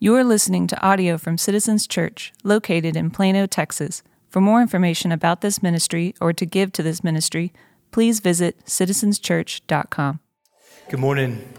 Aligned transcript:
You 0.00 0.14
are 0.14 0.22
listening 0.22 0.68
to 0.68 0.80
audio 0.80 1.18
from 1.18 1.38
Citizens 1.38 1.84
Church, 1.84 2.32
located 2.44 2.94
in 2.94 3.10
Plano, 3.10 3.46
Texas. 3.46 4.04
For 4.28 4.40
more 4.40 4.62
information 4.62 5.10
about 5.10 5.40
this 5.40 5.60
ministry 5.60 6.14
or 6.20 6.32
to 6.34 6.46
give 6.46 6.70
to 6.74 6.84
this 6.84 7.02
ministry, 7.02 7.52
please 7.90 8.20
visit 8.20 8.64
citizenschurch.com. 8.64 10.20
Good 10.88 11.00
morning. 11.00 11.52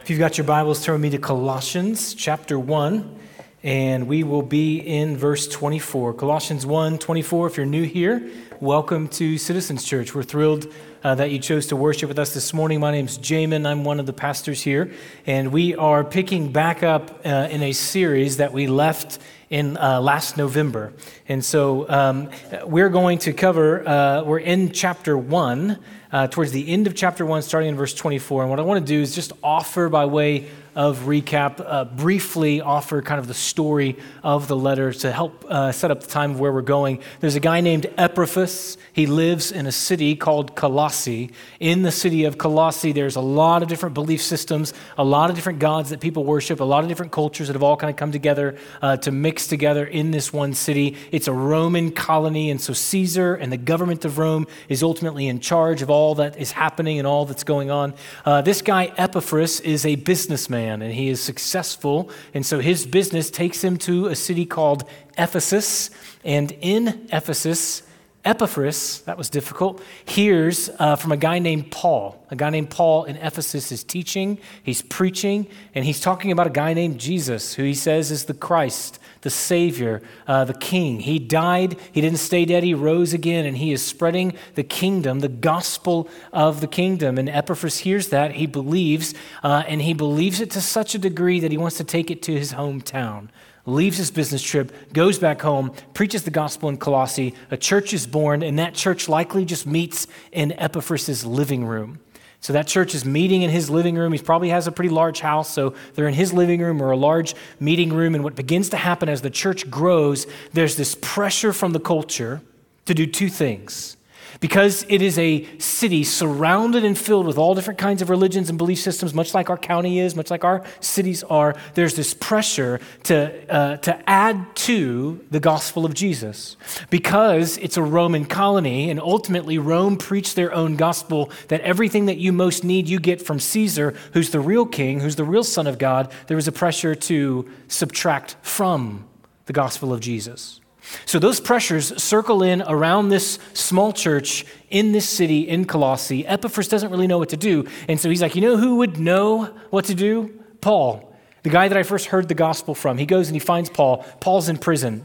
If 0.00 0.10
you've 0.10 0.18
got 0.18 0.36
your 0.36 0.48
Bibles, 0.48 0.84
turn 0.84 0.94
with 0.94 1.02
me 1.02 1.10
to 1.10 1.18
Colossians 1.18 2.12
chapter 2.12 2.58
1, 2.58 3.16
and 3.62 4.08
we 4.08 4.24
will 4.24 4.42
be 4.42 4.80
in 4.80 5.16
verse 5.16 5.46
24. 5.46 6.14
Colossians 6.14 6.66
1 6.66 6.98
24. 6.98 7.46
If 7.46 7.56
you're 7.56 7.66
new 7.66 7.84
here, 7.84 8.28
welcome 8.58 9.06
to 9.10 9.38
Citizens 9.38 9.84
Church. 9.84 10.12
We're 10.12 10.24
thrilled 10.24 10.66
uh, 11.02 11.14
that 11.14 11.30
you 11.30 11.38
chose 11.38 11.68
to 11.68 11.76
worship 11.76 12.08
with 12.08 12.18
us 12.18 12.34
this 12.34 12.52
morning. 12.52 12.80
My 12.80 12.90
name's 12.90 13.18
Jamin. 13.18 13.66
I'm 13.66 13.84
one 13.84 14.00
of 14.00 14.06
the 14.06 14.12
pastors 14.12 14.62
here, 14.62 14.92
and 15.26 15.52
we 15.52 15.74
are 15.74 16.04
picking 16.04 16.52
back 16.52 16.82
up 16.82 17.20
uh, 17.24 17.48
in 17.50 17.62
a 17.62 17.72
series 17.72 18.36
that 18.36 18.52
we 18.52 18.66
left 18.66 19.18
in 19.48 19.76
uh, 19.76 20.00
last 20.00 20.36
November. 20.36 20.92
And 21.28 21.44
so 21.44 21.88
um, 21.88 22.30
we're 22.64 22.88
going 22.88 23.18
to 23.18 23.32
cover, 23.32 23.86
uh, 23.86 24.22
we're 24.22 24.38
in 24.38 24.70
chapter 24.72 25.18
1, 25.18 25.78
uh, 26.12 26.26
towards 26.28 26.52
the 26.52 26.68
end 26.68 26.86
of 26.86 26.94
chapter 26.94 27.24
1, 27.26 27.42
starting 27.42 27.70
in 27.70 27.76
verse 27.76 27.94
24. 27.94 28.42
And 28.42 28.50
what 28.50 28.58
I 28.58 28.62
want 28.62 28.84
to 28.84 28.92
do 28.92 29.00
is 29.00 29.14
just 29.14 29.32
offer 29.42 29.88
by 29.88 30.04
way 30.04 30.48
of 30.74 31.00
recap, 31.00 31.64
uh, 31.64 31.84
briefly 31.84 32.60
offer 32.60 33.02
kind 33.02 33.18
of 33.18 33.26
the 33.26 33.34
story 33.34 33.96
of 34.22 34.48
the 34.48 34.56
letter 34.56 34.92
to 34.92 35.12
help 35.12 35.44
uh, 35.48 35.72
set 35.72 35.90
up 35.90 36.00
the 36.00 36.06
time 36.06 36.32
of 36.32 36.40
where 36.40 36.52
we're 36.52 36.62
going. 36.62 37.00
There's 37.20 37.36
a 37.36 37.40
guy 37.40 37.60
named 37.60 37.86
Epaphras. 37.98 38.78
He 38.92 39.06
lives 39.06 39.52
in 39.52 39.66
a 39.66 39.72
city 39.72 40.16
called 40.16 40.54
Colossae. 40.54 41.30
In 41.58 41.82
the 41.82 41.92
city 41.92 42.24
of 42.24 42.38
Colossae, 42.38 42.92
there's 42.92 43.16
a 43.16 43.20
lot 43.20 43.62
of 43.62 43.68
different 43.68 43.94
belief 43.94 44.22
systems, 44.22 44.74
a 44.98 45.04
lot 45.04 45.30
of 45.30 45.36
different 45.36 45.58
gods 45.58 45.90
that 45.90 46.00
people 46.00 46.24
worship, 46.24 46.60
a 46.60 46.64
lot 46.64 46.84
of 46.84 46.88
different 46.88 47.12
cultures 47.12 47.48
that 47.48 47.54
have 47.54 47.62
all 47.62 47.76
kind 47.76 47.90
of 47.90 47.96
come 47.96 48.12
together 48.12 48.56
uh, 48.82 48.96
to 48.98 49.10
mix 49.10 49.46
together 49.46 49.86
in 49.86 50.10
this 50.10 50.32
one 50.32 50.54
city. 50.54 50.96
It's 51.10 51.28
a 51.28 51.32
Roman 51.32 51.90
colony, 51.90 52.50
and 52.50 52.60
so 52.60 52.72
Caesar 52.72 53.34
and 53.34 53.52
the 53.52 53.56
government 53.56 54.04
of 54.04 54.18
Rome 54.18 54.46
is 54.68 54.82
ultimately 54.82 55.28
in 55.28 55.40
charge 55.40 55.82
of 55.82 55.90
all 55.90 56.14
that 56.16 56.36
is 56.36 56.52
happening 56.52 56.98
and 56.98 57.06
all 57.06 57.24
that's 57.24 57.44
going 57.44 57.70
on. 57.70 57.94
Uh, 58.24 58.42
this 58.42 58.62
guy, 58.62 58.92
Epaphras, 58.96 59.60
is 59.60 59.86
a 59.86 59.96
businessman, 59.96 60.59
and 60.60 60.92
he 60.92 61.08
is 61.08 61.20
successful, 61.20 62.10
and 62.34 62.44
so 62.44 62.60
his 62.60 62.86
business 62.86 63.30
takes 63.30 63.62
him 63.62 63.76
to 63.78 64.06
a 64.06 64.16
city 64.16 64.46
called 64.46 64.84
Ephesus. 65.16 65.90
And 66.24 66.52
in 66.60 67.08
Ephesus, 67.12 67.82
Epaphras, 68.22 69.00
that 69.02 69.16
was 69.16 69.30
difficult, 69.30 69.82
hears 70.04 70.68
uh, 70.78 70.94
from 70.94 71.10
a 71.10 71.16
guy 71.16 71.38
named 71.38 71.70
Paul. 71.70 72.22
A 72.30 72.36
guy 72.36 72.50
named 72.50 72.68
Paul 72.68 73.04
in 73.04 73.16
Ephesus 73.16 73.72
is 73.72 73.82
teaching, 73.82 74.38
he's 74.62 74.82
preaching, 74.82 75.46
and 75.74 75.86
he's 75.86 76.00
talking 76.00 76.30
about 76.30 76.46
a 76.46 76.50
guy 76.50 76.74
named 76.74 77.00
Jesus, 77.00 77.54
who 77.54 77.62
he 77.62 77.72
says 77.72 78.10
is 78.10 78.26
the 78.26 78.34
Christ, 78.34 78.98
the 79.22 79.30
Savior, 79.30 80.02
uh, 80.26 80.44
the 80.44 80.52
King. 80.52 81.00
He 81.00 81.18
died, 81.18 81.78
he 81.92 82.02
didn't 82.02 82.18
stay 82.18 82.44
dead, 82.44 82.62
he 82.62 82.74
rose 82.74 83.14
again, 83.14 83.46
and 83.46 83.56
he 83.56 83.72
is 83.72 83.84
spreading 83.84 84.34
the 84.54 84.64
kingdom, 84.64 85.20
the 85.20 85.28
gospel 85.28 86.06
of 86.30 86.60
the 86.60 86.66
kingdom. 86.66 87.16
And 87.16 87.28
Epaphras 87.28 87.78
hears 87.78 88.08
that, 88.08 88.32
he 88.32 88.46
believes, 88.46 89.14
uh, 89.42 89.62
and 89.66 89.80
he 89.80 89.94
believes 89.94 90.42
it 90.42 90.50
to 90.50 90.60
such 90.60 90.94
a 90.94 90.98
degree 90.98 91.40
that 91.40 91.52
he 91.52 91.56
wants 91.56 91.78
to 91.78 91.84
take 91.84 92.10
it 92.10 92.20
to 92.24 92.32
his 92.32 92.52
hometown 92.52 93.30
leaves 93.66 93.98
his 93.98 94.10
business 94.10 94.42
trip, 94.42 94.92
goes 94.92 95.18
back 95.18 95.40
home, 95.40 95.72
preaches 95.94 96.24
the 96.24 96.30
gospel 96.30 96.68
in 96.68 96.76
Colossae. 96.76 97.34
A 97.50 97.56
church 97.56 97.92
is 97.92 98.06
born, 98.06 98.42
and 98.42 98.58
that 98.58 98.74
church 98.74 99.08
likely 99.08 99.44
just 99.44 99.66
meets 99.66 100.06
in 100.32 100.52
Epaphras' 100.52 101.24
living 101.24 101.64
room. 101.64 102.00
So 102.40 102.54
that 102.54 102.66
church 102.66 102.94
is 102.94 103.04
meeting 103.04 103.42
in 103.42 103.50
his 103.50 103.68
living 103.68 103.96
room. 103.96 104.12
He 104.12 104.18
probably 104.18 104.48
has 104.48 104.66
a 104.66 104.72
pretty 104.72 104.88
large 104.88 105.20
house, 105.20 105.52
so 105.52 105.74
they're 105.94 106.08
in 106.08 106.14
his 106.14 106.32
living 106.32 106.60
room 106.60 106.80
or 106.80 106.90
a 106.90 106.96
large 106.96 107.34
meeting 107.58 107.92
room. 107.92 108.14
And 108.14 108.24
what 108.24 108.34
begins 108.34 108.70
to 108.70 108.78
happen 108.78 109.10
as 109.10 109.20
the 109.20 109.30
church 109.30 109.70
grows, 109.70 110.26
there's 110.54 110.76
this 110.76 110.96
pressure 111.02 111.52
from 111.52 111.72
the 111.72 111.80
culture 111.80 112.40
to 112.86 112.94
do 112.94 113.06
two 113.06 113.28
things. 113.28 113.98
Because 114.40 114.86
it 114.88 115.02
is 115.02 115.18
a 115.18 115.46
city 115.58 116.02
surrounded 116.02 116.82
and 116.82 116.96
filled 116.96 117.26
with 117.26 117.36
all 117.36 117.54
different 117.54 117.78
kinds 117.78 118.00
of 118.00 118.08
religions 118.08 118.48
and 118.48 118.56
belief 118.56 118.78
systems, 118.78 119.12
much 119.12 119.34
like 119.34 119.50
our 119.50 119.58
county 119.58 120.00
is, 120.00 120.16
much 120.16 120.30
like 120.30 120.44
our 120.44 120.64
cities 120.80 121.22
are, 121.24 121.54
there's 121.74 121.94
this 121.94 122.14
pressure 122.14 122.80
to, 123.02 123.54
uh, 123.54 123.76
to 123.76 124.08
add 124.08 124.56
to 124.56 125.22
the 125.30 125.40
gospel 125.40 125.84
of 125.84 125.92
Jesus. 125.92 126.56
Because 126.88 127.58
it's 127.58 127.76
a 127.76 127.82
Roman 127.82 128.24
colony, 128.24 128.88
and 128.88 128.98
ultimately 128.98 129.58
Rome 129.58 129.98
preached 129.98 130.36
their 130.36 130.54
own 130.54 130.76
gospel 130.76 131.30
that 131.48 131.60
everything 131.60 132.06
that 132.06 132.16
you 132.16 132.32
most 132.32 132.64
need, 132.64 132.88
you 132.88 132.98
get 132.98 133.20
from 133.20 133.40
Caesar, 133.40 133.94
who's 134.14 134.30
the 134.30 134.40
real 134.40 134.64
king, 134.64 135.00
who's 135.00 135.16
the 135.16 135.24
real 135.24 135.44
Son 135.44 135.66
of 135.66 135.76
God, 135.76 136.10
there 136.28 136.36
was 136.36 136.48
a 136.48 136.52
pressure 136.52 136.94
to 136.94 137.50
subtract 137.68 138.36
from 138.40 139.06
the 139.44 139.52
gospel 139.52 139.92
of 139.92 140.00
Jesus. 140.00 140.59
So 141.04 141.18
those 141.18 141.40
pressures 141.40 142.02
circle 142.02 142.42
in 142.42 142.62
around 142.62 143.08
this 143.08 143.38
small 143.52 143.92
church 143.92 144.46
in 144.70 144.92
this 144.92 145.08
city 145.08 145.48
in 145.48 145.64
Colossae. 145.64 146.26
Epaphras 146.26 146.68
doesn't 146.68 146.90
really 146.90 147.06
know 147.06 147.18
what 147.18 147.28
to 147.30 147.36
do. 147.36 147.66
And 147.88 148.00
so 148.00 148.08
he's 148.08 148.22
like, 148.22 148.34
you 148.34 148.40
know 148.40 148.56
who 148.56 148.76
would 148.76 148.98
know 148.98 149.54
what 149.70 149.84
to 149.86 149.94
do? 149.94 150.32
Paul, 150.60 151.14
the 151.42 151.50
guy 151.50 151.68
that 151.68 151.76
I 151.76 151.82
first 151.82 152.06
heard 152.06 152.28
the 152.28 152.34
gospel 152.34 152.74
from. 152.74 152.98
He 152.98 153.06
goes 153.06 153.28
and 153.28 153.36
he 153.36 153.40
finds 153.40 153.70
Paul. 153.70 154.04
Paul's 154.20 154.48
in 154.48 154.58
prison. 154.58 155.04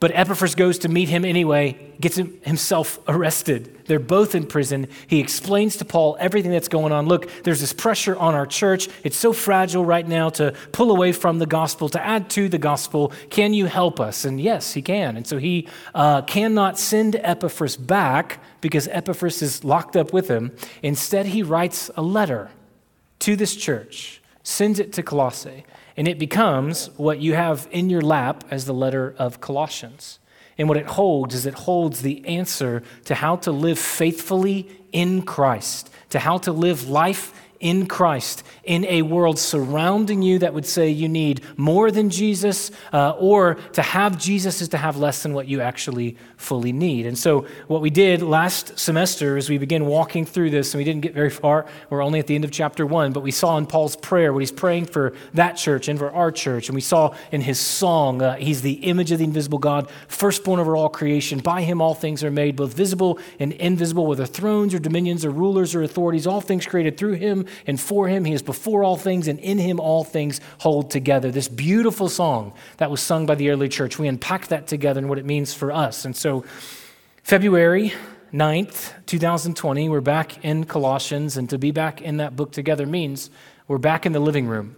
But 0.00 0.12
Epaphras 0.14 0.54
goes 0.54 0.78
to 0.80 0.88
meet 0.88 1.08
him 1.08 1.24
anyway, 1.24 1.92
gets 2.00 2.16
himself 2.16 3.00
arrested. 3.08 3.86
They're 3.86 3.98
both 3.98 4.36
in 4.36 4.46
prison. 4.46 4.86
He 5.08 5.18
explains 5.18 5.76
to 5.78 5.84
Paul 5.84 6.16
everything 6.20 6.52
that's 6.52 6.68
going 6.68 6.92
on. 6.92 7.06
Look, 7.06 7.28
there's 7.42 7.60
this 7.60 7.72
pressure 7.72 8.16
on 8.16 8.34
our 8.34 8.46
church. 8.46 8.88
It's 9.02 9.16
so 9.16 9.32
fragile 9.32 9.84
right 9.84 10.06
now 10.06 10.28
to 10.30 10.54
pull 10.70 10.92
away 10.92 11.10
from 11.10 11.40
the 11.40 11.46
gospel, 11.46 11.88
to 11.88 12.04
add 12.04 12.30
to 12.30 12.48
the 12.48 12.58
gospel. 12.58 13.12
Can 13.30 13.54
you 13.54 13.66
help 13.66 13.98
us? 13.98 14.24
And 14.24 14.40
yes, 14.40 14.74
he 14.74 14.82
can. 14.82 15.16
And 15.16 15.26
so 15.26 15.38
he 15.38 15.66
uh, 15.96 16.22
cannot 16.22 16.78
send 16.78 17.16
Epaphras 17.16 17.76
back 17.76 18.40
because 18.60 18.86
Epaphras 18.88 19.42
is 19.42 19.64
locked 19.64 19.96
up 19.96 20.12
with 20.12 20.28
him. 20.28 20.54
Instead, 20.80 21.26
he 21.26 21.42
writes 21.42 21.90
a 21.96 22.02
letter 22.02 22.50
to 23.20 23.34
this 23.34 23.56
church, 23.56 24.22
sends 24.44 24.78
it 24.78 24.92
to 24.92 25.02
Colossae 25.02 25.64
and 25.98 26.06
it 26.06 26.16
becomes 26.16 26.90
what 26.96 27.18
you 27.18 27.34
have 27.34 27.66
in 27.72 27.90
your 27.90 28.00
lap 28.00 28.44
as 28.52 28.66
the 28.66 28.72
letter 28.72 29.16
of 29.18 29.40
Colossians. 29.40 30.20
And 30.56 30.68
what 30.68 30.78
it 30.78 30.86
holds 30.86 31.34
is 31.34 31.44
it 31.44 31.54
holds 31.54 32.02
the 32.02 32.24
answer 32.24 32.84
to 33.06 33.16
how 33.16 33.34
to 33.36 33.50
live 33.50 33.80
faithfully 33.80 34.70
in 34.92 35.22
Christ, 35.22 35.90
to 36.10 36.20
how 36.20 36.38
to 36.38 36.52
live 36.52 36.88
life 36.88 37.34
in 37.60 37.86
Christ 37.86 38.44
in 38.62 38.84
a 38.84 39.02
world 39.02 39.38
surrounding 39.38 40.22
you 40.22 40.38
that 40.38 40.54
would 40.54 40.66
say 40.66 40.90
you 40.90 41.08
need 41.08 41.42
more 41.56 41.90
than 41.90 42.10
Jesus, 42.10 42.70
uh, 42.92 43.10
or 43.18 43.54
to 43.72 43.82
have 43.82 44.18
Jesus 44.18 44.60
is 44.60 44.68
to 44.68 44.76
have 44.76 44.96
less 44.96 45.22
than 45.22 45.32
what 45.32 45.48
you 45.48 45.60
actually 45.60 46.16
fully 46.36 46.72
need. 46.72 47.06
And 47.06 47.18
so, 47.18 47.46
what 47.66 47.80
we 47.80 47.90
did 47.90 48.22
last 48.22 48.78
semester 48.78 49.36
is 49.36 49.48
we 49.48 49.58
began 49.58 49.86
walking 49.86 50.24
through 50.24 50.50
this, 50.50 50.72
and 50.72 50.78
we 50.78 50.84
didn't 50.84 51.00
get 51.00 51.14
very 51.14 51.30
far. 51.30 51.66
We're 51.90 52.02
only 52.02 52.20
at 52.20 52.26
the 52.26 52.34
end 52.34 52.44
of 52.44 52.52
chapter 52.52 52.86
one, 52.86 53.12
but 53.12 53.22
we 53.22 53.30
saw 53.32 53.56
in 53.58 53.66
Paul's 53.66 53.96
prayer 53.96 54.32
what 54.32 54.40
he's 54.40 54.52
praying 54.52 54.86
for 54.86 55.14
that 55.34 55.54
church 55.54 55.88
and 55.88 55.98
for 55.98 56.10
our 56.12 56.30
church. 56.30 56.68
And 56.68 56.74
we 56.74 56.80
saw 56.80 57.14
in 57.32 57.40
his 57.40 57.58
song, 57.58 58.22
uh, 58.22 58.36
he's 58.36 58.62
the 58.62 58.74
image 58.74 59.10
of 59.10 59.18
the 59.18 59.24
invisible 59.24 59.58
God, 59.58 59.90
firstborn 60.06 60.60
over 60.60 60.76
all 60.76 60.88
creation. 60.88 61.40
By 61.40 61.62
him, 61.62 61.80
all 61.80 61.94
things 61.94 62.22
are 62.22 62.30
made, 62.30 62.54
both 62.54 62.74
visible 62.74 63.18
and 63.40 63.52
invisible, 63.54 64.06
whether 64.06 64.26
thrones 64.26 64.74
or 64.74 64.78
dominions 64.78 65.24
or 65.24 65.30
rulers 65.30 65.74
or 65.74 65.82
authorities, 65.82 66.26
all 66.26 66.40
things 66.40 66.66
created 66.66 66.96
through 66.96 67.14
him 67.14 67.46
and 67.66 67.80
for 67.80 68.08
him. 68.08 68.24
He 68.24 68.32
is 68.32 68.42
before 68.42 68.84
all 68.84 68.96
things, 68.96 69.28
and 69.28 69.38
in 69.38 69.58
him 69.58 69.80
all 69.80 70.04
things 70.04 70.40
hold 70.58 70.90
together. 70.90 71.30
This 71.30 71.48
beautiful 71.48 72.08
song 72.08 72.52
that 72.78 72.90
was 72.90 73.00
sung 73.00 73.26
by 73.26 73.34
the 73.34 73.50
early 73.50 73.68
church, 73.68 73.98
we 73.98 74.08
unpack 74.08 74.48
that 74.48 74.66
together 74.66 74.98
and 74.98 75.08
what 75.08 75.18
it 75.18 75.24
means 75.24 75.54
for 75.54 75.72
us. 75.72 76.04
And 76.04 76.16
so, 76.16 76.44
February 77.22 77.92
9th, 78.32 78.92
2020, 79.06 79.88
we're 79.88 80.00
back 80.00 80.44
in 80.44 80.64
Colossians, 80.64 81.36
and 81.36 81.48
to 81.50 81.58
be 81.58 81.70
back 81.70 82.00
in 82.02 82.18
that 82.18 82.36
book 82.36 82.52
together 82.52 82.86
means 82.86 83.30
we're 83.66 83.78
back 83.78 84.04
in 84.04 84.12
the 84.12 84.20
living 84.20 84.46
room. 84.46 84.76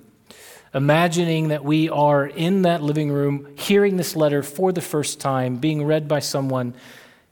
Imagining 0.73 1.49
that 1.49 1.65
we 1.65 1.89
are 1.89 2.27
in 2.27 2.63
that 2.63 2.81
living 2.81 3.11
room, 3.11 3.49
hearing 3.57 3.97
this 3.97 4.15
letter 4.15 4.45
for 4.45 4.71
the 4.71 4.81
first 4.81 5.19
time, 5.19 5.57
being 5.57 5.85
read 5.85 6.07
by 6.07 6.21
someone 6.21 6.75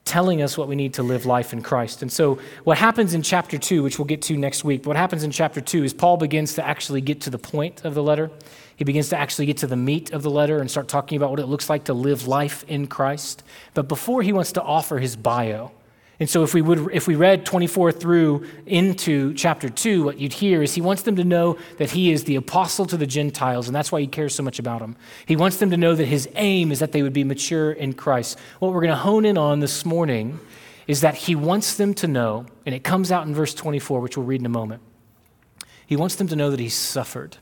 telling 0.09 0.43
us 0.43 0.57
what 0.57 0.69
we 0.69 0.75
need 0.75 0.95
to 0.95 1.03
live 1.03 1.27
life 1.27 1.53
in 1.53 1.63
Christ. 1.63 2.03
And 2.03 2.11
so, 2.11 2.39
what 2.65 2.79
happens 2.79 3.15
in 3.15 3.23
chapter 3.23 3.59
2, 3.59 3.83
which 3.83 3.99
we'll 3.99 4.07
get 4.07 4.23
to 4.23 4.37
next 4.37 4.65
week, 4.65 4.87
what 4.87 4.97
happens 4.97 5.23
in 5.23 5.31
chapter 5.31 5.61
2 5.61 5.85
is 5.85 5.93
Paul 5.93 6.17
begins 6.17 6.55
to 6.55 6.67
actually 6.67 7.03
get 7.03 7.21
to 7.23 7.31
the 7.31 7.39
point 7.39 7.85
of 7.85 7.95
the 7.95 8.03
letter. 8.03 8.31
He 8.77 8.85
begins 8.85 9.11
to 9.11 9.19
actually 9.19 9.47
get 9.47 9.59
to 9.59 9.67
the 9.67 9.77
meat 9.77 10.13
of 10.13 10.23
the 10.23 10.31
letter 10.31 10.61
and 10.61 10.71
start 10.71 10.89
talking 10.89 11.17
about 11.17 11.31
what 11.31 11.41
it 11.41 11.47
looks 11.47 11.69
like 11.69 11.85
to 11.85 11.95
live 11.95 12.27
life 12.27 12.65
in 12.69 12.87
Christ. 12.87 13.43
But 13.75 13.89
before 13.89 14.23
he 14.23 14.33
wants 14.33 14.53
to 14.53 14.63
offer 14.63 14.99
his 14.99 15.15
bio, 15.15 15.73
and 16.21 16.29
so 16.29 16.43
if 16.43 16.53
we 16.53 16.63
would 16.63 16.91
if 16.93 17.07
we 17.07 17.15
read 17.15 17.47
24 17.47 17.93
through 17.93 18.47
into 18.67 19.35
chapter 19.35 19.69
2 19.69 20.03
what 20.03 20.19
you'd 20.19 20.33
hear 20.33 20.63
is 20.63 20.75
he 20.75 20.81
wants 20.81 21.03
them 21.03 21.17
to 21.17 21.25
know 21.25 21.59
that 21.79 21.91
he 21.91 22.11
is 22.11 22.25
the 22.25 22.37
apostle 22.37 22.87
to 22.87 22.97
the 22.97 23.07
Gentiles 23.07 23.69
and 23.69 23.75
that's 23.75 23.93
why 23.93 24.01
he 24.01 24.07
cares 24.07 24.35
so 24.35 24.43
much 24.43 24.59
about 24.59 24.81
them. 24.81 24.97
He 25.27 25.37
wants 25.37 25.59
them 25.59 25.71
to 25.71 25.77
know 25.77 25.95
that 25.95 26.07
his 26.07 26.29
aim 26.35 26.73
is 26.73 26.81
that 26.81 26.93
they 26.93 27.03
would 27.03 27.13
be 27.13 27.25
mature 27.25 27.73
in 27.73 27.93
Christ. 27.93 28.39
What 28.59 28.73
we're 28.73 28.81
going 28.81 28.91
to 28.91 28.97
hone 28.97 29.25
in 29.25 29.39
on 29.39 29.61
this 29.61 29.85
morning 29.85 30.41
is 30.87 31.03
that 31.03 31.15
he 31.15 31.35
wants 31.35 31.77
them 31.77 31.95
to 31.95 32.09
know 32.09 32.47
and 32.67 32.75
it 32.75 32.85
comes 32.85 33.13
out 33.13 33.27
in 33.27 33.35
verse 33.35 33.55
24 33.55 34.01
which 34.01 34.17
we'll 34.17 34.27
read 34.27 34.41
in 34.41 34.47
a 34.47 34.51
moment. 34.51 34.83
He 35.87 35.97
wants 35.97 36.17
them 36.17 36.29
to 36.29 36.37
know 36.37 36.51
that 36.51 36.61
he 36.61 36.69
suffered. 36.69 37.39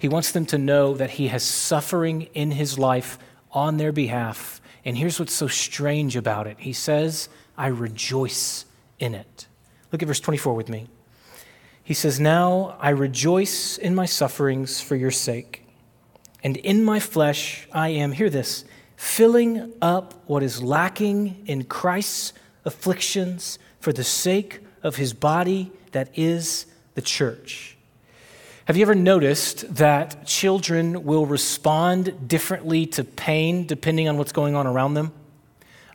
He 0.00 0.08
wants 0.08 0.32
them 0.32 0.46
to 0.46 0.56
know 0.56 0.94
that 0.94 1.10
He 1.10 1.28
has 1.28 1.42
suffering 1.42 2.22
in 2.32 2.52
His 2.52 2.78
life 2.78 3.18
on 3.52 3.76
their 3.76 3.92
behalf. 3.92 4.62
And 4.82 4.96
here's 4.96 5.20
what's 5.20 5.34
so 5.34 5.46
strange 5.46 6.16
about 6.16 6.46
it 6.46 6.56
He 6.58 6.72
says, 6.72 7.28
I 7.60 7.66
rejoice 7.66 8.64
in 8.98 9.14
it. 9.14 9.46
Look 9.92 10.00
at 10.00 10.08
verse 10.08 10.18
24 10.18 10.54
with 10.54 10.70
me. 10.70 10.86
He 11.84 11.92
says, 11.92 12.18
Now 12.18 12.74
I 12.80 12.88
rejoice 12.88 13.76
in 13.76 13.94
my 13.94 14.06
sufferings 14.06 14.80
for 14.80 14.96
your 14.96 15.10
sake, 15.10 15.66
and 16.42 16.56
in 16.56 16.82
my 16.82 17.00
flesh 17.00 17.68
I 17.70 17.90
am, 17.90 18.12
hear 18.12 18.30
this, 18.30 18.64
filling 18.96 19.74
up 19.82 20.14
what 20.26 20.42
is 20.42 20.62
lacking 20.62 21.42
in 21.44 21.64
Christ's 21.64 22.32
afflictions 22.64 23.58
for 23.78 23.92
the 23.92 24.04
sake 24.04 24.60
of 24.82 24.96
his 24.96 25.12
body 25.12 25.70
that 25.92 26.08
is 26.18 26.64
the 26.94 27.02
church. 27.02 27.76
Have 28.64 28.78
you 28.78 28.82
ever 28.82 28.94
noticed 28.94 29.74
that 29.74 30.26
children 30.26 31.04
will 31.04 31.26
respond 31.26 32.26
differently 32.26 32.86
to 32.86 33.04
pain 33.04 33.66
depending 33.66 34.08
on 34.08 34.16
what's 34.16 34.32
going 34.32 34.54
on 34.54 34.66
around 34.66 34.94
them? 34.94 35.12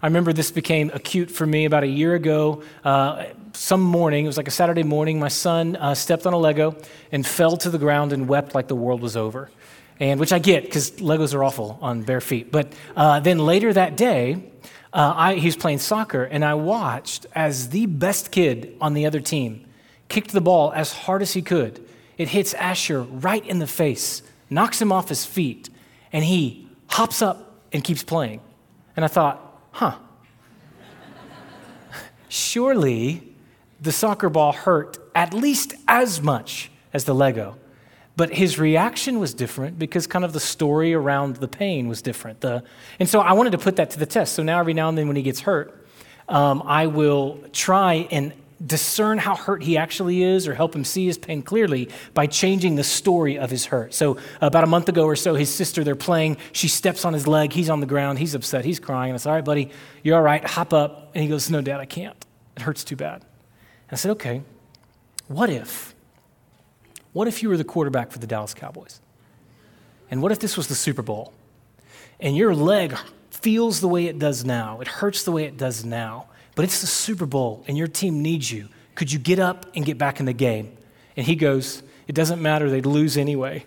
I 0.02 0.08
remember 0.08 0.34
this 0.34 0.52
became 0.52 0.92
acute 0.94 1.32
for 1.32 1.46
me 1.46 1.66
about 1.66 1.84
a 1.84 1.88
year 1.88 2.16
ago. 2.16 2.64
Uh, 2.84 3.26
some 3.54 3.82
morning, 3.82 4.26
it 4.26 4.28
was 4.28 4.38
like 4.38 4.48
a 4.48 4.52
Saturday 4.52 4.84
morning, 4.84 5.20
my 5.20 5.30
son 5.30 5.76
uh, 5.76 5.96
stepped 5.96 6.28
on 6.28 6.34
a 6.34 6.38
Lego 6.38 6.76
and 7.12 7.26
fell 7.26 7.58
to 7.58 7.70
the 7.70 7.78
ground 7.78 8.14
and 8.14 8.28
wept 8.28 8.54
like 8.54 8.68
the 8.68 8.76
world 8.76 9.02
was 9.02 9.16
over. 9.16 9.50
And 10.00 10.20
which 10.20 10.34
I 10.34 10.40
get 10.40 10.64
because 10.64 10.92
Legos 10.92 11.34
are 11.34 11.44
awful 11.44 11.80
on 11.82 12.04
bare 12.04 12.20
feet. 12.20 12.52
But 12.52 12.74
uh, 12.96 13.22
then 13.22 13.40
later 13.40 13.72
that 13.72 13.96
day, 13.96 14.52
uh, 14.92 15.14
I, 15.16 15.36
he 15.36 15.48
was 15.48 15.56
playing 15.58 15.80
soccer, 15.80 16.24
and 16.24 16.44
I 16.44 16.54
watched 16.54 17.26
as 17.34 17.70
the 17.70 17.86
best 17.86 18.32
kid 18.32 18.76
on 18.80 18.94
the 18.94 19.06
other 19.06 19.20
team 19.20 19.66
kicked 20.08 20.32
the 20.32 20.42
ball 20.42 20.72
as 20.74 20.94
hard 20.94 21.22
as 21.22 21.34
he 21.34 21.42
could. 21.42 21.86
It 22.18 22.30
hits 22.30 22.54
Asher 22.54 23.02
right 23.02 23.46
in 23.46 23.60
the 23.60 23.68
face, 23.68 24.22
knocks 24.50 24.82
him 24.82 24.92
off 24.92 25.10
his 25.10 25.26
feet, 25.26 25.70
and 26.14 26.24
he 26.24 26.70
hops 26.88 27.22
up 27.22 27.60
and 27.74 27.84
keeps 27.84 28.04
playing. 28.04 28.40
And 28.96 29.04
I 29.04 29.10
thought, 29.10 29.45
huh, 29.76 29.98
surely 32.30 33.36
the 33.82 33.92
soccer 33.92 34.30
ball 34.30 34.54
hurt 34.54 34.98
at 35.14 35.34
least 35.34 35.74
as 35.86 36.22
much 36.22 36.72
as 36.94 37.04
the 37.04 37.14
Lego. 37.14 37.58
But 38.16 38.34
his 38.34 38.58
reaction 38.58 39.20
was 39.20 39.34
different 39.34 39.78
because 39.78 40.08
kind 40.08 40.24
of 40.24 40.32
the 40.32 40.40
story 40.40 40.94
around 40.94 41.36
the 41.36 41.50
pain 41.50 41.90
was 41.90 42.02
different. 42.02 42.40
The, 42.40 42.64
and 43.00 43.10
so 43.10 43.20
I 43.20 43.34
wanted 43.34 43.52
to 43.52 43.58
put 43.58 43.76
that 43.76 43.90
to 43.90 44.00
the 44.00 44.06
test. 44.06 44.34
So 44.34 44.44
now 44.44 44.62
every 44.62 44.74
now 44.74 44.88
and 44.88 44.98
then 44.98 45.08
when 45.08 45.18
he 45.18 45.22
gets 45.22 45.42
hurt, 45.42 45.86
um, 46.30 46.64
I 46.66 46.88
will 46.88 47.44
try 47.52 48.08
and 48.12 48.32
discern 48.66 49.18
how 49.18 49.36
hurt 49.36 49.64
he 49.64 49.78
actually 49.78 50.24
is 50.24 50.48
or 50.48 50.54
help 50.54 50.76
him 50.76 50.84
see 50.84 51.06
his 51.06 51.18
pain 51.18 51.42
clearly 51.42 51.90
by 52.14 52.28
changing 52.28 52.76
the 52.76 52.84
story 52.84 53.38
of 53.38 53.50
his 53.50 53.66
hurt. 53.66 53.94
So, 53.94 54.18
about 54.42 54.64
a 54.64 54.68
month 54.68 54.90
ago 54.90 55.06
or 55.06 55.16
so, 55.16 55.36
his 55.36 55.54
sister, 55.54 55.84
they're 55.84 55.96
playing. 55.96 56.38
She 56.52 56.68
steps 56.68 57.06
on 57.06 57.14
his 57.14 57.28
leg. 57.28 57.54
He's 57.54 57.70
on 57.70 57.80
the 57.80 57.86
ground. 57.86 58.20
He's 58.20 58.34
upset. 58.34 58.66
He's 58.66 58.80
crying. 58.80 59.12
And 59.12 59.16
I 59.16 59.18
said, 59.18 59.30
All 59.30 59.36
right, 59.36 59.46
buddy, 59.46 59.72
you're 60.04 60.16
all 60.16 60.24
right. 60.24 60.44
Hop 60.44 60.74
up. 60.74 61.12
And 61.14 61.24
he 61.24 61.30
goes, 61.30 61.50
No, 61.50 61.62
Dad, 61.62 61.80
I 61.80 61.86
can't. 61.86 62.16
It 62.56 62.64
hurts 62.64 62.84
too 62.84 62.96
bad. 62.96 63.22
And 63.22 63.94
I 63.94 63.96
said, 63.96 64.12
Okay, 64.12 64.42
what 65.28 65.50
if? 65.50 65.94
What 67.14 67.28
if 67.28 67.42
you 67.42 67.50
were 67.50 67.58
the 67.58 67.64
quarterback 67.64 68.12
for 68.12 68.20
the 68.20 68.28
Dallas 68.28 68.54
Cowboys? 68.54 69.00
And 70.12 70.22
what 70.22 70.32
if 70.32 70.40
this 70.40 70.58
was 70.58 70.68
the 70.68 70.76
Super 70.76 71.02
Bowl? 71.02 71.34
And 72.20 72.36
your 72.36 72.54
leg 72.54 72.96
feels 73.30 73.80
the 73.80 73.88
way 73.88 74.06
it 74.06 74.18
does 74.18 74.46
now, 74.46 74.80
it 74.82 74.88
hurts 74.88 75.24
the 75.24 75.32
way 75.32 75.44
it 75.44 75.58
does 75.58 75.84
now 75.86 76.28
but 76.56 76.64
it's 76.66 76.82
the 76.82 76.88
Super 76.88 77.26
Bowl 77.26 77.64
and 77.68 77.78
your 77.78 77.88
team 77.88 78.22
needs 78.22 78.52
you. 78.52 78.70
Could 78.96 79.12
you 79.12 79.20
get 79.20 79.40
up 79.40 79.66
and 79.76 79.86
get 79.86 79.98
back 79.98 80.20
in 80.20 80.26
the 80.26 80.34
game? 80.34 80.76
And 81.18 81.26
he 81.26 81.36
goes, 81.36 81.84
It 82.08 82.16
doesn't 82.16 82.42
matter, 82.42 82.70
they'd 82.70 82.86
lose 82.86 83.18
anyway. 83.18 83.66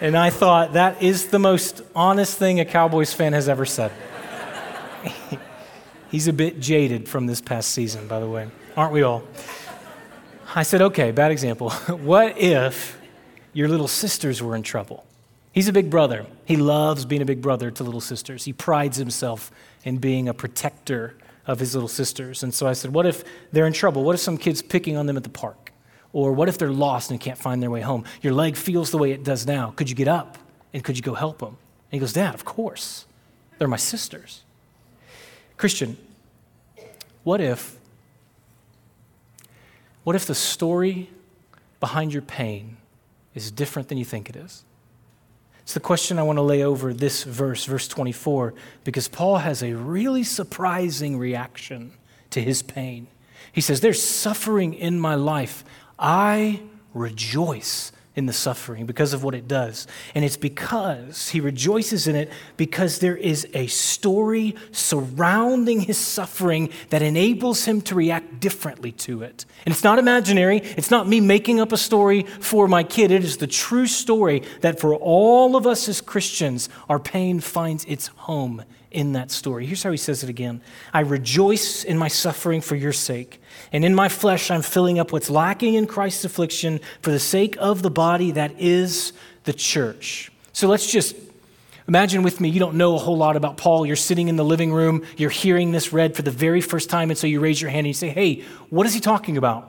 and 0.00 0.16
I 0.16 0.30
thought, 0.30 0.72
that 0.72 1.02
is 1.02 1.28
the 1.28 1.38
most 1.38 1.82
honest 1.94 2.36
thing 2.36 2.58
a 2.58 2.64
Cowboys 2.64 3.12
fan 3.12 3.32
has 3.32 3.48
ever 3.48 3.64
said. 3.64 3.92
He's 6.10 6.26
a 6.26 6.32
bit 6.32 6.58
jaded 6.58 7.08
from 7.08 7.26
this 7.26 7.40
past 7.40 7.70
season, 7.70 8.08
by 8.08 8.18
the 8.18 8.28
way. 8.28 8.48
Aren't 8.76 8.92
we 8.92 9.02
all? 9.02 9.22
I 10.54 10.64
said, 10.64 10.82
okay, 10.82 11.12
bad 11.12 11.30
example. 11.30 11.70
what 11.88 12.36
if 12.38 13.00
your 13.52 13.68
little 13.68 13.88
sisters 13.88 14.42
were 14.42 14.56
in 14.56 14.62
trouble? 14.62 15.06
He's 15.52 15.68
a 15.68 15.72
big 15.72 15.90
brother. 15.90 16.26
He 16.44 16.56
loves 16.56 17.04
being 17.04 17.22
a 17.22 17.24
big 17.24 17.42
brother 17.42 17.70
to 17.70 17.84
little 17.84 18.00
sisters. 18.00 18.44
He 18.44 18.52
prides 18.52 18.96
himself 18.96 19.50
in 19.84 19.98
being 19.98 20.28
a 20.28 20.34
protector 20.34 21.16
of 21.46 21.58
his 21.58 21.74
little 21.74 21.88
sisters. 21.88 22.42
And 22.42 22.54
so 22.54 22.68
I 22.68 22.72
said, 22.72 22.92
What 22.92 23.06
if 23.06 23.24
they're 23.50 23.66
in 23.66 23.72
trouble? 23.72 24.04
What 24.04 24.14
if 24.14 24.20
some 24.20 24.38
kid's 24.38 24.62
picking 24.62 24.96
on 24.96 25.06
them 25.06 25.16
at 25.16 25.24
the 25.24 25.30
park? 25.30 25.72
Or 26.12 26.32
what 26.32 26.48
if 26.48 26.58
they're 26.58 26.70
lost 26.70 27.10
and 27.10 27.20
can't 27.20 27.38
find 27.38 27.62
their 27.62 27.70
way 27.70 27.80
home? 27.80 28.04
Your 28.22 28.32
leg 28.32 28.56
feels 28.56 28.90
the 28.90 28.98
way 28.98 29.12
it 29.12 29.24
does 29.24 29.46
now. 29.46 29.72
Could 29.76 29.88
you 29.88 29.96
get 29.96 30.08
up 30.08 30.38
and 30.72 30.82
could 30.82 30.96
you 30.96 31.02
go 31.02 31.14
help 31.14 31.38
them? 31.38 31.48
And 31.48 31.56
he 31.92 31.98
goes, 31.98 32.12
Dad, 32.12 32.34
of 32.34 32.44
course. 32.44 33.06
They're 33.58 33.68
my 33.68 33.76
sisters. 33.76 34.42
Christian, 35.56 35.96
what 37.22 37.40
if 37.40 37.76
what 40.02 40.16
if 40.16 40.26
the 40.26 40.34
story 40.34 41.10
behind 41.78 42.12
your 42.12 42.22
pain 42.22 42.78
is 43.34 43.50
different 43.50 43.88
than 43.88 43.98
you 43.98 44.04
think 44.04 44.30
it 44.30 44.36
is? 44.36 44.64
It's 45.70 45.74
the 45.74 45.78
question 45.78 46.18
I 46.18 46.24
want 46.24 46.38
to 46.38 46.42
lay 46.42 46.64
over 46.64 46.92
this 46.92 47.22
verse, 47.22 47.64
verse 47.64 47.86
24, 47.86 48.54
because 48.82 49.06
Paul 49.06 49.36
has 49.36 49.62
a 49.62 49.74
really 49.74 50.24
surprising 50.24 51.16
reaction 51.16 51.92
to 52.30 52.42
his 52.42 52.60
pain. 52.60 53.06
He 53.52 53.60
says, 53.60 53.80
There's 53.80 54.02
suffering 54.02 54.74
in 54.74 54.98
my 54.98 55.14
life. 55.14 55.64
I 55.96 56.62
rejoice 56.92 57.92
in 58.16 58.26
the 58.26 58.32
suffering 58.32 58.86
because 58.86 59.12
of 59.12 59.22
what 59.22 59.34
it 59.34 59.46
does. 59.46 59.86
And 60.14 60.24
it's 60.24 60.36
because 60.36 61.28
he 61.28 61.40
rejoices 61.40 62.08
in 62.08 62.16
it 62.16 62.30
because 62.56 62.98
there 62.98 63.16
is 63.16 63.46
a 63.54 63.68
story 63.68 64.56
surrounding 64.72 65.82
his 65.82 65.96
suffering 65.96 66.70
that 66.88 67.02
enables 67.02 67.64
him 67.66 67.80
to 67.82 67.94
react 67.94 68.40
differently 68.40 68.90
to 68.92 69.22
it. 69.22 69.44
And 69.64 69.72
it's 69.72 69.84
not 69.84 69.98
imaginary, 69.98 70.58
it's 70.58 70.90
not 70.90 71.06
me 71.06 71.20
making 71.20 71.60
up 71.60 71.70
a 71.70 71.76
story 71.76 72.24
for 72.24 72.66
my 72.66 72.82
kid. 72.82 73.12
It 73.12 73.22
is 73.22 73.36
the 73.36 73.46
true 73.46 73.86
story 73.86 74.42
that 74.60 74.80
for 74.80 74.94
all 74.94 75.54
of 75.54 75.66
us 75.66 75.88
as 75.88 76.00
Christians, 76.00 76.68
our 76.88 76.98
pain 76.98 77.38
finds 77.38 77.84
its 77.84 78.08
home 78.08 78.64
in 78.90 79.12
that 79.12 79.30
story. 79.30 79.66
Here's 79.66 79.82
how 79.82 79.90
he 79.90 79.96
says 79.96 80.22
it 80.22 80.30
again 80.30 80.60
I 80.92 81.00
rejoice 81.00 81.84
in 81.84 81.98
my 81.98 82.08
suffering 82.08 82.60
for 82.60 82.76
your 82.76 82.92
sake, 82.92 83.40
and 83.72 83.84
in 83.84 83.94
my 83.94 84.08
flesh 84.08 84.50
I'm 84.50 84.62
filling 84.62 84.98
up 84.98 85.12
what's 85.12 85.30
lacking 85.30 85.74
in 85.74 85.86
Christ's 85.86 86.24
affliction 86.24 86.80
for 87.02 87.10
the 87.10 87.18
sake 87.18 87.56
of 87.58 87.82
the 87.82 87.90
body 87.90 88.32
that 88.32 88.60
is 88.60 89.12
the 89.44 89.52
church. 89.52 90.30
So 90.52 90.68
let's 90.68 90.90
just 90.90 91.16
imagine 91.86 92.22
with 92.22 92.40
me, 92.40 92.48
you 92.48 92.60
don't 92.60 92.74
know 92.74 92.94
a 92.94 92.98
whole 92.98 93.16
lot 93.16 93.36
about 93.36 93.56
Paul. 93.56 93.86
You're 93.86 93.96
sitting 93.96 94.28
in 94.28 94.36
the 94.36 94.44
living 94.44 94.72
room, 94.72 95.04
you're 95.16 95.30
hearing 95.30 95.72
this 95.72 95.92
read 95.92 96.16
for 96.16 96.22
the 96.22 96.30
very 96.30 96.60
first 96.60 96.90
time, 96.90 97.10
and 97.10 97.18
so 97.18 97.26
you 97.26 97.40
raise 97.40 97.60
your 97.60 97.70
hand 97.70 97.80
and 97.80 97.88
you 97.88 97.94
say, 97.94 98.08
Hey, 98.08 98.42
what 98.68 98.86
is 98.86 98.94
he 98.94 99.00
talking 99.00 99.36
about? 99.36 99.68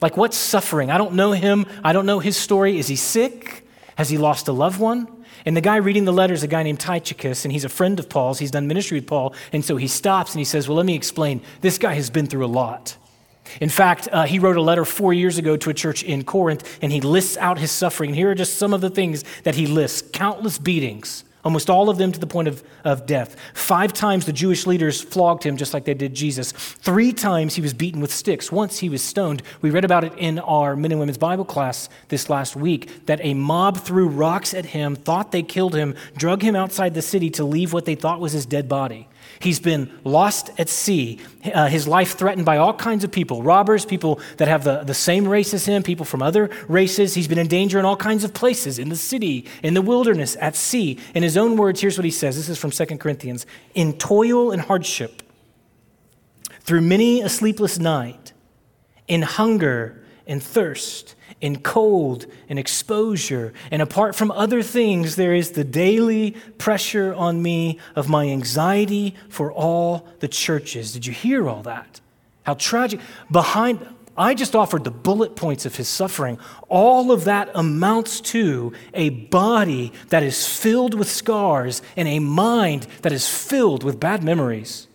Like, 0.00 0.16
what's 0.16 0.36
suffering? 0.36 0.90
I 0.90 0.98
don't 0.98 1.14
know 1.14 1.32
him. 1.32 1.66
I 1.84 1.92
don't 1.92 2.06
know 2.06 2.20
his 2.20 2.36
story. 2.36 2.78
Is 2.78 2.88
he 2.88 2.96
sick? 2.96 3.66
Has 3.96 4.08
he 4.08 4.16
lost 4.16 4.48
a 4.48 4.52
loved 4.52 4.80
one? 4.80 5.19
And 5.44 5.56
the 5.56 5.60
guy 5.60 5.76
reading 5.76 6.04
the 6.04 6.12
letter 6.12 6.34
is 6.34 6.42
a 6.42 6.48
guy 6.48 6.62
named 6.62 6.80
Tychicus, 6.80 7.44
and 7.44 7.52
he's 7.52 7.64
a 7.64 7.68
friend 7.68 7.98
of 7.98 8.08
Paul's. 8.08 8.38
He's 8.38 8.50
done 8.50 8.66
ministry 8.66 8.98
with 8.98 9.06
Paul. 9.06 9.34
And 9.52 9.64
so 9.64 9.76
he 9.76 9.88
stops 9.88 10.32
and 10.32 10.38
he 10.38 10.44
says, 10.44 10.68
Well, 10.68 10.76
let 10.76 10.86
me 10.86 10.94
explain. 10.94 11.42
This 11.60 11.78
guy 11.78 11.94
has 11.94 12.10
been 12.10 12.26
through 12.26 12.44
a 12.44 12.48
lot. 12.48 12.96
In 13.60 13.68
fact, 13.68 14.08
uh, 14.12 14.24
he 14.24 14.38
wrote 14.38 14.56
a 14.56 14.62
letter 14.62 14.84
four 14.84 15.12
years 15.12 15.38
ago 15.38 15.56
to 15.56 15.70
a 15.70 15.74
church 15.74 16.04
in 16.04 16.24
Corinth, 16.24 16.78
and 16.82 16.92
he 16.92 17.00
lists 17.00 17.36
out 17.38 17.58
his 17.58 17.70
suffering. 17.70 18.14
Here 18.14 18.30
are 18.30 18.34
just 18.34 18.58
some 18.58 18.72
of 18.72 18.80
the 18.80 18.90
things 18.90 19.24
that 19.42 19.56
he 19.56 19.66
lists 19.66 20.08
countless 20.12 20.58
beatings, 20.58 21.24
almost 21.44 21.70
all 21.70 21.88
of 21.88 21.98
them 21.98 22.12
to 22.12 22.18
the 22.18 22.26
point 22.26 22.48
of, 22.48 22.62
of 22.84 23.06
death. 23.06 23.36
Five 23.54 23.92
times 23.92 24.26
the 24.26 24.32
Jewish 24.32 24.66
leaders 24.66 25.00
flogged 25.00 25.44
him 25.44 25.56
just 25.56 25.72
like 25.74 25.84
they 25.84 25.94
did 25.94 26.14
Jesus. 26.14 26.52
Three 26.52 27.12
times 27.12 27.54
he 27.54 27.62
was 27.62 27.74
beaten 27.74 28.00
with 28.00 28.12
sticks. 28.12 28.52
Once 28.52 28.78
he 28.78 28.88
was 28.88 29.02
stoned. 29.02 29.42
We 29.62 29.70
read 29.70 29.84
about 29.84 30.04
it 30.04 30.12
in 30.16 30.38
our 30.40 30.76
men 30.76 30.92
and 30.92 31.00
women's 31.00 31.18
Bible 31.18 31.44
class 31.44 31.88
this 32.08 32.28
last 32.28 32.56
week 32.56 33.06
that 33.06 33.20
a 33.22 33.34
mob 33.34 33.78
threw 33.78 34.08
rocks 34.08 34.54
at 34.54 34.66
him, 34.66 34.96
thought 34.96 35.32
they 35.32 35.42
killed 35.42 35.74
him, 35.74 35.94
drug 36.16 36.42
him 36.42 36.56
outside 36.56 36.94
the 36.94 37.02
city 37.02 37.30
to 37.30 37.44
leave 37.44 37.72
what 37.72 37.84
they 37.84 37.94
thought 37.94 38.20
was 38.20 38.32
his 38.32 38.46
dead 38.46 38.68
body. 38.68 39.08
He's 39.40 39.58
been 39.58 39.90
lost 40.04 40.50
at 40.58 40.68
sea, 40.68 41.18
uh, 41.54 41.68
his 41.68 41.88
life 41.88 42.18
threatened 42.18 42.44
by 42.44 42.58
all 42.58 42.74
kinds 42.74 43.04
of 43.04 43.10
people 43.10 43.42
robbers, 43.42 43.86
people 43.86 44.20
that 44.36 44.48
have 44.48 44.64
the, 44.64 44.84
the 44.84 44.92
same 44.92 45.26
race 45.26 45.54
as 45.54 45.64
him, 45.64 45.82
people 45.82 46.04
from 46.04 46.20
other 46.20 46.50
races. 46.68 47.14
He's 47.14 47.26
been 47.26 47.38
in 47.38 47.48
danger 47.48 47.78
in 47.78 47.86
all 47.86 47.96
kinds 47.96 48.22
of 48.22 48.34
places 48.34 48.78
in 48.78 48.90
the 48.90 48.96
city, 48.96 49.46
in 49.62 49.72
the 49.72 49.80
wilderness, 49.80 50.36
at 50.42 50.56
sea. 50.56 50.98
In 51.14 51.22
his 51.22 51.38
own 51.38 51.56
words, 51.56 51.80
here's 51.80 51.96
what 51.96 52.04
he 52.04 52.10
says 52.10 52.36
this 52.36 52.50
is 52.50 52.58
from 52.58 52.70
2 52.70 52.98
Corinthians 52.98 53.46
In 53.74 53.94
toil 53.94 54.50
and 54.50 54.60
hardship, 54.60 55.22
through 56.60 56.82
many 56.82 57.22
a 57.22 57.30
sleepless 57.30 57.78
night, 57.78 58.34
in 59.08 59.22
hunger 59.22 60.04
and 60.26 60.42
thirst 60.42 61.14
in 61.40 61.60
cold 61.60 62.26
and 62.48 62.58
exposure. 62.58 63.52
And 63.70 63.80
apart 63.80 64.14
from 64.14 64.30
other 64.30 64.62
things, 64.62 65.16
there 65.16 65.34
is 65.34 65.52
the 65.52 65.64
daily 65.64 66.32
pressure 66.58 67.14
on 67.14 67.42
me 67.42 67.78
of 67.96 68.08
my 68.08 68.28
anxiety 68.28 69.14
for 69.28 69.52
all 69.52 70.06
the 70.20 70.28
churches. 70.28 70.92
Did 70.92 71.06
you 71.06 71.12
hear 71.12 71.48
all 71.48 71.62
that? 71.62 72.00
How 72.44 72.54
tragic. 72.54 73.00
Behind, 73.30 73.86
I 74.16 74.34
just 74.34 74.54
offered 74.54 74.84
the 74.84 74.90
bullet 74.90 75.36
points 75.36 75.64
of 75.64 75.76
his 75.76 75.88
suffering. 75.88 76.38
All 76.68 77.10
of 77.10 77.24
that 77.24 77.50
amounts 77.54 78.20
to 78.22 78.72
a 78.92 79.10
body 79.10 79.92
that 80.08 80.22
is 80.22 80.46
filled 80.46 80.94
with 80.94 81.10
scars 81.10 81.80
and 81.96 82.06
a 82.06 82.18
mind 82.18 82.86
that 83.02 83.12
is 83.12 83.28
filled 83.28 83.82
with 83.82 83.98
bad 83.98 84.22
memories. 84.22 84.88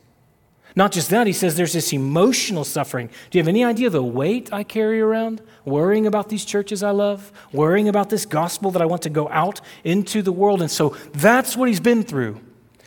Not 0.75 0.91
just 0.91 1.09
that, 1.11 1.25
he 1.25 1.31
says 1.31 1.55
there's 1.55 1.73
this 1.73 1.93
emotional 1.93 2.65
suffering. 2.65 3.07
Do 3.29 3.37
you 3.37 3.41
have 3.41 3.47
any 3.47 3.63
idea 3.63 3.89
the 3.89 4.03
weight 4.03 4.51
I 4.51 4.63
carry 4.63 4.99
around? 4.99 5.41
Worrying 5.63 6.05
about 6.05 6.27
these 6.27 6.43
churches 6.43 6.83
I 6.83 6.91
love, 6.91 7.31
worrying 7.53 7.87
about 7.87 8.09
this 8.09 8.25
gospel 8.25 8.71
that 8.71 8.81
I 8.81 8.85
want 8.85 9.01
to 9.03 9.09
go 9.09 9.29
out 9.29 9.61
into 9.85 10.21
the 10.21 10.33
world. 10.33 10.61
And 10.61 10.69
so 10.69 10.89
that's 11.13 11.55
what 11.55 11.69
he's 11.69 11.79
been 11.79 12.03
through. 12.03 12.41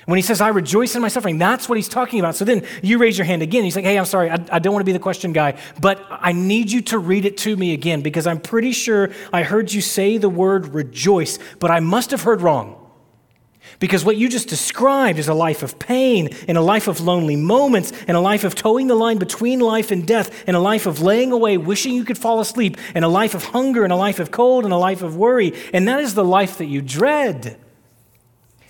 When 0.04 0.16
he 0.16 0.22
says, 0.22 0.40
I 0.40 0.48
rejoice 0.48 0.94
in 0.94 1.02
my 1.02 1.08
suffering, 1.08 1.36
that's 1.36 1.68
what 1.68 1.76
he's 1.76 1.88
talking 1.88 2.18
about. 2.18 2.34
So 2.34 2.44
then 2.44 2.64
you 2.82 2.96
raise 2.96 3.18
your 3.18 3.26
hand 3.26 3.42
again. 3.42 3.64
He's 3.64 3.76
like, 3.76 3.84
hey, 3.84 3.98
I'm 3.98 4.06
sorry, 4.06 4.30
I, 4.30 4.42
I, 4.50 4.58
don't 4.58 4.72
want 4.72 4.80
to 4.80 4.86
be 4.86 4.92
the 4.92 4.98
question 4.98 5.34
guy, 5.34 5.58
but 5.82 6.02
I 6.08 6.32
need 6.32 6.72
you 6.72 6.80
to 6.82 6.98
read 6.98 7.26
it 7.26 7.36
to 7.38 7.54
me 7.54 7.74
again 7.74 8.00
because 8.00 8.26
I'm 8.26 8.40
pretty 8.40 8.72
sure 8.72 9.10
I 9.34 9.42
heard 9.42 9.70
you 9.70 9.82
say 9.82 10.16
the 10.16 10.30
word 10.30 10.68
rejoice, 10.68 11.38
but 11.58 11.70
I 11.70 11.80
must 11.80 12.10
have 12.12 12.22
heard 12.22 12.40
wrong. 12.40 12.77
Because 13.78 14.04
what 14.04 14.16
you 14.16 14.28
just 14.28 14.48
described 14.48 15.18
is 15.18 15.28
a 15.28 15.34
life 15.34 15.62
of 15.62 15.78
pain 15.78 16.30
and 16.48 16.58
a 16.58 16.62
life 16.62 16.88
of 16.88 17.00
lonely 17.00 17.36
moments 17.36 17.92
and 18.08 18.16
a 18.16 18.20
life 18.20 18.42
of 18.42 18.56
towing 18.56 18.88
the 18.88 18.96
line 18.96 19.18
between 19.18 19.60
life 19.60 19.92
and 19.92 20.06
death 20.06 20.44
and 20.48 20.56
a 20.56 20.60
life 20.60 20.86
of 20.86 21.00
laying 21.00 21.30
away, 21.30 21.58
wishing 21.58 21.94
you 21.94 22.04
could 22.04 22.18
fall 22.18 22.40
asleep 22.40 22.76
and 22.94 23.04
a 23.04 23.08
life 23.08 23.34
of 23.34 23.44
hunger 23.44 23.84
and 23.84 23.92
a 23.92 23.96
life 23.96 24.18
of 24.18 24.32
cold 24.32 24.64
and 24.64 24.72
a 24.72 24.78
life 24.78 25.02
of 25.02 25.16
worry. 25.16 25.52
And 25.72 25.86
that 25.86 26.00
is 26.00 26.14
the 26.14 26.24
life 26.24 26.58
that 26.58 26.66
you 26.66 26.82
dread. 26.82 27.56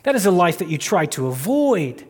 That 0.02 0.14
is 0.14 0.26
a 0.26 0.30
life 0.30 0.58
that 0.58 0.68
you 0.68 0.76
try 0.76 1.06
to 1.06 1.28
avoid. 1.28 2.04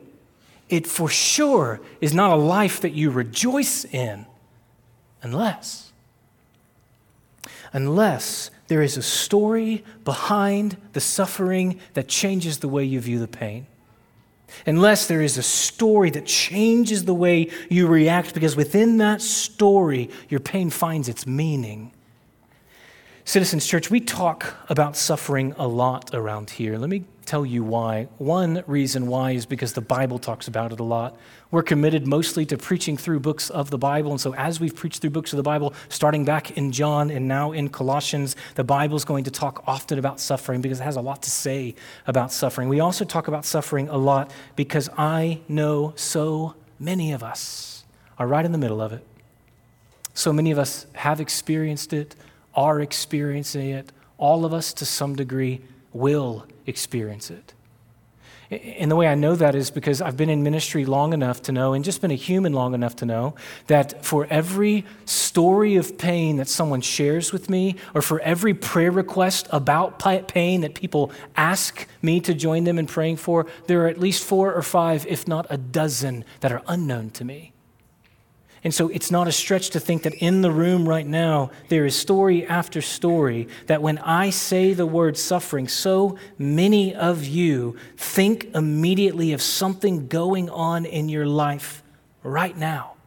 It 0.69 0.87
for 0.87 1.09
sure 1.09 1.81
is 2.01 2.13
not 2.13 2.33
a 2.33 2.37
life 2.37 2.81
that 2.81 2.93
you 2.93 3.11
rejoice 3.11 3.85
in 3.85 4.27
unless, 5.23 5.93
unless 7.73 8.51
there 8.69 8.83
is 8.83 8.97
a 8.97 9.03
story 9.03 9.85
behind 10.05 10.77
the 10.93 11.01
suffering 11.01 11.81
that 11.95 12.07
changes 12.07 12.59
the 12.59 12.69
way 12.69 12.85
you 12.85 13.01
view 13.01 13.19
the 13.19 13.29
pain. 13.29 13.67
Unless 14.67 15.07
there 15.07 15.21
is 15.21 15.37
a 15.37 15.43
story 15.43 16.11
that 16.11 16.25
changes 16.25 17.05
the 17.05 17.15
way 17.15 17.51
you 17.69 17.87
react, 17.87 18.33
because 18.35 18.57
within 18.57 18.99
that 18.99 19.21
story, 19.21 20.11
your 20.29 20.41
pain 20.41 20.71
finds 20.71 21.09
its 21.09 21.27
meaning. 21.27 21.93
Citizens 23.25 23.67
Church, 23.67 23.91
we 23.91 24.01
talk 24.01 24.55
about 24.71 24.97
suffering 24.97 25.55
a 25.59 25.69
lot 25.69 26.11
around 26.15 26.49
here. 26.49 26.79
Let 26.79 26.89
me 26.89 27.05
tell 27.29 27.45
you 27.45 27.63
why. 27.63 28.09
One 28.19 28.65
reason 28.67 29.07
why 29.07 29.33
is 29.33 29.47
because 29.47 29.75
the 29.75 29.81
Bible 29.81 30.19
talks 30.19 30.49
about 30.49 30.73
it 30.73 30.81
a 30.81 30.83
lot. 30.83 31.17
We're 31.51 31.63
committed 31.63 32.07
mostly 32.07 32.47
to 32.47 32.57
preaching 32.57 32.97
through 32.97 33.21
books 33.21 33.51
of 33.51 33.71
the 33.71 33.79
Bible. 33.79 34.11
And 34.11 34.21
so, 34.21 34.35
as 34.35 34.59
we've 34.61 34.75
preached 34.75 35.01
through 35.01 35.11
books 35.11 35.33
of 35.33 35.37
the 35.37 35.43
Bible, 35.43 35.75
starting 35.89 36.25
back 36.25 36.57
in 36.57 36.73
John 36.73 37.11
and 37.11 37.29
now 37.29 37.53
in 37.53 37.69
Colossians, 37.69 38.35
the 38.55 38.65
Bible 38.65 38.97
is 38.97 39.05
going 39.05 39.25
to 39.25 39.31
talk 39.31 39.63
often 39.67 39.99
about 39.99 40.21
suffering 40.21 40.61
because 40.61 40.81
it 40.81 40.85
has 40.85 40.97
a 40.97 41.01
lot 41.01 41.23
to 41.23 41.31
say 41.31 41.75
about 42.07 42.33
suffering. 42.33 42.69
We 42.69 42.81
also 42.81 43.05
talk 43.05 43.29
about 43.29 43.45
suffering 43.45 43.89
a 43.89 43.99
lot 43.99 44.33
because 44.57 44.89
I 44.97 45.41
know 45.49 45.93
so 45.97 46.55
many 46.79 47.13
of 47.13 47.23
us 47.23 47.85
are 48.19 48.27
right 48.27 48.45
in 48.45 48.53
the 48.53 48.59
middle 48.59 48.81
of 48.81 48.93
it. 48.93 49.05
So 50.15 50.33
many 50.33 50.51
of 50.51 50.59
us 50.59 50.87
have 50.95 51.21
experienced 51.21 51.93
it 51.93 52.17
are 52.59 52.81
experiencing 52.81 53.71
it. 53.71 53.93
All 54.17 54.45
of 54.45 54.53
us, 54.53 54.73
to 54.75 54.85
some 54.85 55.15
degree, 55.15 55.61
will 55.93 56.47
experience 56.67 57.31
it. 57.31 57.55
And 58.51 58.91
the 58.91 58.97
way 58.97 59.07
I 59.07 59.15
know 59.15 59.35
that 59.37 59.55
is 59.55 59.71
because 59.71 60.01
I've 60.01 60.17
been 60.17 60.31
in 60.31 60.43
ministry 60.43 60.87
long 60.87 61.13
enough 61.13 61.43
to 61.43 61.53
know, 61.53 61.75
and 61.75 61.85
just 61.85 62.01
been 62.01 62.11
a 62.11 62.15
human 62.15 62.55
long 62.55 62.73
enough 62.73 62.97
to 62.97 63.05
know, 63.05 63.35
that 63.67 64.03
for 64.03 64.27
every 64.31 64.87
story 65.05 65.77
of 65.77 65.99
pain 65.99 66.39
that 66.39 66.49
someone 66.49 66.81
shares 66.81 67.31
with 67.31 67.51
me, 67.51 67.77
or 67.95 68.01
for 68.01 68.21
every 68.21 68.55
prayer 68.55 68.91
request 68.91 69.49
about 69.51 69.99
pain 70.29 70.63
that 70.63 70.75
people 70.75 71.13
ask 71.37 71.87
me 72.01 72.21
to 72.21 72.33
join 72.33 72.65
them 72.65 72.79
in 72.79 72.87
praying 72.87 73.19
for, 73.19 73.47
there 73.67 73.85
are 73.85 73.89
at 73.89 73.99
least 73.99 74.25
four 74.25 74.55
or 74.55 74.63
five, 74.63 75.07
if 75.07 75.29
not 75.29 75.47
a 75.51 75.59
dozen, 75.59 76.25
that 76.41 76.51
are 76.51 76.63
unknown 76.69 77.11
to 77.11 77.27
me. 77.27 77.53
And 78.65 78.75
so 78.75 78.89
it's 78.89 79.11
not 79.11 79.29
a 79.29 79.33
stretch 79.33 79.71
to 79.71 79.81
think 79.81 80.03
that 80.03 80.15
in 80.15 80.43
the 80.43 80.51
room 80.51 80.89
right 80.89 81.07
now, 81.07 81.51
there 81.69 81.85
is 81.85 81.95
story 81.97 82.47
after 82.47 82.83
story 82.83 83.49
that 83.67 83.83
when 83.83 83.99
I 83.99 84.31
say 84.31 84.75
the 84.75 84.87
word 84.87 85.17
suffering, 85.17 85.69
so 85.69 86.19
many 86.39 86.95
of 86.95 87.25
you 87.25 87.77
think 87.97 88.51
immediately 88.55 89.33
of 89.33 89.41
something 89.41 90.09
going 90.09 90.51
on 90.51 90.85
in 90.85 91.09
your 91.09 91.27
life 91.27 91.83
right 92.23 92.57
now. 92.57 92.98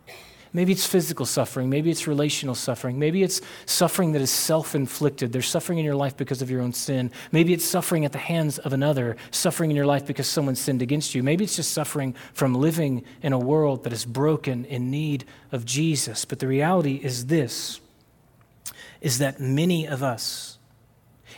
Maybe 0.53 0.73
it's 0.73 0.85
physical 0.85 1.25
suffering. 1.25 1.69
Maybe 1.69 1.89
it's 1.89 2.07
relational 2.07 2.55
suffering. 2.55 2.99
Maybe 2.99 3.23
it's 3.23 3.39
suffering 3.65 4.11
that 4.11 4.21
is 4.21 4.29
self 4.29 4.75
inflicted. 4.75 5.31
There's 5.31 5.47
suffering 5.47 5.79
in 5.79 5.85
your 5.85 5.95
life 5.95 6.17
because 6.17 6.41
of 6.41 6.51
your 6.51 6.61
own 6.61 6.73
sin. 6.73 7.09
Maybe 7.31 7.53
it's 7.53 7.63
suffering 7.63 8.03
at 8.03 8.11
the 8.11 8.17
hands 8.17 8.57
of 8.59 8.73
another, 8.73 9.15
suffering 9.31 9.69
in 9.69 9.77
your 9.77 9.85
life 9.85 10.05
because 10.05 10.27
someone 10.27 10.55
sinned 10.55 10.81
against 10.81 11.15
you. 11.15 11.23
Maybe 11.23 11.45
it's 11.45 11.55
just 11.55 11.71
suffering 11.71 12.15
from 12.33 12.53
living 12.53 13.05
in 13.21 13.31
a 13.31 13.39
world 13.39 13.85
that 13.85 13.93
is 13.93 14.03
broken 14.03 14.65
in 14.65 14.91
need 14.91 15.23
of 15.53 15.63
Jesus. 15.63 16.25
But 16.25 16.39
the 16.39 16.47
reality 16.47 16.99
is 17.01 17.27
this 17.27 17.79
is 18.99 19.17
that 19.17 19.39
many 19.39 19.87
of 19.87 20.03
us, 20.03 20.59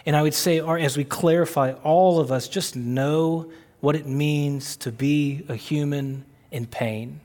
and 0.05 0.15
I 0.15 0.22
would 0.22 0.34
say, 0.34 0.60
are, 0.60 0.77
as 0.77 0.98
we 0.98 1.05
clarify, 1.05 1.72
all 1.84 2.20
of 2.20 2.32
us 2.32 2.50
just 2.50 2.75
know 2.75 3.51
what 3.79 3.96
it 3.96 4.05
means 4.05 4.75
to 4.77 4.91
be 4.91 5.46
a 5.48 5.55
human 5.55 6.25
in 6.51 6.65
pain. 6.65 7.22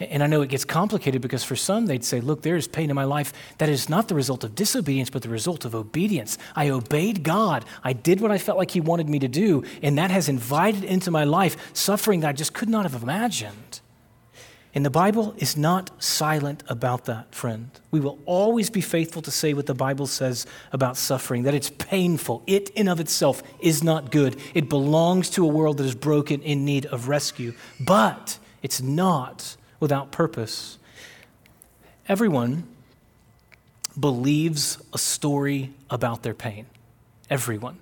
And 0.00 0.22
I 0.22 0.26
know 0.26 0.42
it 0.42 0.48
gets 0.48 0.64
complicated 0.64 1.22
because 1.22 1.44
for 1.44 1.56
some 1.56 1.86
they'd 1.86 2.04
say, 2.04 2.20
look, 2.20 2.42
there 2.42 2.56
is 2.56 2.68
pain 2.68 2.90
in 2.90 2.96
my 2.96 3.04
life 3.04 3.32
that 3.58 3.68
is 3.68 3.88
not 3.88 4.08
the 4.08 4.14
result 4.14 4.44
of 4.44 4.54
disobedience, 4.54 5.10
but 5.10 5.22
the 5.22 5.28
result 5.28 5.64
of 5.64 5.74
obedience. 5.74 6.38
I 6.54 6.68
obeyed 6.68 7.22
God. 7.22 7.64
I 7.82 7.92
did 7.92 8.20
what 8.20 8.30
I 8.30 8.38
felt 8.38 8.58
like 8.58 8.70
He 8.70 8.80
wanted 8.80 9.08
me 9.08 9.18
to 9.18 9.28
do, 9.28 9.64
and 9.82 9.98
that 9.98 10.10
has 10.10 10.28
invited 10.28 10.84
into 10.84 11.10
my 11.10 11.24
life 11.24 11.74
suffering 11.74 12.20
that 12.20 12.28
I 12.28 12.32
just 12.32 12.54
could 12.54 12.68
not 12.68 12.84
have 12.84 13.02
imagined. 13.02 13.80
And 14.76 14.84
the 14.84 14.90
Bible 14.90 15.34
is 15.38 15.56
not 15.56 15.90
silent 16.02 16.62
about 16.68 17.06
that, 17.06 17.34
friend. 17.34 17.70
We 17.92 17.98
will 17.98 18.18
always 18.26 18.68
be 18.68 18.82
faithful 18.82 19.22
to 19.22 19.30
say 19.30 19.54
what 19.54 19.64
the 19.64 19.74
Bible 19.74 20.06
says 20.06 20.46
about 20.70 20.98
suffering, 20.98 21.44
that 21.44 21.54
it's 21.54 21.70
painful. 21.70 22.42
It 22.46 22.68
in 22.70 22.86
of 22.86 23.00
itself 23.00 23.42
is 23.58 23.82
not 23.82 24.10
good. 24.10 24.36
It 24.52 24.68
belongs 24.68 25.30
to 25.30 25.46
a 25.46 25.48
world 25.48 25.78
that 25.78 25.84
is 25.84 25.94
broken 25.94 26.42
in 26.42 26.66
need 26.66 26.84
of 26.84 27.08
rescue. 27.08 27.54
But 27.80 28.38
it's 28.62 28.82
not 28.82 29.56
without 29.80 30.12
purpose. 30.12 30.78
Everyone 32.08 32.64
believes 33.98 34.78
a 34.92 34.98
story 34.98 35.72
about 35.90 36.22
their 36.22 36.34
pain. 36.34 36.66
Everyone. 37.30 37.78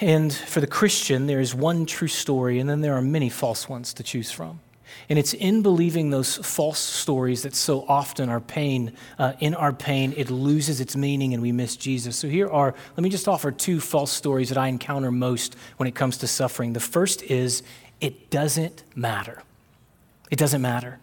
And 0.00 0.32
for 0.32 0.60
the 0.60 0.66
Christian, 0.66 1.26
there 1.26 1.40
is 1.40 1.54
one 1.54 1.84
true 1.84 2.08
story, 2.08 2.60
and 2.60 2.70
then 2.70 2.80
there 2.80 2.94
are 2.94 3.02
many 3.02 3.28
false 3.28 3.68
ones 3.68 3.92
to 3.94 4.02
choose 4.02 4.30
from. 4.30 4.60
And 5.08 5.18
it's 5.18 5.34
in 5.34 5.62
believing 5.62 6.10
those 6.10 6.36
false 6.36 6.78
stories 6.78 7.42
that 7.42 7.54
so 7.54 7.84
often 7.88 8.28
our 8.28 8.40
pain, 8.40 8.92
uh, 9.18 9.34
in 9.40 9.54
our 9.54 9.72
pain, 9.72 10.14
it 10.16 10.30
loses 10.30 10.80
its 10.80 10.96
meaning 10.96 11.34
and 11.34 11.42
we 11.42 11.52
miss 11.52 11.76
Jesus. 11.76 12.16
So 12.16 12.28
here 12.28 12.48
are, 12.50 12.74
let 12.96 13.02
me 13.02 13.08
just 13.08 13.28
offer 13.28 13.50
two 13.50 13.80
false 13.80 14.10
stories 14.10 14.48
that 14.48 14.58
I 14.58 14.68
encounter 14.68 15.10
most 15.10 15.56
when 15.76 15.86
it 15.86 15.94
comes 15.94 16.18
to 16.18 16.26
suffering. 16.26 16.72
The 16.72 16.80
first 16.80 17.22
is, 17.22 17.62
it 18.00 18.30
doesn't 18.30 18.82
matter. 18.94 19.42
It 20.30 20.38
doesn't 20.38 20.62
matter. 20.62 20.98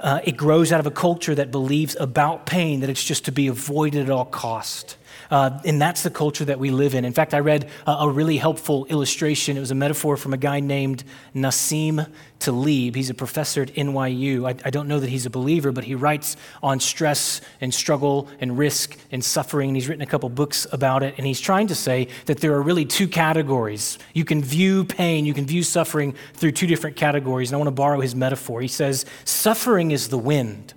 Uh, 0.00 0.20
it 0.24 0.36
grows 0.36 0.72
out 0.72 0.80
of 0.80 0.86
a 0.86 0.90
culture 0.90 1.34
that 1.34 1.50
believes 1.50 1.96
about 2.00 2.46
pain 2.46 2.80
that 2.80 2.90
it's 2.90 3.04
just 3.04 3.24
to 3.26 3.32
be 3.32 3.46
avoided 3.46 4.04
at 4.04 4.10
all 4.10 4.24
cost. 4.24 4.96
Uh, 5.32 5.58
and 5.64 5.80
that's 5.80 6.02
the 6.02 6.10
culture 6.10 6.44
that 6.44 6.58
we 6.58 6.70
live 6.70 6.94
in. 6.94 7.06
In 7.06 7.14
fact, 7.14 7.32
I 7.32 7.38
read 7.38 7.70
a, 7.86 7.90
a, 7.92 8.10
really 8.10 8.36
helpful 8.36 8.84
illustration. 8.90 9.56
It 9.56 9.60
was 9.60 9.70
a 9.70 9.74
metaphor 9.74 10.18
from 10.18 10.34
a 10.34 10.36
guy 10.36 10.60
named 10.60 11.04
Nassim 11.34 12.06
Taleb. 12.38 12.94
He's 12.94 13.08
a 13.08 13.14
professor 13.14 13.62
at 13.62 13.68
NYU. 13.68 14.46
I, 14.46 14.54
I 14.62 14.68
don't 14.68 14.88
know 14.88 15.00
that 15.00 15.08
he's 15.08 15.24
a 15.24 15.30
believer, 15.30 15.72
but 15.72 15.84
he 15.84 15.94
writes 15.94 16.36
on 16.62 16.80
stress 16.80 17.40
and 17.62 17.72
struggle 17.72 18.28
and 18.40 18.58
risk 18.58 18.98
and 19.10 19.24
suffering. 19.24 19.70
And 19.70 19.76
he's 19.76 19.88
written 19.88 20.02
a 20.02 20.06
couple 20.06 20.28
books 20.28 20.66
about 20.70 21.02
it. 21.02 21.14
And 21.16 21.26
he's 21.26 21.40
trying 21.40 21.68
to 21.68 21.74
say 21.74 22.08
that 22.26 22.40
there 22.40 22.52
are 22.52 22.60
really 22.60 22.84
two 22.84 23.08
categories. 23.08 23.98
You 24.12 24.26
can 24.26 24.42
view 24.42 24.84
pain, 24.84 25.24
you 25.24 25.32
can 25.32 25.46
view 25.46 25.62
suffering 25.62 26.14
through 26.34 26.52
two 26.52 26.66
different 26.66 26.96
categories. 26.96 27.48
And 27.48 27.54
I 27.54 27.58
want 27.58 27.68
to 27.68 27.72
borrow 27.72 28.00
his 28.02 28.14
metaphor. 28.14 28.60
He 28.60 28.68
says, 28.68 29.06
Suffering 29.24 29.92
is 29.92 30.10
the 30.10 30.18
wind. 30.18 30.74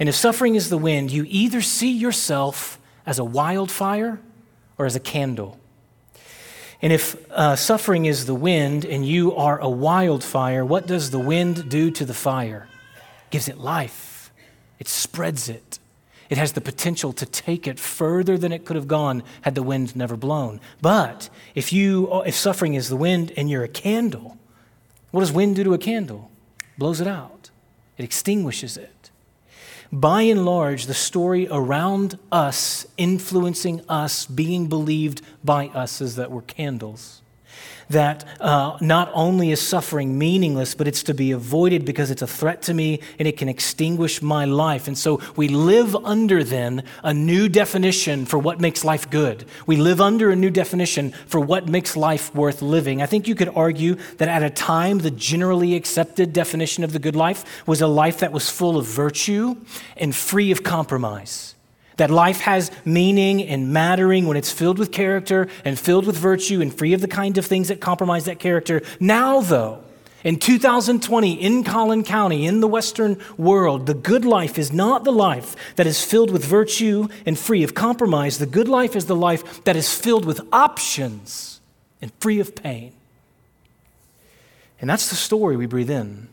And 0.00 0.08
if 0.08 0.16
suffering 0.16 0.56
is 0.56 0.68
the 0.68 0.78
wind, 0.78 1.12
you 1.12 1.24
either 1.28 1.62
see 1.62 1.92
yourself 1.92 2.79
as 3.10 3.18
a 3.18 3.24
wildfire 3.24 4.20
or 4.78 4.86
as 4.86 4.94
a 4.94 5.00
candle. 5.00 5.58
And 6.80 6.92
if 6.92 7.16
uh, 7.32 7.56
suffering 7.56 8.06
is 8.06 8.26
the 8.26 8.36
wind 8.36 8.84
and 8.84 9.04
you 9.04 9.34
are 9.34 9.58
a 9.58 9.68
wildfire, 9.68 10.64
what 10.64 10.86
does 10.86 11.10
the 11.10 11.18
wind 11.18 11.68
do 11.68 11.90
to 11.90 12.04
the 12.04 12.14
fire? 12.14 12.68
Gives 13.30 13.48
it 13.48 13.58
life, 13.58 14.30
it 14.78 14.86
spreads 14.86 15.48
it. 15.48 15.80
It 16.28 16.38
has 16.38 16.52
the 16.52 16.60
potential 16.60 17.12
to 17.14 17.26
take 17.26 17.66
it 17.66 17.80
further 17.80 18.38
than 18.38 18.52
it 18.52 18.64
could 18.64 18.76
have 18.76 18.86
gone 18.86 19.24
had 19.40 19.56
the 19.56 19.64
wind 19.64 19.96
never 19.96 20.16
blown. 20.16 20.60
But 20.80 21.28
if, 21.56 21.72
you, 21.72 22.22
if 22.24 22.36
suffering 22.36 22.74
is 22.74 22.88
the 22.88 22.96
wind 22.96 23.32
and 23.36 23.50
you're 23.50 23.64
a 23.64 23.68
candle, 23.68 24.38
what 25.10 25.22
does 25.22 25.32
wind 25.32 25.56
do 25.56 25.64
to 25.64 25.74
a 25.74 25.78
candle? 25.78 26.30
Blows 26.78 27.00
it 27.00 27.08
out, 27.08 27.50
it 27.98 28.04
extinguishes 28.04 28.76
it. 28.76 28.99
By 29.92 30.22
and 30.22 30.44
large, 30.44 30.86
the 30.86 30.94
story 30.94 31.48
around 31.50 32.18
us, 32.30 32.86
influencing 32.96 33.82
us, 33.88 34.26
being 34.26 34.68
believed 34.68 35.22
by 35.42 35.68
us, 35.68 36.00
is 36.00 36.16
that 36.16 36.30
we're 36.30 36.42
candles 36.42 37.22
that 37.90 38.24
uh, 38.40 38.78
not 38.80 39.10
only 39.14 39.50
is 39.50 39.60
suffering 39.60 40.18
meaningless, 40.18 40.74
but 40.74 40.88
it's 40.88 41.02
to 41.02 41.14
be 41.14 41.32
avoided 41.32 41.84
because 41.84 42.10
it's 42.10 42.22
a 42.22 42.26
threat 42.26 42.62
to 42.62 42.74
me 42.74 43.00
and 43.18 43.28
it 43.28 43.36
can 43.36 43.48
extinguish 43.48 44.22
my 44.22 44.44
life. 44.44 44.86
And 44.88 44.96
so 44.96 45.20
we 45.36 45.48
live 45.48 45.94
under 45.96 46.42
then 46.42 46.84
a 47.02 47.12
new 47.12 47.48
definition 47.48 48.24
for 48.26 48.38
what 48.38 48.60
makes 48.60 48.84
life 48.84 49.10
good. 49.10 49.44
We 49.66 49.76
live 49.76 50.00
under 50.00 50.30
a 50.30 50.36
new 50.36 50.50
definition 50.50 51.10
for 51.26 51.40
what 51.40 51.68
makes 51.68 51.96
life 51.96 52.34
worth 52.34 52.62
living. 52.62 53.02
I 53.02 53.06
think 53.06 53.28
you 53.28 53.34
could 53.34 53.50
argue 53.54 53.96
that 54.18 54.28
at 54.28 54.42
a 54.42 54.50
time, 54.50 54.98
the 54.98 55.10
generally 55.10 55.74
accepted 55.74 56.32
definition 56.32 56.84
of 56.84 56.92
the 56.92 56.98
good 56.98 57.16
life 57.16 57.66
was 57.66 57.80
a 57.80 57.86
life 57.86 58.20
that 58.20 58.32
was 58.32 58.48
full 58.48 58.76
of 58.76 58.86
virtue 58.86 59.56
and 59.96 60.14
free 60.14 60.52
of 60.52 60.62
compromise. 60.62 61.54
That 62.00 62.10
life 62.10 62.40
has 62.40 62.70
meaning 62.86 63.42
and 63.42 63.74
mattering 63.74 64.26
when 64.26 64.38
it's 64.38 64.50
filled 64.50 64.78
with 64.78 64.90
character 64.90 65.48
and 65.66 65.78
filled 65.78 66.06
with 66.06 66.16
virtue 66.16 66.62
and 66.62 66.72
free 66.72 66.94
of 66.94 67.02
the 67.02 67.06
kind 67.06 67.36
of 67.36 67.44
things 67.44 67.68
that 67.68 67.82
compromise 67.82 68.24
that 68.24 68.38
character. 68.38 68.80
Now, 68.98 69.42
though, 69.42 69.84
in 70.24 70.38
2020, 70.38 71.34
in 71.34 71.62
Collin 71.62 72.02
County, 72.02 72.46
in 72.46 72.60
the 72.60 72.66
Western 72.66 73.18
world, 73.36 73.84
the 73.84 73.92
good 73.92 74.24
life 74.24 74.58
is 74.58 74.72
not 74.72 75.04
the 75.04 75.12
life 75.12 75.54
that 75.76 75.86
is 75.86 76.02
filled 76.02 76.30
with 76.30 76.42
virtue 76.42 77.06
and 77.26 77.38
free 77.38 77.62
of 77.64 77.74
compromise. 77.74 78.38
The 78.38 78.46
good 78.46 78.66
life 78.66 78.96
is 78.96 79.04
the 79.04 79.14
life 79.14 79.62
that 79.64 79.76
is 79.76 79.94
filled 79.94 80.24
with 80.24 80.40
options 80.54 81.60
and 82.00 82.10
free 82.18 82.40
of 82.40 82.54
pain. 82.54 82.94
And 84.80 84.88
that's 84.88 85.10
the 85.10 85.16
story 85.16 85.54
we 85.54 85.66
breathe 85.66 85.90
in. 85.90 86.28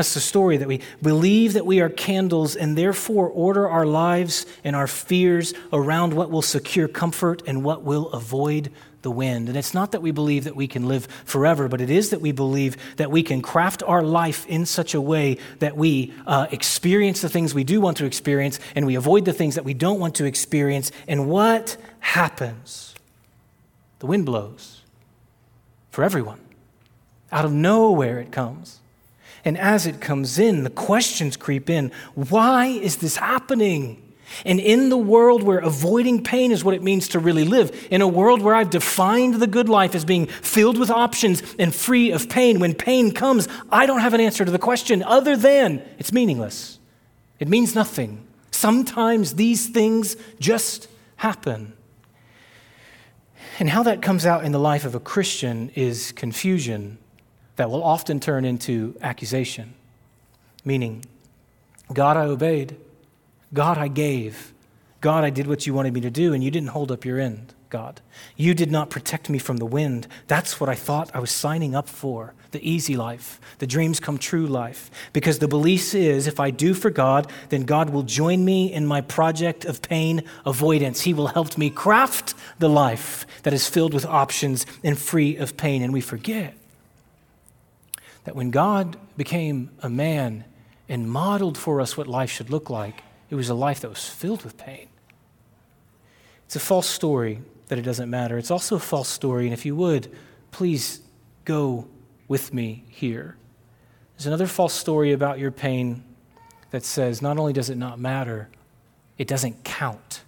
That's 0.00 0.14
the 0.14 0.20
story 0.20 0.56
that 0.56 0.66
we 0.66 0.80
believe 1.02 1.52
that 1.52 1.66
we 1.66 1.82
are 1.82 1.90
candles 1.90 2.56
and 2.56 2.74
therefore 2.74 3.28
order 3.28 3.68
our 3.68 3.84
lives 3.84 4.46
and 4.64 4.74
our 4.74 4.86
fears 4.86 5.52
around 5.74 6.14
what 6.14 6.30
will 6.30 6.40
secure 6.40 6.88
comfort 6.88 7.42
and 7.46 7.62
what 7.62 7.82
will 7.82 8.08
avoid 8.08 8.72
the 9.02 9.10
wind. 9.10 9.48
And 9.48 9.58
it's 9.58 9.74
not 9.74 9.92
that 9.92 10.00
we 10.00 10.10
believe 10.10 10.44
that 10.44 10.56
we 10.56 10.66
can 10.66 10.88
live 10.88 11.06
forever, 11.26 11.68
but 11.68 11.82
it 11.82 11.90
is 11.90 12.08
that 12.08 12.22
we 12.22 12.32
believe 12.32 12.78
that 12.96 13.10
we 13.10 13.22
can 13.22 13.42
craft 13.42 13.82
our 13.82 14.02
life 14.02 14.46
in 14.46 14.64
such 14.64 14.94
a 14.94 15.02
way 15.02 15.36
that 15.58 15.76
we 15.76 16.14
uh, 16.26 16.46
experience 16.50 17.20
the 17.20 17.28
things 17.28 17.52
we 17.52 17.62
do 17.62 17.78
want 17.78 17.98
to 17.98 18.06
experience 18.06 18.58
and 18.74 18.86
we 18.86 18.94
avoid 18.94 19.26
the 19.26 19.34
things 19.34 19.56
that 19.56 19.66
we 19.66 19.74
don't 19.74 20.00
want 20.00 20.14
to 20.14 20.24
experience. 20.24 20.92
And 21.08 21.28
what 21.28 21.76
happens? 21.98 22.94
The 23.98 24.06
wind 24.06 24.24
blows 24.24 24.80
for 25.90 26.04
everyone. 26.04 26.40
Out 27.30 27.44
of 27.44 27.52
nowhere 27.52 28.18
it 28.18 28.32
comes. 28.32 28.79
And 29.44 29.56
as 29.56 29.86
it 29.86 30.00
comes 30.00 30.38
in, 30.38 30.64
the 30.64 30.70
questions 30.70 31.36
creep 31.36 31.70
in 31.70 31.92
why 32.14 32.66
is 32.66 32.98
this 32.98 33.16
happening? 33.16 34.02
And 34.44 34.60
in 34.60 34.90
the 34.90 34.96
world 34.96 35.42
where 35.42 35.58
avoiding 35.58 36.22
pain 36.22 36.52
is 36.52 36.62
what 36.62 36.74
it 36.74 36.82
means 36.82 37.08
to 37.08 37.18
really 37.18 37.44
live, 37.44 37.88
in 37.90 38.00
a 38.00 38.06
world 38.06 38.42
where 38.42 38.54
I've 38.54 38.70
defined 38.70 39.34
the 39.34 39.46
good 39.46 39.68
life 39.68 39.94
as 39.94 40.04
being 40.04 40.26
filled 40.26 40.78
with 40.78 40.90
options 40.90 41.42
and 41.58 41.74
free 41.74 42.12
of 42.12 42.28
pain, 42.28 42.60
when 42.60 42.74
pain 42.74 43.12
comes, 43.12 43.48
I 43.70 43.86
don't 43.86 44.00
have 44.00 44.14
an 44.14 44.20
answer 44.20 44.44
to 44.44 44.50
the 44.50 44.58
question 44.58 45.02
other 45.02 45.36
than 45.36 45.82
it's 45.98 46.12
meaningless. 46.12 46.78
It 47.40 47.48
means 47.48 47.74
nothing. 47.74 48.24
Sometimes 48.52 49.34
these 49.34 49.68
things 49.68 50.16
just 50.38 50.86
happen. 51.16 51.72
And 53.58 53.68
how 53.68 53.82
that 53.82 54.00
comes 54.00 54.24
out 54.26 54.44
in 54.44 54.52
the 54.52 54.60
life 54.60 54.84
of 54.84 54.94
a 54.94 55.00
Christian 55.00 55.70
is 55.74 56.12
confusion 56.12 56.98
that 57.60 57.70
will 57.70 57.84
often 57.84 58.18
turn 58.18 58.46
into 58.46 58.96
accusation, 59.02 59.74
meaning, 60.64 61.04
God, 61.92 62.16
I 62.16 62.22
obeyed. 62.22 62.74
God, 63.52 63.76
I 63.76 63.88
gave. 63.88 64.54
God, 65.02 65.24
I 65.24 65.28
did 65.28 65.46
what 65.46 65.66
you 65.66 65.74
wanted 65.74 65.92
me 65.92 66.00
to 66.00 66.10
do, 66.10 66.32
and 66.32 66.42
you 66.42 66.50
didn't 66.50 66.70
hold 66.70 66.90
up 66.90 67.04
your 67.04 67.20
end, 67.20 67.52
God. 67.68 68.00
You 68.34 68.54
did 68.54 68.70
not 68.70 68.88
protect 68.88 69.28
me 69.28 69.38
from 69.38 69.58
the 69.58 69.66
wind. 69.66 70.06
That's 70.26 70.58
what 70.58 70.70
I 70.70 70.74
thought 70.74 71.10
I 71.12 71.20
was 71.20 71.30
signing 71.30 71.74
up 71.74 71.86
for 71.86 72.32
the 72.52 72.66
easy 72.66 72.96
life, 72.96 73.38
the 73.58 73.66
dreams 73.66 74.00
come 74.00 74.16
true 74.16 74.46
life. 74.46 74.90
Because 75.12 75.38
the 75.38 75.46
belief 75.46 75.94
is 75.94 76.26
if 76.26 76.40
I 76.40 76.50
do 76.50 76.72
for 76.72 76.88
God, 76.88 77.30
then 77.50 77.64
God 77.64 77.90
will 77.90 78.04
join 78.04 78.42
me 78.42 78.72
in 78.72 78.86
my 78.86 79.02
project 79.02 79.66
of 79.66 79.82
pain 79.82 80.22
avoidance. 80.46 81.02
He 81.02 81.12
will 81.12 81.26
help 81.26 81.58
me 81.58 81.68
craft 81.68 82.32
the 82.58 82.70
life 82.70 83.26
that 83.42 83.52
is 83.52 83.68
filled 83.68 83.92
with 83.92 84.06
options 84.06 84.64
and 84.82 84.98
free 84.98 85.36
of 85.36 85.58
pain. 85.58 85.82
And 85.82 85.92
we 85.92 86.00
forget 86.00 86.54
that 88.24 88.36
when 88.36 88.50
God 88.50 88.96
became 89.16 89.70
a 89.82 89.88
man 89.88 90.44
and 90.88 91.10
modeled 91.10 91.56
for 91.56 91.80
us 91.80 91.96
what 91.96 92.06
life 92.06 92.30
should 92.30 92.50
look 92.50 92.68
like, 92.70 93.02
it 93.28 93.34
was 93.34 93.48
a 93.48 93.54
life 93.54 93.80
that 93.80 93.88
was 93.88 94.08
filled 94.08 94.44
with 94.44 94.56
pain. 94.56 94.88
It's 96.46 96.56
a 96.56 96.60
false 96.60 96.88
story 96.88 97.42
that 97.68 97.78
it 97.78 97.82
doesn't 97.82 98.10
matter. 98.10 98.36
It's 98.36 98.50
also 98.50 98.76
a 98.76 98.80
false 98.80 99.08
story, 99.08 99.44
and 99.44 99.52
if 99.52 99.64
you 99.64 99.76
would, 99.76 100.12
please 100.50 101.00
go 101.44 101.86
with 102.26 102.52
me 102.52 102.84
here. 102.88 103.36
There's 104.16 104.26
another 104.26 104.48
false 104.48 104.74
story 104.74 105.12
about 105.12 105.38
your 105.38 105.50
pain 105.52 106.02
that 106.72 106.84
says 106.84 107.22
not 107.22 107.38
only 107.38 107.52
does 107.52 107.70
it 107.70 107.76
not 107.76 107.98
matter, 107.98 108.48
it 109.16 109.28
doesn't 109.28 109.64
count. 109.64 110.22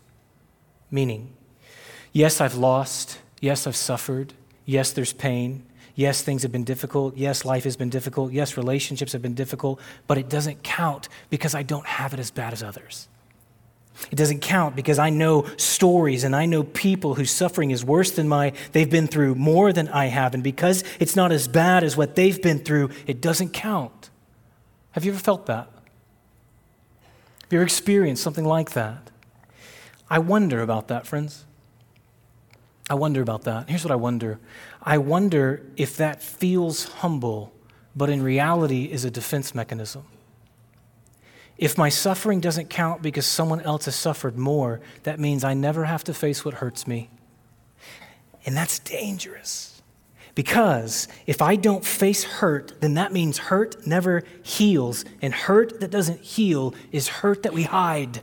Meaning, 0.91 1.33
yes, 2.13 2.41
I've 2.41 2.55
lost. 2.55 3.19
Yes, 3.41 3.67
I've 3.67 3.77
suffered. 3.77 4.35
Yes, 4.65 4.93
there's 4.93 5.13
pain. 5.13 5.65
Yes, 5.95 6.23
things 6.23 6.43
have 6.43 6.53
been 6.53 6.65
difficult. 6.65 7.17
Yes, 7.17 7.45
life 7.45 7.65
has 7.65 7.77
been 7.77 7.91
difficult. 7.91 8.33
Yes, 8.33 8.57
relationships 8.57 9.13
have 9.13 9.23
been 9.23 9.35
difficult, 9.35 9.81
but 10.07 10.17
it 10.19 10.29
doesn't 10.29 10.63
count 10.63 11.09
because 11.29 11.55
I 11.55 11.63
don't 11.63 11.87
have 11.87 12.15
it 12.15 12.21
as 12.21 12.31
bad 12.31 12.53
as 12.53 12.63
others. 12.63 13.09
It 14.11 14.17
doesn't 14.17 14.41
count 14.41 14.75
because 14.75 14.99
I 14.99 15.11
know 15.11 15.47
stories 15.59 16.25
and 16.25 16.35
I 16.35 16.47
know 16.47 16.63
people 16.63 17.15
whose 17.15 17.31
suffering 17.31 17.71
is 17.71 17.85
worse 17.85 18.11
than 18.11 18.27
my 18.27 18.53
they've 18.73 18.89
been 18.89 19.07
through 19.07 19.35
more 19.35 19.73
than 19.73 19.89
I 19.89 20.07
have 20.07 20.35
and 20.35 20.43
because 20.43 20.83
it's 20.99 21.15
not 21.15 21.31
as 21.31 21.47
bad 21.47 21.85
as 21.85 21.97
what 21.97 22.17
they've 22.17 22.41
been 22.41 22.59
through, 22.61 22.91
it 23.07 23.21
doesn't 23.21 23.51
count. 23.51 24.11
Have 24.93 25.05
you 25.05 25.13
ever 25.13 25.21
felt 25.21 25.47
that? 25.47 25.69
Have 27.43 27.53
you 27.53 27.59
ever 27.59 27.65
experienced 27.65 28.23
something 28.23 28.47
like 28.47 28.73
that? 28.73 29.11
I 30.09 30.19
wonder 30.19 30.63
about 30.63 30.89
that, 30.89 31.07
friends. 31.07 31.45
I 32.91 32.95
wonder 32.95 33.23
about 33.23 33.45
that. 33.45 33.69
Here's 33.69 33.85
what 33.85 33.93
I 33.93 33.97
wonder 33.97 34.39
I 34.83 34.99
wonder 34.99 35.63
if 35.77 35.97
that 35.97 36.23
feels 36.23 36.85
humble, 36.85 37.53
but 37.95 38.11
in 38.11 38.23
reality 38.23 38.85
is 38.85 39.05
a 39.05 39.11
defense 39.11 39.55
mechanism. 39.55 40.05
If 41.57 41.79
my 41.79 41.89
suffering 41.89 42.41
doesn't 42.41 42.71
count 42.71 43.03
because 43.03 43.27
someone 43.27 43.61
else 43.61 43.85
has 43.85 43.95
suffered 43.95 44.37
more, 44.37 44.81
that 45.05 45.21
means 45.21 45.45
I 45.45 45.55
never 45.55 45.85
have 45.85 46.03
to 46.05 46.15
face 46.15 46.45
what 46.45 46.55
hurts 46.55 46.87
me. 46.87 47.11
And 48.45 48.57
that's 48.57 48.81
dangerous. 48.81 49.83
Because 50.35 51.09
if 51.27 51.43
I 51.43 51.57
don't 51.57 51.85
face 51.85 52.25
hurt, 52.25 52.81
then 52.81 52.95
that 52.95 53.13
means 53.13 53.39
hurt 53.39 53.87
never 53.87 54.25
heals. 54.43 55.05
And 55.21 55.33
hurt 55.33 55.81
that 55.81 55.91
doesn't 55.91 56.21
heal 56.21 56.75
is 56.91 57.07
hurt 57.07 57.43
that 57.45 57.53
we 57.53 57.65
hide 57.65 58.23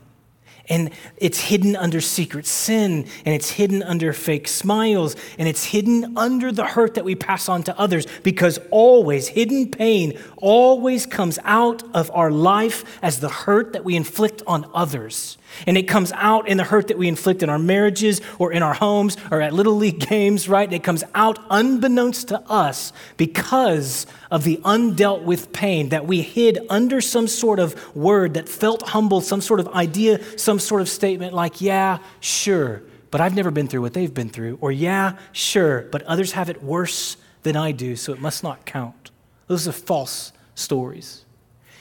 and 0.69 0.91
it's 1.17 1.39
hidden 1.39 1.75
under 1.75 1.99
secret 1.99 2.45
sin, 2.45 3.05
and 3.25 3.35
it's 3.35 3.51
hidden 3.51 3.83
under 3.83 4.13
fake 4.13 4.47
smiles, 4.47 5.15
and 5.37 5.47
it's 5.47 5.65
hidden 5.65 6.15
under 6.15 6.51
the 6.51 6.65
hurt 6.65 6.93
that 6.93 7.03
we 7.03 7.15
pass 7.15 7.49
on 7.49 7.63
to 7.63 7.77
others 7.77 8.05
because 8.23 8.59
always, 8.69 9.27
hidden 9.29 9.69
pain 9.69 10.17
always 10.37 11.05
comes 11.05 11.39
out 11.43 11.83
of 11.95 12.11
our 12.13 12.31
life 12.31 12.99
as 13.01 13.19
the 13.19 13.29
hurt 13.29 13.73
that 13.73 13.83
we 13.83 13.95
inflict 13.95 14.43
on 14.45 14.69
others. 14.73 15.37
And 15.67 15.77
it 15.77 15.83
comes 15.83 16.11
out 16.13 16.47
in 16.47 16.57
the 16.57 16.63
hurt 16.63 16.87
that 16.87 16.97
we 16.97 17.07
inflict 17.07 17.43
in 17.43 17.49
our 17.49 17.59
marriages 17.59 18.21
or 18.37 18.51
in 18.51 18.63
our 18.63 18.73
homes 18.73 19.17
or 19.31 19.41
at 19.41 19.53
Little 19.53 19.75
League 19.75 19.99
games, 19.99 20.47
right? 20.47 20.71
It 20.71 20.83
comes 20.83 21.03
out 21.15 21.39
unbeknownst 21.49 22.29
to 22.29 22.39
us 22.49 22.93
because 23.17 24.05
of 24.31 24.43
the 24.43 24.57
undealt 24.57 25.23
with 25.23 25.51
pain 25.53 25.89
that 25.89 26.05
we 26.05 26.21
hid 26.21 26.59
under 26.69 27.01
some 27.01 27.27
sort 27.27 27.59
of 27.59 27.95
word 27.95 28.35
that 28.35 28.47
felt 28.47 28.89
humble, 28.89 29.21
some 29.21 29.41
sort 29.41 29.59
of 29.59 29.67
idea, 29.69 30.21
some 30.37 30.59
sort 30.59 30.81
of 30.81 30.89
statement 30.89 31.33
like, 31.33 31.61
yeah, 31.61 31.99
sure, 32.19 32.83
but 33.11 33.21
I've 33.21 33.35
never 33.35 33.51
been 33.51 33.67
through 33.67 33.81
what 33.81 33.93
they've 33.93 34.13
been 34.13 34.29
through. 34.29 34.57
Or, 34.61 34.71
yeah, 34.71 35.17
sure, 35.31 35.81
but 35.91 36.03
others 36.03 36.33
have 36.33 36.49
it 36.49 36.63
worse 36.63 37.17
than 37.43 37.55
I 37.55 37.71
do, 37.71 37.95
so 37.95 38.13
it 38.13 38.19
must 38.19 38.43
not 38.43 38.65
count. 38.65 39.11
Those 39.47 39.67
are 39.67 39.71
false 39.71 40.31
stories. 40.55 41.25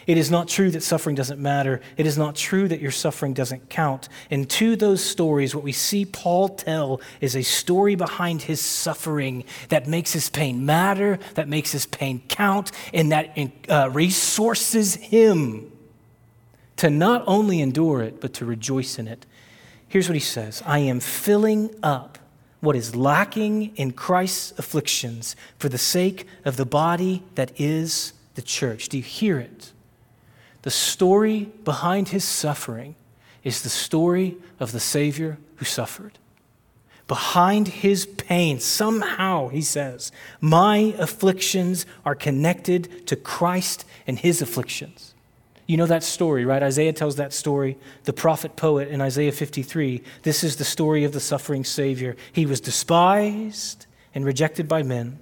It 0.08 0.16
is 0.16 0.30
not 0.30 0.48
true 0.48 0.70
that 0.70 0.82
suffering 0.82 1.14
doesn't 1.14 1.38
matter. 1.38 1.82
It 1.98 2.06
is 2.06 2.16
not 2.16 2.34
true 2.34 2.66
that 2.68 2.80
your 2.80 2.90
suffering 2.90 3.34
doesn't 3.34 3.68
count. 3.68 4.08
And 4.30 4.48
to 4.48 4.74
those 4.74 5.04
stories, 5.04 5.54
what 5.54 5.62
we 5.62 5.72
see 5.72 6.06
Paul 6.06 6.48
tell 6.48 7.02
is 7.20 7.36
a 7.36 7.42
story 7.42 7.94
behind 7.94 8.40
his 8.40 8.58
suffering 8.58 9.44
that 9.68 9.86
makes 9.86 10.14
his 10.14 10.30
pain 10.30 10.64
matter, 10.64 11.18
that 11.34 11.46
makes 11.46 11.72
his 11.72 11.84
pain 11.84 12.22
count, 12.26 12.72
and 12.94 13.12
that 13.12 13.36
uh, 13.68 13.90
resources 13.92 14.94
him 14.94 15.70
to 16.76 16.88
not 16.88 17.22
only 17.26 17.60
endure 17.60 18.00
it, 18.00 18.18
but 18.18 18.32
to 18.32 18.46
rejoice 18.46 18.98
in 18.98 19.08
it. 19.08 19.26
Here's 19.88 20.08
what 20.08 20.14
he 20.14 20.20
says 20.20 20.62
I 20.64 20.78
am 20.78 21.00
filling 21.00 21.68
up 21.82 22.18
what 22.60 22.76
is 22.76 22.96
lacking 22.96 23.76
in 23.76 23.92
Christ's 23.92 24.58
afflictions 24.58 25.36
for 25.58 25.68
the 25.68 25.76
sake 25.76 26.26
of 26.46 26.56
the 26.56 26.64
body 26.64 27.24
that 27.34 27.52
is 27.60 28.14
the 28.36 28.42
church. 28.42 28.88
Do 28.88 28.96
you 28.96 29.02
hear 29.02 29.38
it? 29.38 29.72
The 30.68 30.72
story 30.72 31.44
behind 31.64 32.10
his 32.10 32.24
suffering 32.24 32.94
is 33.42 33.62
the 33.62 33.70
story 33.70 34.36
of 34.60 34.70
the 34.70 34.78
Savior 34.78 35.38
who 35.56 35.64
suffered. 35.64 36.18
Behind 37.06 37.68
his 37.68 38.04
pain, 38.04 38.60
somehow, 38.60 39.48
he 39.48 39.62
says, 39.62 40.12
my 40.42 40.94
afflictions 40.98 41.86
are 42.04 42.14
connected 42.14 43.06
to 43.06 43.16
Christ 43.16 43.86
and 44.06 44.18
his 44.18 44.42
afflictions. 44.42 45.14
You 45.66 45.78
know 45.78 45.86
that 45.86 46.02
story, 46.02 46.44
right? 46.44 46.62
Isaiah 46.62 46.92
tells 46.92 47.16
that 47.16 47.32
story. 47.32 47.78
The 48.04 48.12
prophet 48.12 48.54
poet 48.54 48.88
in 48.88 49.00
Isaiah 49.00 49.32
53 49.32 50.02
this 50.22 50.44
is 50.44 50.56
the 50.56 50.64
story 50.64 51.04
of 51.04 51.12
the 51.12 51.20
suffering 51.20 51.64
Savior. 51.64 52.14
He 52.30 52.44
was 52.44 52.60
despised 52.60 53.86
and 54.14 54.22
rejected 54.22 54.68
by 54.68 54.82
men, 54.82 55.18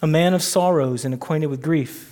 a 0.00 0.06
man 0.06 0.32
of 0.32 0.44
sorrows 0.44 1.04
and 1.04 1.12
acquainted 1.12 1.48
with 1.48 1.60
grief. 1.60 2.11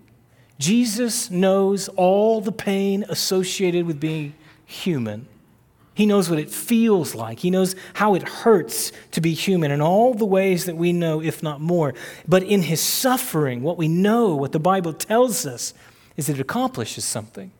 Jesus 0.61 1.31
knows 1.31 1.87
all 1.89 2.39
the 2.39 2.51
pain 2.51 3.03
associated 3.09 3.87
with 3.87 3.99
being 3.99 4.35
human. 4.63 5.27
He 5.95 6.05
knows 6.05 6.29
what 6.29 6.37
it 6.37 6.51
feels 6.51 7.15
like. 7.15 7.39
He 7.39 7.49
knows 7.49 7.75
how 7.95 8.13
it 8.13 8.21
hurts 8.21 8.91
to 9.11 9.21
be 9.21 9.33
human 9.33 9.71
in 9.71 9.81
all 9.81 10.13
the 10.13 10.23
ways 10.23 10.65
that 10.65 10.77
we 10.77 10.93
know, 10.93 11.19
if 11.19 11.41
not 11.41 11.61
more. 11.61 11.95
But 12.27 12.43
in 12.43 12.61
his 12.61 12.79
suffering, 12.79 13.63
what 13.63 13.77
we 13.77 13.87
know, 13.87 14.35
what 14.35 14.51
the 14.51 14.59
Bible 14.59 14.93
tells 14.93 15.47
us, 15.47 15.73
is 16.15 16.27
that 16.27 16.37
it 16.37 16.41
accomplishes 16.41 17.05
something. 17.05 17.51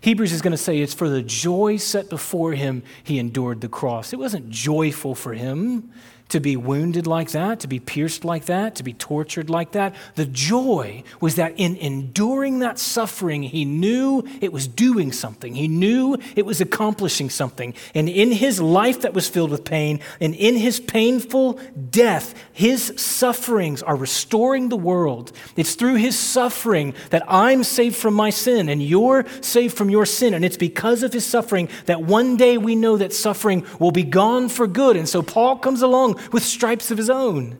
Hebrews 0.00 0.32
is 0.32 0.42
going 0.42 0.52
to 0.52 0.56
say 0.56 0.78
it's 0.78 0.94
for 0.94 1.08
the 1.08 1.22
joy 1.22 1.76
set 1.76 2.08
before 2.08 2.52
him, 2.52 2.84
he 3.02 3.18
endured 3.18 3.62
the 3.62 3.68
cross. 3.68 4.12
It 4.12 4.20
wasn't 4.20 4.48
joyful 4.48 5.16
for 5.16 5.34
him 5.34 5.90
to 6.28 6.40
be 6.40 6.56
wounded 6.56 7.06
like 7.06 7.30
that, 7.30 7.60
to 7.60 7.68
be 7.68 7.78
pierced 7.78 8.24
like 8.24 8.46
that, 8.46 8.74
to 8.76 8.82
be 8.82 8.92
tortured 8.92 9.48
like 9.48 9.72
that. 9.72 9.94
The 10.16 10.26
joy 10.26 11.04
was 11.20 11.36
that 11.36 11.54
in 11.56 11.76
enduring 11.76 12.58
that 12.60 12.78
suffering, 12.78 13.42
he 13.44 13.64
knew 13.64 14.24
it 14.40 14.52
was 14.52 14.66
doing 14.66 15.12
something. 15.12 15.54
He 15.54 15.68
knew 15.68 16.16
it 16.34 16.44
was 16.44 16.60
accomplishing 16.60 17.30
something. 17.30 17.74
And 17.94 18.08
in 18.08 18.32
his 18.32 18.60
life 18.60 19.02
that 19.02 19.14
was 19.14 19.28
filled 19.28 19.50
with 19.50 19.64
pain, 19.64 20.00
and 20.20 20.34
in 20.34 20.56
his 20.56 20.80
painful 20.80 21.60
death, 21.90 22.34
his 22.52 22.94
sufferings 22.96 23.82
are 23.82 23.96
restoring 23.96 24.68
the 24.68 24.76
world. 24.76 25.32
It's 25.56 25.74
through 25.74 25.96
his 25.96 26.18
suffering 26.18 26.94
that 27.10 27.22
I'm 27.28 27.62
saved 27.62 27.96
from 27.96 28.14
my 28.14 28.30
sin 28.30 28.68
and 28.68 28.82
you're 28.82 29.24
saved 29.40 29.76
from 29.76 29.90
your 29.90 30.06
sin. 30.06 30.34
And 30.34 30.44
it's 30.44 30.56
because 30.56 31.02
of 31.02 31.12
his 31.12 31.24
suffering 31.24 31.68
that 31.84 32.02
one 32.02 32.36
day 32.36 32.58
we 32.58 32.74
know 32.74 32.96
that 32.96 33.12
suffering 33.12 33.64
will 33.78 33.90
be 33.90 34.02
gone 34.02 34.48
for 34.48 34.66
good. 34.66 34.96
And 34.96 35.08
so 35.08 35.22
Paul 35.22 35.56
comes 35.58 35.82
along 35.82 36.15
with 36.32 36.42
stripes 36.42 36.90
of 36.90 36.98
his 36.98 37.10
own. 37.10 37.58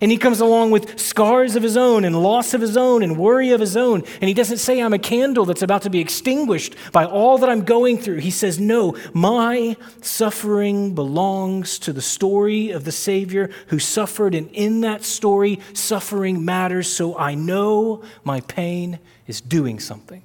And 0.00 0.10
he 0.10 0.18
comes 0.18 0.40
along 0.40 0.72
with 0.72 0.98
scars 0.98 1.54
of 1.54 1.62
his 1.62 1.76
own 1.76 2.04
and 2.04 2.20
loss 2.20 2.52
of 2.52 2.60
his 2.60 2.76
own 2.76 3.02
and 3.02 3.16
worry 3.16 3.50
of 3.50 3.60
his 3.60 3.76
own. 3.76 4.02
And 4.20 4.28
he 4.28 4.34
doesn't 4.34 4.58
say, 4.58 4.82
I'm 4.82 4.92
a 4.92 4.98
candle 4.98 5.44
that's 5.44 5.62
about 5.62 5.82
to 5.82 5.90
be 5.90 6.00
extinguished 6.00 6.74
by 6.90 7.04
all 7.04 7.38
that 7.38 7.48
I'm 7.48 7.64
going 7.64 7.98
through. 7.98 8.18
He 8.18 8.32
says, 8.32 8.58
No, 8.58 8.96
my 9.12 9.76
suffering 10.00 10.96
belongs 10.96 11.78
to 11.80 11.92
the 11.92 12.02
story 12.02 12.70
of 12.70 12.84
the 12.84 12.92
Savior 12.92 13.50
who 13.68 13.78
suffered. 13.78 14.34
And 14.34 14.50
in 14.50 14.80
that 14.80 15.04
story, 15.04 15.60
suffering 15.74 16.44
matters. 16.44 16.88
So 16.88 17.16
I 17.16 17.36
know 17.36 18.02
my 18.24 18.40
pain 18.40 18.98
is 19.28 19.40
doing 19.40 19.78
something, 19.78 20.24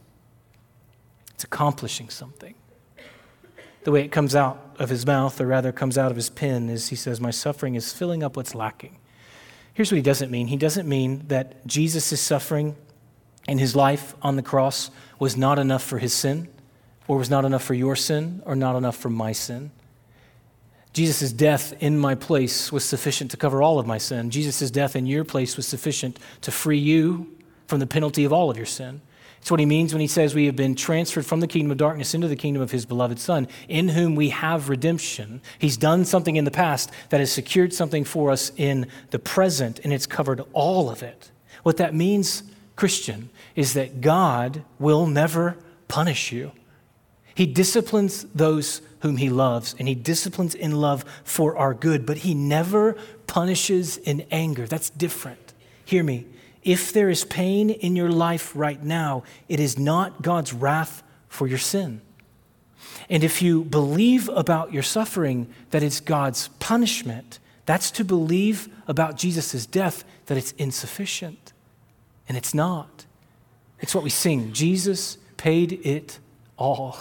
it's 1.36 1.44
accomplishing 1.44 2.10
something 2.10 2.56
the 3.90 3.94
way 3.94 4.04
it 4.04 4.12
comes 4.12 4.36
out 4.36 4.76
of 4.78 4.90
his 4.90 5.08
mouth, 5.08 5.42
or 5.42 5.48
rather 5.48 5.72
comes 5.72 5.98
out 5.98 6.12
of 6.12 6.16
his 6.16 6.30
pen, 6.30 6.70
is 6.70 6.90
he 6.90 6.96
says, 6.96 7.20
My 7.20 7.32
suffering 7.32 7.74
is 7.74 7.92
filling 7.92 8.22
up 8.22 8.38
what's 8.38 8.54
lacking. 8.54 9.00
Here's 9.74 9.92
what 9.92 9.96
he 9.96 10.04
doesn't 10.04 10.30
mean. 10.30 10.46
He 10.46 10.58
doesn't 10.58 10.88
mean 10.88 11.24
that 11.30 11.66
Jesus' 11.66 12.22
suffering 12.22 12.76
and 13.48 13.60
his 13.60 13.76
life 13.76 14.14
on 14.22 14.36
the 14.36 14.44
cross 14.44 14.92
was 15.18 15.36
not 15.36 15.58
enough 15.58 15.84
for 15.84 15.98
his 15.98 16.14
sin, 16.14 16.50
or 17.08 17.18
was 17.18 17.32
not 17.32 17.46
enough 17.46 17.64
for 17.64 17.74
your 17.74 17.96
sin, 17.96 18.44
or 18.46 18.56
not 18.56 18.76
enough 18.76 18.96
for 18.96 19.10
my 19.10 19.32
sin. 19.32 19.72
Jesus' 20.94 21.32
death 21.32 21.74
in 21.82 21.98
my 21.98 22.14
place 22.14 22.72
was 22.72 22.86
sufficient 22.86 23.32
to 23.32 23.38
cover 23.38 23.64
all 23.64 23.80
of 23.80 23.88
my 23.88 23.98
sin. 23.98 24.30
Jesus' 24.30 24.70
death 24.70 24.96
in 24.96 25.08
your 25.08 25.24
place 25.24 25.58
was 25.58 25.68
sufficient 25.68 26.20
to 26.42 26.52
free 26.52 26.78
you 26.78 27.36
from 27.66 27.80
the 27.80 27.88
penalty 27.88 28.24
of 28.24 28.32
all 28.32 28.52
of 28.52 28.58
your 28.58 28.68
sin. 28.68 29.02
It's 29.40 29.50
what 29.50 29.60
he 29.60 29.66
means 29.66 29.94
when 29.94 30.02
he 30.02 30.08
says 30.08 30.36
we 30.36 30.46
have 30.48 30.56
been 30.56 30.76
transferred 30.76 31.26
from 31.26 31.40
the 31.40 31.48
kingdom 31.48 31.72
of 31.72 31.78
darkness 31.78 32.14
into 32.14 32.28
the 32.28 32.36
kingdom 32.36 32.62
of 32.62 32.72
his 32.72 32.86
beloved 32.86 33.20
Son, 33.20 33.48
in 33.68 33.90
whom 33.90 34.16
we 34.16 34.30
have 34.30 34.70
redemption. 34.70 35.42
He's 35.58 35.78
done 35.78 36.06
something 36.06 36.36
in 36.36 36.46
the 36.46 36.52
past 36.52 36.92
that 37.10 37.20
has 37.20 37.32
secured 37.32 37.74
something 37.74 38.04
for 38.04 38.32
us 38.32 38.52
in 38.58 38.88
the 39.12 39.20
present, 39.20 39.80
and 39.84 39.94
it's 39.94 40.06
covered 40.06 40.44
all 40.54 40.90
of 40.90 41.04
it. 41.04 41.32
What 41.64 41.78
that 41.78 41.96
means, 41.96 42.44
Christian, 42.76 43.30
is 43.56 43.74
that 43.74 44.02
God 44.02 44.64
will 44.78 45.06
never 45.06 45.58
punish 45.88 46.32
you. 46.32 46.52
He 47.34 47.46
disciplines 47.46 48.26
those 48.36 48.82
whom 49.02 49.18
he 49.18 49.30
loves, 49.30 49.74
and 49.80 49.88
he 49.88 49.96
disciplines 49.96 50.54
in 50.54 50.74
love 50.74 51.06
for 51.24 51.56
our 51.56 51.74
good, 51.74 52.06
but 52.06 52.18
he 52.18 52.34
never 52.34 52.98
punishes 53.28 53.98
in 53.98 54.26
anger. 54.32 54.68
That's 54.68 54.90
different. 54.90 55.54
Hear 55.86 56.04
me. 56.04 56.26
If 56.70 56.94
there 56.94 57.10
is 57.10 57.26
pain 57.26 57.72
in 57.72 57.96
your 57.96 58.12
life 58.12 58.52
right 58.56 58.84
now, 58.84 59.24
it 59.48 59.60
is 59.60 59.80
not 59.80 60.22
God's 60.22 60.54
wrath 60.54 61.02
for 61.28 61.48
your 61.48 61.58
sin. 61.58 62.00
And 63.10 63.24
if 63.24 63.42
you 63.42 63.64
believe 63.64 64.30
about 64.30 64.72
your 64.72 64.84
suffering 64.84 65.52
that 65.72 65.82
it's 65.82 66.00
God's 66.00 66.50
punishment, 66.60 67.40
that's 67.66 67.90
to 67.90 68.06
believe 68.06 68.70
about 68.88 69.18
Jesus' 69.18 69.66
death 69.66 70.04
that 70.28 70.38
it's 70.38 70.52
insufficient. 70.60 71.54
And 72.28 72.38
it's 72.38 72.54
not. 72.54 73.08
It's 73.80 73.96
what 73.96 74.04
we 74.04 74.12
sing 74.12 74.54
Jesus 74.54 75.18
paid 75.38 75.84
it 75.84 76.20
all. 76.56 77.00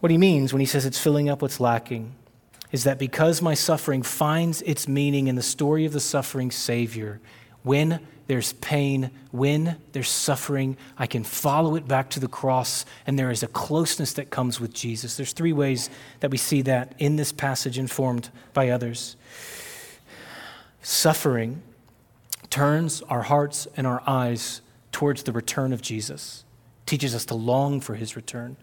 What 0.00 0.10
he 0.10 0.16
means 0.16 0.54
when 0.54 0.60
he 0.60 0.66
says 0.66 0.86
it's 0.86 0.98
filling 0.98 1.28
up 1.28 1.42
what's 1.42 1.60
lacking 1.60 2.14
is 2.72 2.84
that 2.84 2.98
because 2.98 3.42
my 3.42 3.52
suffering 3.52 4.02
finds 4.02 4.62
its 4.62 4.88
meaning 4.88 5.26
in 5.26 5.34
the 5.34 5.42
story 5.42 5.84
of 5.84 5.92
the 5.92 6.00
suffering 6.00 6.50
Savior, 6.50 7.20
when 7.62 8.00
there's 8.28 8.52
pain, 8.54 9.10
when 9.30 9.78
there's 9.92 10.10
suffering, 10.10 10.76
I 10.98 11.06
can 11.06 11.24
follow 11.24 11.76
it 11.76 11.88
back 11.88 12.10
to 12.10 12.20
the 12.20 12.28
cross, 12.28 12.84
and 13.06 13.18
there 13.18 13.30
is 13.30 13.42
a 13.42 13.48
closeness 13.48 14.12
that 14.14 14.30
comes 14.30 14.60
with 14.60 14.74
Jesus. 14.74 15.16
There's 15.16 15.32
three 15.32 15.52
ways 15.52 15.88
that 16.20 16.30
we 16.30 16.36
see 16.36 16.60
that 16.62 16.94
in 16.98 17.16
this 17.16 17.32
passage, 17.32 17.78
informed 17.78 18.28
by 18.52 18.68
others. 18.68 19.16
Suffering 20.82 21.62
turns 22.50 23.02
our 23.02 23.22
hearts 23.22 23.66
and 23.76 23.86
our 23.86 24.02
eyes 24.06 24.60
towards 24.92 25.22
the 25.22 25.32
return 25.32 25.72
of 25.72 25.80
Jesus, 25.80 26.44
teaches 26.84 27.14
us 27.14 27.24
to 27.26 27.34
long 27.34 27.80
for 27.80 27.94
his 27.94 28.14
return. 28.14 28.56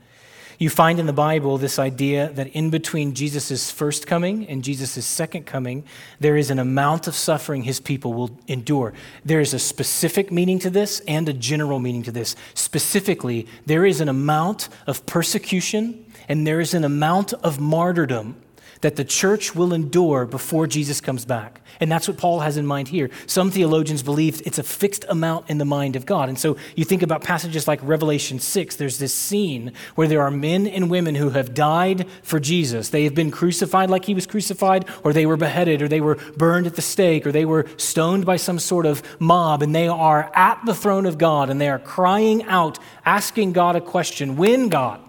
You 0.57 0.69
find 0.69 0.99
in 0.99 1.05
the 1.05 1.13
Bible 1.13 1.57
this 1.57 1.77
idea 1.77 2.29
that 2.29 2.47
in 2.47 2.69
between 2.69 3.13
Jesus' 3.13 3.71
first 3.71 4.07
coming 4.07 4.47
and 4.47 4.63
Jesus' 4.63 5.05
second 5.05 5.45
coming, 5.45 5.83
there 6.19 6.37
is 6.37 6.49
an 6.49 6.59
amount 6.59 7.07
of 7.07 7.15
suffering 7.15 7.63
his 7.63 7.79
people 7.79 8.13
will 8.13 8.37
endure. 8.47 8.93
There 9.23 9.41
is 9.41 9.53
a 9.53 9.59
specific 9.59 10.31
meaning 10.31 10.59
to 10.59 10.69
this 10.69 11.01
and 11.01 11.27
a 11.27 11.33
general 11.33 11.79
meaning 11.79 12.03
to 12.03 12.11
this. 12.11 12.35
Specifically, 12.53 13.47
there 13.65 13.85
is 13.85 13.99
an 13.99 14.09
amount 14.09 14.69
of 14.87 15.05
persecution 15.05 16.05
and 16.27 16.47
there 16.47 16.59
is 16.59 16.73
an 16.73 16.83
amount 16.83 17.33
of 17.33 17.59
martyrdom 17.59 18.35
that 18.81 18.95
the 18.95 19.05
church 19.05 19.55
will 19.55 19.73
endure 19.73 20.25
before 20.25 20.67
Jesus 20.67 21.01
comes 21.01 21.25
back. 21.25 21.61
And 21.79 21.91
that's 21.91 22.07
what 22.07 22.17
Paul 22.17 22.39
has 22.39 22.57
in 22.57 22.65
mind 22.65 22.87
here. 22.87 23.09
Some 23.27 23.51
theologians 23.51 24.01
believe 24.01 24.41
it's 24.45 24.59
a 24.59 24.63
fixed 24.63 25.05
amount 25.09 25.49
in 25.49 25.57
the 25.57 25.65
mind 25.65 25.95
of 25.95 26.05
God. 26.05 26.29
And 26.29 26.39
so 26.39 26.55
you 26.75 26.85
think 26.85 27.01
about 27.01 27.23
passages 27.23 27.67
like 27.67 27.79
Revelation 27.83 28.39
6, 28.39 28.75
there's 28.77 28.97
this 28.97 29.13
scene 29.13 29.73
where 29.95 30.07
there 30.07 30.21
are 30.21 30.31
men 30.31 30.67
and 30.67 30.89
women 30.89 31.15
who 31.15 31.31
have 31.31 31.53
died 31.53 32.07
for 32.23 32.39
Jesus. 32.39 32.89
They 32.89 33.03
have 33.03 33.15
been 33.15 33.31
crucified 33.31 33.89
like 33.89 34.05
he 34.05 34.13
was 34.13 34.25
crucified, 34.25 34.85
or 35.03 35.11
they 35.11 35.25
were 35.25 35.37
beheaded, 35.37 35.81
or 35.81 35.87
they 35.87 36.01
were 36.01 36.15
burned 36.37 36.67
at 36.67 36.75
the 36.75 36.81
stake, 36.81 37.27
or 37.27 37.31
they 37.31 37.45
were 37.45 37.65
stoned 37.77 38.25
by 38.25 38.37
some 38.37 38.59
sort 38.59 38.85
of 38.85 39.03
mob, 39.19 39.61
and 39.61 39.75
they 39.75 39.87
are 39.87 40.31
at 40.33 40.65
the 40.65 40.75
throne 40.75 41.05
of 41.05 41.17
God 41.17 41.49
and 41.49 41.59
they 41.59 41.69
are 41.69 41.79
crying 41.79 42.43
out, 42.43 42.79
asking 43.05 43.53
God 43.53 43.75
a 43.75 43.81
question 43.81 44.35
When, 44.35 44.69
God? 44.69 45.01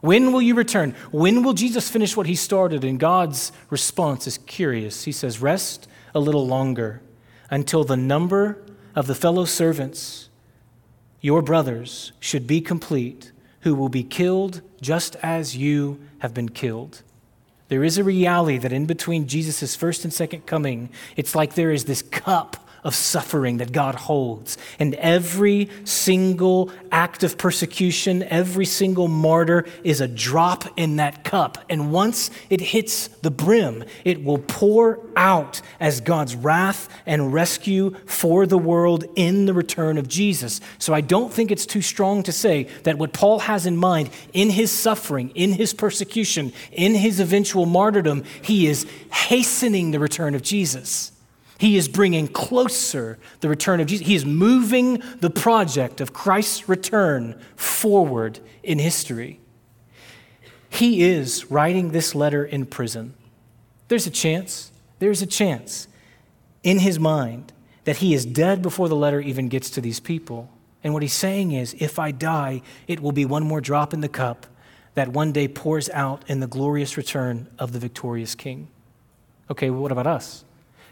When 0.00 0.32
will 0.32 0.42
you 0.42 0.54
return? 0.54 0.94
When 1.10 1.42
will 1.42 1.54
Jesus 1.54 1.90
finish 1.90 2.16
what 2.16 2.26
he 2.26 2.34
started? 2.34 2.84
And 2.84 3.00
God's 3.00 3.52
response 3.70 4.26
is 4.26 4.38
curious. 4.38 5.04
He 5.04 5.12
says, 5.12 5.40
Rest 5.40 5.88
a 6.14 6.20
little 6.20 6.46
longer 6.46 7.02
until 7.50 7.84
the 7.84 7.96
number 7.96 8.62
of 8.94 9.06
the 9.06 9.14
fellow 9.14 9.44
servants, 9.44 10.28
your 11.20 11.42
brothers, 11.42 12.12
should 12.20 12.46
be 12.46 12.60
complete, 12.60 13.32
who 13.60 13.74
will 13.74 13.88
be 13.88 14.04
killed 14.04 14.62
just 14.80 15.16
as 15.16 15.56
you 15.56 16.00
have 16.18 16.32
been 16.32 16.48
killed. 16.48 17.02
There 17.68 17.84
is 17.84 17.98
a 17.98 18.04
reality 18.04 18.58
that 18.58 18.72
in 18.72 18.86
between 18.86 19.26
Jesus' 19.26 19.76
first 19.76 20.04
and 20.04 20.12
second 20.12 20.46
coming, 20.46 20.90
it's 21.16 21.34
like 21.34 21.54
there 21.54 21.70
is 21.70 21.84
this 21.84 22.02
cup 22.02 22.67
of 22.84 22.94
suffering 22.94 23.58
that 23.58 23.72
God 23.72 23.94
holds. 23.94 24.56
And 24.78 24.94
every 24.96 25.68
single 25.84 26.70
act 26.90 27.22
of 27.22 27.36
persecution, 27.36 28.22
every 28.24 28.64
single 28.64 29.08
martyr 29.08 29.66
is 29.84 30.00
a 30.00 30.08
drop 30.08 30.64
in 30.76 30.96
that 30.96 31.24
cup. 31.24 31.58
And 31.68 31.92
once 31.92 32.30
it 32.50 32.60
hits 32.60 33.08
the 33.08 33.30
brim, 33.30 33.84
it 34.04 34.24
will 34.24 34.38
pour 34.38 35.00
out 35.16 35.60
as 35.80 36.00
God's 36.00 36.34
wrath 36.34 36.88
and 37.06 37.32
rescue 37.32 37.96
for 38.06 38.46
the 38.46 38.58
world 38.58 39.04
in 39.16 39.46
the 39.46 39.54
return 39.54 39.98
of 39.98 40.08
Jesus. 40.08 40.60
So 40.78 40.94
I 40.94 41.00
don't 41.00 41.32
think 41.32 41.50
it's 41.50 41.66
too 41.66 41.82
strong 41.82 42.22
to 42.24 42.32
say 42.32 42.64
that 42.84 42.98
what 42.98 43.12
Paul 43.12 43.40
has 43.40 43.66
in 43.66 43.76
mind 43.76 44.10
in 44.32 44.50
his 44.50 44.70
suffering, 44.70 45.30
in 45.30 45.52
his 45.52 45.74
persecution, 45.74 46.52
in 46.72 46.94
his 46.94 47.20
eventual 47.20 47.66
martyrdom, 47.66 48.24
he 48.42 48.66
is 48.66 48.86
hastening 49.12 49.90
the 49.90 49.98
return 49.98 50.34
of 50.34 50.42
Jesus. 50.42 51.12
He 51.58 51.76
is 51.76 51.88
bringing 51.88 52.28
closer 52.28 53.18
the 53.40 53.48
return 53.48 53.80
of 53.80 53.88
Jesus. 53.88 54.06
He 54.06 54.14
is 54.14 54.24
moving 54.24 55.02
the 55.18 55.28
project 55.28 56.00
of 56.00 56.12
Christ's 56.12 56.68
return 56.68 57.38
forward 57.56 58.38
in 58.62 58.78
history. 58.78 59.40
He 60.70 61.02
is 61.02 61.50
writing 61.50 61.90
this 61.90 62.14
letter 62.14 62.44
in 62.44 62.64
prison. 62.64 63.14
There's 63.88 64.06
a 64.06 64.10
chance, 64.10 64.70
there's 65.00 65.20
a 65.20 65.26
chance 65.26 65.88
in 66.62 66.78
his 66.78 67.00
mind 67.00 67.52
that 67.84 67.96
he 67.96 68.14
is 68.14 68.24
dead 68.24 68.62
before 68.62 68.88
the 68.88 68.96
letter 68.96 69.20
even 69.20 69.48
gets 69.48 69.68
to 69.70 69.80
these 69.80 69.98
people. 69.98 70.48
And 70.84 70.92
what 70.92 71.02
he's 71.02 71.12
saying 71.12 71.52
is 71.52 71.74
if 71.80 71.98
I 71.98 72.12
die, 72.12 72.62
it 72.86 73.00
will 73.00 73.12
be 73.12 73.24
one 73.24 73.42
more 73.42 73.60
drop 73.60 73.92
in 73.92 74.00
the 74.00 74.08
cup 74.08 74.46
that 74.94 75.08
one 75.08 75.32
day 75.32 75.48
pours 75.48 75.90
out 75.90 76.22
in 76.28 76.38
the 76.38 76.46
glorious 76.46 76.96
return 76.96 77.48
of 77.58 77.72
the 77.72 77.78
victorious 77.80 78.36
king. 78.36 78.68
Okay, 79.50 79.70
well, 79.70 79.82
what 79.82 79.92
about 79.92 80.06
us? 80.06 80.44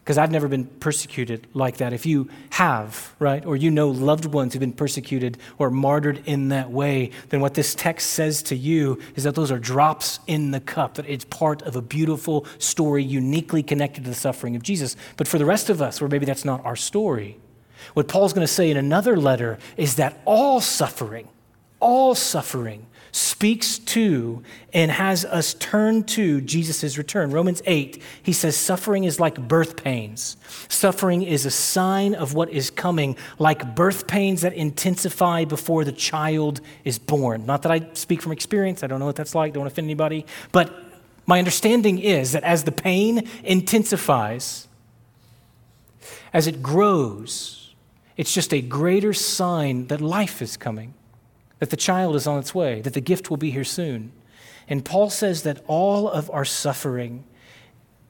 Because 0.07 0.19
I've 0.19 0.31
never 0.31 0.47
been 0.47 0.67
persecuted 0.67 1.49
like 1.53 1.79
that. 1.79 1.93
If 1.93 2.07
you 2.07 2.31
have, 2.51 3.13
right, 3.19 3.45
or 3.45 3.57
you 3.57 3.73
know 3.73 3.89
loved 3.89 4.25
ones 4.25 4.53
who've 4.53 4.61
been 4.61 4.73
persecuted 4.73 5.37
or 5.59 5.69
martyred 5.69 6.23
in 6.27 6.51
that 6.51 6.71
way, 6.71 7.11
then 7.31 7.41
what 7.41 7.55
this 7.55 7.75
text 7.75 8.11
says 8.11 8.41
to 8.45 8.55
you 8.55 9.01
is 9.17 9.25
that 9.25 9.35
those 9.35 9.51
are 9.51 9.59
drops 9.59 10.21
in 10.29 10.53
the 10.53 10.61
cup, 10.61 10.95
that 10.95 11.09
it's 11.09 11.25
part 11.25 11.61
of 11.63 11.75
a 11.75 11.83
beautiful 11.83 12.47
story 12.59 13.03
uniquely 13.03 13.65
connected 13.65 14.05
to 14.05 14.11
the 14.11 14.15
suffering 14.15 14.55
of 14.55 14.63
Jesus. 14.63 14.95
But 15.17 15.27
for 15.27 15.39
the 15.39 15.45
rest 15.45 15.71
of 15.71 15.83
us, 15.83 16.01
where 16.01 16.09
maybe 16.09 16.25
that's 16.25 16.45
not 16.45 16.65
our 16.65 16.77
story, 16.77 17.39
what 17.95 18.07
Paul's 18.07 18.33
going 18.33 18.47
to 18.47 18.53
say 18.53 18.71
in 18.71 18.77
another 18.77 19.17
letter 19.17 19.59
is 19.77 19.97
that 19.97 20.21
all 20.25 20.61
suffering, 20.61 21.27
all 21.81 22.15
suffering 22.15 22.87
speaks 23.17 23.79
to 23.79 24.43
and 24.75 24.91
has 24.91 25.25
us 25.25 25.55
turn 25.55 26.05
to 26.05 26.39
Jesus' 26.43 26.99
return. 26.99 27.31
Romans 27.31 27.63
8, 27.65 28.03
he 28.23 28.33
says, 28.35 28.59
Suffering 28.59 29.05
is 29.05 29.19
like 29.19 29.49
birth 29.49 29.83
pains. 29.83 30.37
Suffering 30.69 31.23
is 31.23 31.47
a 31.47 31.51
sign 31.51 32.15
of 32.15 32.35
what 32.35 32.51
is 32.51 32.71
coming, 32.71 33.17
like 33.39 33.75
birth 33.75 34.07
pains 34.07 34.43
that 34.43 34.53
intensify 34.53 35.47
before 35.47 35.83
the 35.83 35.93
child 35.93 36.61
is 36.85 36.99
born. 36.99 37.47
Not 37.47 37.63
that 37.63 37.73
I 37.73 37.89
speak 37.95 38.21
from 38.21 38.33
experience, 38.33 38.83
I 38.83 38.87
don't 38.87 39.01
know 39.01 39.07
what 39.07 39.17
that's 39.17 39.35
like, 39.35 39.55
don't 39.55 39.67
offend 39.67 39.87
anybody, 39.87 40.27
but 40.53 40.75
my 41.25 41.39
understanding 41.39 41.99
is 41.99 42.33
that 42.33 42.45
as 42.45 42.65
the 42.65 42.73
pain 42.73 43.27
intensifies, 43.43 44.69
as 46.35 46.47
it 46.47 46.63
grows, 46.63 47.73
it's 48.19 48.35
just 48.35 48.53
a 48.53 48.61
greater 48.61 49.15
sign 49.15 49.87
that 49.87 50.03
life 50.03 50.43
is 50.43 50.59
coming 50.59 50.93
that 51.59 51.71
the 51.71 51.77
child 51.77 52.17
is 52.17 52.27
on 52.27 52.39
its 52.39 52.55
way, 52.55 52.81
that 52.83 52.95
the 52.95 53.01
gift 53.01 53.31
will 53.31 53.37
be 53.37 53.51
here 53.51 53.65
soon. 53.65 54.13
And 54.69 54.85
Paul 54.85 55.11
says 55.11 55.43
that 55.43 55.63
all 55.67 56.09
of 56.09 56.31
our 56.31 56.45
suffering 56.45 57.25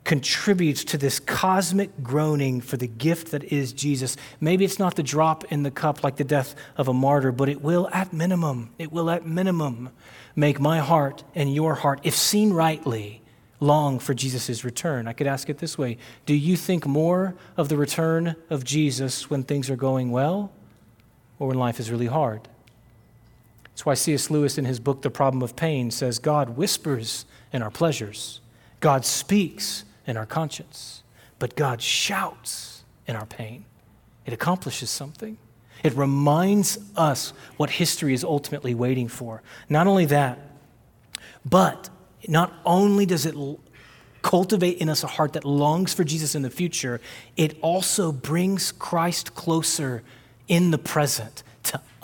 contributes 0.06 0.84
to 0.84 0.96
this 0.96 1.18
cosmic 1.18 2.02
groaning 2.02 2.60
for 2.60 2.76
the 2.76 2.86
gift 2.86 3.32
that 3.32 3.42
is 3.44 3.72
Jesus. 3.72 4.16
Maybe 4.40 4.64
it's 4.64 4.78
not 4.78 4.94
the 4.94 5.02
drop 5.02 5.44
in 5.52 5.64
the 5.64 5.70
cup 5.70 6.04
like 6.04 6.16
the 6.16 6.24
death 6.24 6.54
of 6.76 6.86
a 6.86 6.94
martyr, 6.94 7.32
but 7.32 7.48
it 7.48 7.60
will 7.60 7.88
at 7.92 8.12
minimum, 8.12 8.70
it 8.78 8.92
will 8.92 9.10
at 9.10 9.26
minimum 9.26 9.90
make 10.36 10.60
my 10.60 10.78
heart 10.78 11.24
and 11.34 11.52
your 11.52 11.74
heart, 11.74 12.00
if 12.04 12.14
seen 12.14 12.52
rightly, 12.52 13.20
long 13.58 13.98
for 13.98 14.14
Jesus' 14.14 14.64
return. 14.64 15.08
I 15.08 15.12
could 15.12 15.26
ask 15.26 15.50
it 15.50 15.58
this 15.58 15.76
way 15.76 15.98
Do 16.24 16.34
you 16.34 16.56
think 16.56 16.86
more 16.86 17.34
of 17.56 17.68
the 17.68 17.76
return 17.76 18.36
of 18.48 18.64
Jesus 18.64 19.28
when 19.28 19.42
things 19.42 19.68
are 19.70 19.76
going 19.76 20.12
well 20.12 20.52
or 21.40 21.48
when 21.48 21.58
life 21.58 21.80
is 21.80 21.90
really 21.90 22.06
hard? 22.06 22.48
That's 23.76 23.84
why 23.84 23.92
C.S. 23.92 24.30
Lewis, 24.30 24.56
in 24.56 24.64
his 24.64 24.80
book, 24.80 25.02
The 25.02 25.10
Problem 25.10 25.42
of 25.42 25.54
Pain, 25.54 25.90
says 25.90 26.18
God 26.18 26.56
whispers 26.56 27.26
in 27.52 27.60
our 27.60 27.70
pleasures, 27.70 28.40
God 28.80 29.04
speaks 29.04 29.84
in 30.06 30.16
our 30.16 30.24
conscience, 30.24 31.02
but 31.38 31.56
God 31.56 31.82
shouts 31.82 32.84
in 33.06 33.16
our 33.16 33.26
pain. 33.26 33.66
It 34.24 34.32
accomplishes 34.32 34.88
something. 34.88 35.36
It 35.82 35.92
reminds 35.94 36.78
us 36.96 37.34
what 37.58 37.68
history 37.68 38.14
is 38.14 38.24
ultimately 38.24 38.74
waiting 38.74 39.08
for. 39.08 39.42
Not 39.68 39.86
only 39.86 40.06
that, 40.06 40.38
but 41.44 41.90
not 42.26 42.54
only 42.64 43.04
does 43.04 43.26
it 43.26 43.34
cultivate 44.22 44.78
in 44.78 44.88
us 44.88 45.04
a 45.04 45.06
heart 45.06 45.34
that 45.34 45.44
longs 45.44 45.92
for 45.92 46.02
Jesus 46.02 46.34
in 46.34 46.40
the 46.40 46.48
future, 46.48 46.98
it 47.36 47.58
also 47.60 48.10
brings 48.10 48.72
Christ 48.72 49.34
closer 49.34 50.02
in 50.48 50.70
the 50.70 50.78
present 50.78 51.42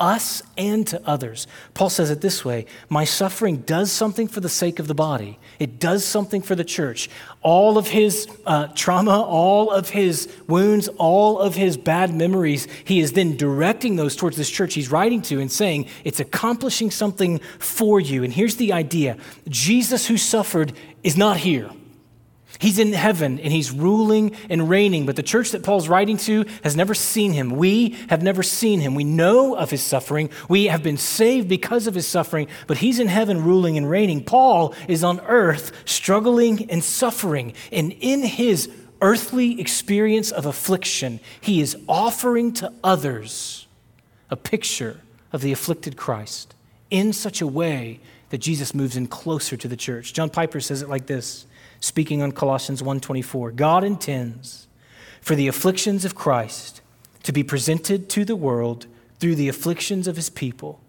us 0.02 0.42
and 0.58 0.84
to 0.88 1.00
others. 1.06 1.46
Paul 1.74 1.88
says 1.88 2.10
it 2.10 2.20
this 2.20 2.44
way 2.44 2.66
My 2.88 3.04
suffering 3.04 3.58
does 3.58 3.92
something 3.92 4.26
for 4.26 4.40
the 4.40 4.48
sake 4.48 4.78
of 4.80 4.88
the 4.88 4.94
body, 4.94 5.38
it 5.58 5.78
does 5.78 6.04
something 6.04 6.42
for 6.42 6.54
the 6.54 6.64
church. 6.64 7.08
All 7.40 7.78
of 7.78 7.88
his 7.88 8.28
uh, 8.44 8.68
trauma, 8.74 9.22
all 9.22 9.70
of 9.70 9.90
his 9.90 10.28
wounds, 10.48 10.88
all 10.98 11.38
of 11.38 11.54
his 11.54 11.76
bad 11.76 12.12
memories, 12.14 12.66
he 12.84 13.00
is 13.00 13.12
then 13.12 13.36
directing 13.36 13.96
those 13.96 14.16
towards 14.16 14.36
this 14.36 14.50
church 14.50 14.74
he's 14.74 14.90
writing 14.90 15.22
to 15.22 15.40
and 15.40 15.50
saying, 15.50 15.86
It's 16.04 16.20
accomplishing 16.20 16.90
something 16.90 17.38
for 17.58 18.00
you. 18.00 18.24
And 18.24 18.32
here's 18.32 18.56
the 18.56 18.72
idea 18.72 19.16
Jesus, 19.48 20.06
who 20.08 20.18
suffered, 20.18 20.72
is 21.04 21.16
not 21.16 21.38
here. 21.38 21.70
He's 22.62 22.78
in 22.78 22.92
heaven 22.92 23.40
and 23.40 23.52
he's 23.52 23.72
ruling 23.72 24.36
and 24.48 24.70
reigning, 24.70 25.04
but 25.04 25.16
the 25.16 25.22
church 25.24 25.50
that 25.50 25.64
Paul's 25.64 25.88
writing 25.88 26.16
to 26.18 26.44
has 26.62 26.76
never 26.76 26.94
seen 26.94 27.32
him. 27.32 27.50
We 27.50 27.98
have 28.08 28.22
never 28.22 28.44
seen 28.44 28.78
him. 28.78 28.94
We 28.94 29.02
know 29.02 29.56
of 29.56 29.72
his 29.72 29.82
suffering. 29.82 30.30
We 30.48 30.66
have 30.66 30.80
been 30.80 30.96
saved 30.96 31.48
because 31.48 31.88
of 31.88 31.96
his 31.96 32.06
suffering, 32.06 32.46
but 32.68 32.78
he's 32.78 33.00
in 33.00 33.08
heaven 33.08 33.42
ruling 33.42 33.76
and 33.76 33.90
reigning. 33.90 34.22
Paul 34.22 34.76
is 34.86 35.02
on 35.02 35.18
earth 35.26 35.72
struggling 35.86 36.70
and 36.70 36.84
suffering. 36.84 37.54
And 37.72 37.96
in 37.98 38.22
his 38.22 38.70
earthly 39.00 39.60
experience 39.60 40.30
of 40.30 40.46
affliction, 40.46 41.18
he 41.40 41.60
is 41.60 41.76
offering 41.88 42.52
to 42.52 42.72
others 42.84 43.66
a 44.30 44.36
picture 44.36 45.00
of 45.32 45.40
the 45.40 45.50
afflicted 45.50 45.96
Christ 45.96 46.54
in 46.90 47.12
such 47.12 47.40
a 47.40 47.46
way 47.48 47.98
that 48.30 48.38
Jesus 48.38 48.72
moves 48.72 48.96
in 48.96 49.08
closer 49.08 49.56
to 49.56 49.66
the 49.66 49.76
church. 49.76 50.12
John 50.14 50.30
Piper 50.30 50.60
says 50.60 50.80
it 50.80 50.88
like 50.88 51.06
this 51.06 51.44
speaking 51.82 52.22
on 52.22 52.32
Colossians 52.32 52.82
1:24. 52.82 53.50
God 53.50 53.82
intends 53.84 54.68
for 55.20 55.34
the 55.34 55.48
afflictions 55.48 56.04
of 56.04 56.14
Christ 56.14 56.80
to 57.24 57.32
be 57.32 57.42
presented 57.42 58.08
to 58.10 58.24
the 58.24 58.36
world 58.36 58.86
through 59.18 59.34
the 59.34 59.48
afflictions 59.48 60.06
of 60.06 60.16
his 60.16 60.30
people. 60.30 60.80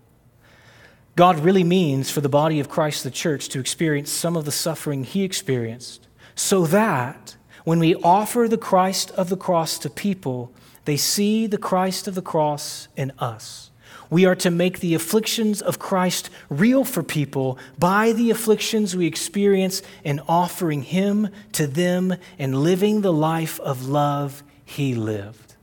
God 1.15 1.39
really 1.39 1.63
means 1.63 2.09
for 2.09 2.21
the 2.21 2.29
body 2.29 2.59
of 2.59 2.69
Christ, 2.69 3.03
the 3.03 3.11
church, 3.11 3.49
to 3.49 3.59
experience 3.59 4.11
some 4.11 4.35
of 4.35 4.45
the 4.45 4.51
suffering 4.51 5.03
he 5.03 5.23
experienced, 5.23 6.07
so 6.35 6.65
that 6.67 7.35
when 7.63 7.79
we 7.79 7.95
offer 7.95 8.47
the 8.47 8.57
Christ 8.57 9.11
of 9.11 9.29
the 9.29 9.37
cross 9.37 9.77
to 9.79 9.89
people, 9.89 10.51
they 10.85 10.97
see 10.97 11.47
the 11.47 11.57
Christ 11.57 12.07
of 12.07 12.15
the 12.15 12.21
cross 12.21 12.87
in 12.95 13.11
us. 13.19 13.71
We 14.09 14.25
are 14.25 14.35
to 14.35 14.51
make 14.51 14.79
the 14.79 14.93
afflictions 14.93 15.61
of 15.61 15.79
Christ 15.79 16.29
real 16.49 16.83
for 16.83 17.03
people 17.03 17.57
by 17.77 18.11
the 18.11 18.29
afflictions 18.29 18.95
we 18.95 19.07
experience 19.07 19.81
in 20.03 20.19
offering 20.27 20.83
Him 20.83 21.29
to 21.53 21.67
them 21.67 22.15
and 22.37 22.61
living 22.61 23.01
the 23.01 23.13
life 23.13 23.59
of 23.61 23.87
love 23.87 24.43
He 24.65 24.95
lived. 24.95 25.55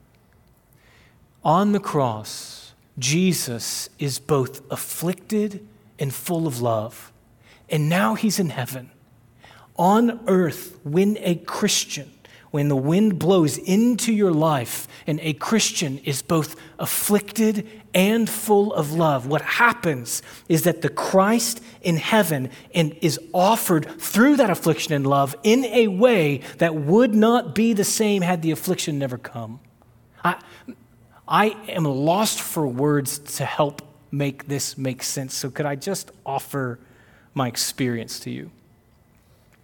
On 1.45 1.73
the 1.73 1.81
cross, 1.81 2.75
Jesus 2.99 3.89
is 3.99 4.19
both 4.19 4.63
afflicted 4.71 5.67
and 5.99 6.13
full 6.13 6.47
of 6.47 6.61
love, 6.61 7.13
and 7.69 7.89
now 7.89 8.15
He's 8.15 8.39
in 8.39 8.51
heaven. 8.51 8.91
On 9.77 10.21
earth, 10.27 10.79
when 10.85 11.17
a 11.21 11.37
Christian 11.37 12.11
when 12.51 12.69
the 12.69 12.77
wind 12.77 13.19
blows 13.19 13.59
into 13.59 14.13
your 14.13 14.33
life 14.33 14.89
and 15.07 15.21
a 15.21 15.35
Christian 15.35 15.99
is 15.99 16.21
both 16.21 16.57
afflicted 16.79 17.69
and 17.95 18.29
full 18.29 18.73
of 18.75 18.93
love, 18.93 19.27
what 19.27 19.43
happens 19.43 20.23
is 20.49 20.65
that 20.65 20.83
the 20.83 20.89
Christ 20.89 21.63
in 21.83 21.97
heaven 21.97 22.51
and 22.75 22.97
is 23.01 23.21
offered 23.33 23.89
through 24.01 24.37
that 24.37 24.51
affliction 24.51 24.93
and 24.93 25.07
love 25.07 25.37
in 25.43 25.65
a 25.67 25.87
way 25.89 26.41
that 26.59 26.75
would 26.75 27.15
not 27.15 27.55
be 27.55 27.73
the 27.73 27.85
same 27.85 28.23
had 28.23 28.43
the 28.43 28.51
affliction 28.51 28.99
never 28.99 29.17
come. 29.17 29.61
I, 30.25 30.41
I 31.29 31.57
am 31.69 31.85
lost 31.85 32.41
for 32.41 32.67
words 32.67 33.19
to 33.37 33.45
help 33.45 33.83
make 34.11 34.49
this 34.49 34.77
make 34.77 35.05
sense. 35.05 35.35
So, 35.35 35.51
could 35.51 35.67
I 35.67 35.77
just 35.77 36.11
offer 36.27 36.81
my 37.33 37.47
experience 37.47 38.19
to 38.21 38.31
you? 38.31 38.51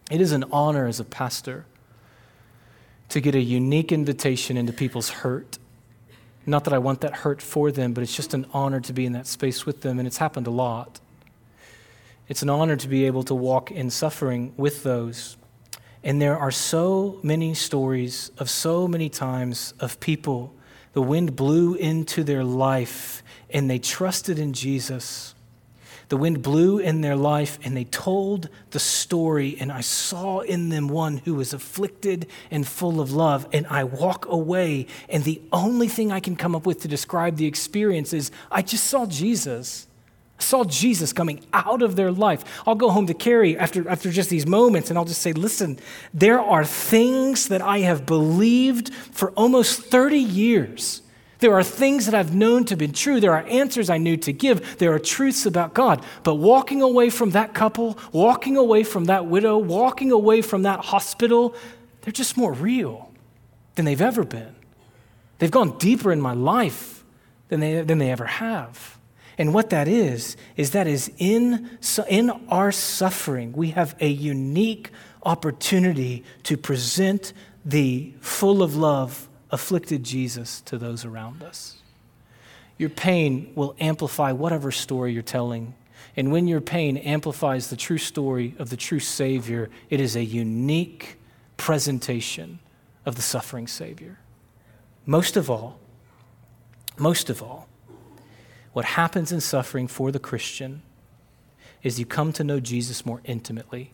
It 0.09 0.21
is 0.21 0.31
an 0.31 0.45
honor 0.53 0.87
as 0.87 1.01
a 1.01 1.05
pastor 1.05 1.67
to 3.09 3.21
get 3.21 3.35
a 3.35 3.41
unique 3.41 3.93
invitation 3.93 4.57
into 4.57 4.73
people's 4.73 5.09
hurt. 5.09 5.59
Not 6.45 6.65
that 6.65 6.73
I 6.73 6.79
want 6.79 7.01
that 7.01 7.15
hurt 7.17 7.43
for 7.43 7.73
them, 7.73 7.93
but 7.93 8.03
it's 8.03 8.15
just 8.15 8.35
an 8.35 8.47
honor 8.53 8.81
to 8.81 8.93
be 8.93 9.07
in 9.07 9.13
that 9.13 9.27
space 9.27 9.67
with 9.67 9.83
them, 9.83 9.99
and 9.99 10.07
it's 10.07 10.19
happened 10.19 10.47
a 10.47 10.51
lot. 10.51 11.01
It's 12.29 12.43
an 12.43 12.51
honor 12.51 12.77
to 12.77 12.89
be 12.89 13.05
able 13.07 13.23
to 13.25 13.35
walk 13.35 13.71
in 13.71 13.91
suffering 13.91 14.53
with 14.57 14.83
those. 14.83 15.37
And 16.03 16.21
there 16.21 16.37
are 16.37 16.51
so 16.51 17.19
many 17.23 17.55
stories 17.55 18.31
of 18.39 18.51
so 18.51 18.87
many 18.87 19.09
times 19.09 19.75
of 19.81 19.99
people, 20.01 20.55
the 20.93 21.03
wind 21.03 21.37
blew 21.37 21.75
into 21.75 22.25
their 22.25 22.45
life 22.45 23.23
and 23.51 23.69
they 23.71 23.79
trusted 23.79 24.39
in 24.39 24.53
Jesus. 24.53 25.35
The 26.09 26.17
wind 26.17 26.43
blew 26.43 26.79
in 26.79 27.01
their 27.01 27.17
life 27.17 27.59
and 27.65 27.77
they 27.77 27.85
told 27.85 28.49
the 28.71 28.79
story, 28.79 29.57
and 29.59 29.73
I 29.73 29.81
saw 29.81 30.41
in 30.41 30.69
them 30.69 30.89
one 30.89 31.19
who 31.19 31.35
was 31.35 31.53
afflicted 31.53 32.27
and 32.51 32.67
full 32.67 33.01
of 33.01 33.13
love. 33.13 33.49
And 33.53 33.67
I 33.67 33.85
walk 33.85 34.27
away, 34.27 34.87
and 35.09 35.25
the 35.25 35.43
only 35.53 35.89
thing 35.89 36.13
I 36.13 36.21
can 36.21 36.37
come 36.37 36.55
up 36.55 36.65
with 36.65 36.83
to 36.83 36.89
describe 36.89 37.37
the 37.37 37.47
experience 37.47 38.13
is 38.13 38.31
I 38.51 38.63
just 38.63 38.85
saw 38.85 39.07
Jesus. 39.07 39.89
I 40.39 40.43
saw 40.43 40.65
Jesus 40.65 41.13
coming 41.13 41.45
out 41.53 41.83
of 41.83 41.97
their 41.97 42.13
life. 42.13 42.45
I'll 42.67 42.75
go 42.75 42.91
home 42.91 43.07
to 43.07 43.15
Carrie 43.15 43.59
after, 43.59 43.89
after 43.89 44.13
just 44.13 44.31
these 44.31 44.47
moments 44.47 44.91
and 44.91 44.99
I'll 44.99 45.07
just 45.07 45.23
say, 45.23 45.33
listen, 45.33 45.79
there 46.13 46.41
are 46.41 46.65
things 46.65 47.49
that 47.49 47.63
I 47.63 47.79
have 47.79 48.07
believed 48.07 48.93
for 48.93 49.31
almost 49.31 49.81
30 49.81 50.19
years. 50.19 51.03
There 51.39 51.55
are 51.55 51.63
things 51.63 52.07
that 52.07 52.15
I've 52.15 52.35
known 52.35 52.65
to 52.67 52.77
be 52.77 52.89
true. 52.89 53.21
There 53.21 53.33
are 53.33 53.45
answers 53.45 53.91
I 53.91 53.99
knew 53.99 54.17
to 54.19 54.33
give. 54.33 54.79
There 54.79 54.93
are 54.93 54.99
truths 54.99 55.45
about 55.45 55.75
God. 55.75 56.05
But 56.23 56.37
walking 56.37 56.83
away 56.83 57.11
from 57.11 57.31
that 57.31 57.53
couple, 57.53 57.99
walking 58.13 58.57
away 58.57 58.85
from 58.85 59.05
that 59.07 59.27
widow, 59.27 59.59
walking 59.59 60.13
away 60.13 60.41
from 60.41 60.63
that 60.63 60.87
hospital, 60.87 61.55
they're 62.03 62.13
just 62.13 62.37
more 62.37 62.53
real 62.53 63.13
than 63.75 63.85
they've 63.85 64.01
ever 64.01 64.25
been. 64.25 64.55
They've 65.39 65.51
gone 65.51 65.77
deeper 65.79 66.11
in 66.13 66.21
my 66.21 66.33
life 66.33 67.05
than 67.49 67.61
they, 67.61 67.83
than 67.83 67.99
they 67.99 68.11
ever 68.11 68.27
have. 68.27 68.97
And 69.39 69.53
what 69.53 69.71
that 69.71 69.87
is, 69.87 70.37
is 70.57 70.71
that 70.71 70.87
is 70.87 71.13
in, 71.19 71.79
in 72.09 72.31
our 72.49 72.73
suffering, 72.73 73.53
we 73.53 73.71
have 73.71 73.95
a 74.01 74.09
unique 74.09 74.91
opportunity 75.23 76.25
to 76.45 76.57
present 76.57 77.33
the 77.65 78.15
full 78.21 78.63
of 78.63 78.77
love, 78.77 79.29
afflicted 79.51 80.03
Jesus 80.05 80.61
to 80.63 80.79
those 80.79 81.05
around 81.05 81.43
us. 81.43 81.77
Your 82.79 82.91
pain 82.91 83.53
will 83.55 83.75
amplify 83.81 84.33
whatever 84.33 84.71
story 84.71 85.13
you're 85.13 85.23
telling. 85.23 85.75
And 86.17 86.31
when 86.31 86.47
your 86.47 86.61
pain 86.61 86.97
amplifies 86.99 87.71
the 87.71 87.77
true 87.77 87.99
story 87.99 88.55
of 88.59 88.71
the 88.71 88.77
true 88.77 89.01
Savior, 89.01 89.71
it 89.89 90.01
is 90.01 90.17
a 90.17 90.25
unique 90.25 91.17
presentation 91.57 92.59
of 93.05 93.17
the 93.17 93.23
suffering 93.23 93.67
Savior. 93.67 94.19
Most 95.07 95.37
of 95.37 95.49
all, 95.49 95.79
most 96.99 97.31
of 97.31 97.43
all, 97.43 97.69
what 98.73 98.85
happens 98.85 99.33
in 99.33 99.41
suffering 99.41 99.87
for 99.87 100.11
the 100.11 100.19
Christian 100.19 100.83
is 101.83 101.99
you 101.99 102.05
come 102.05 102.33
to 102.33 102.45
know 102.45 102.61
Jesus 102.61 103.07
more 103.07 103.21
intimately. 103.25 103.93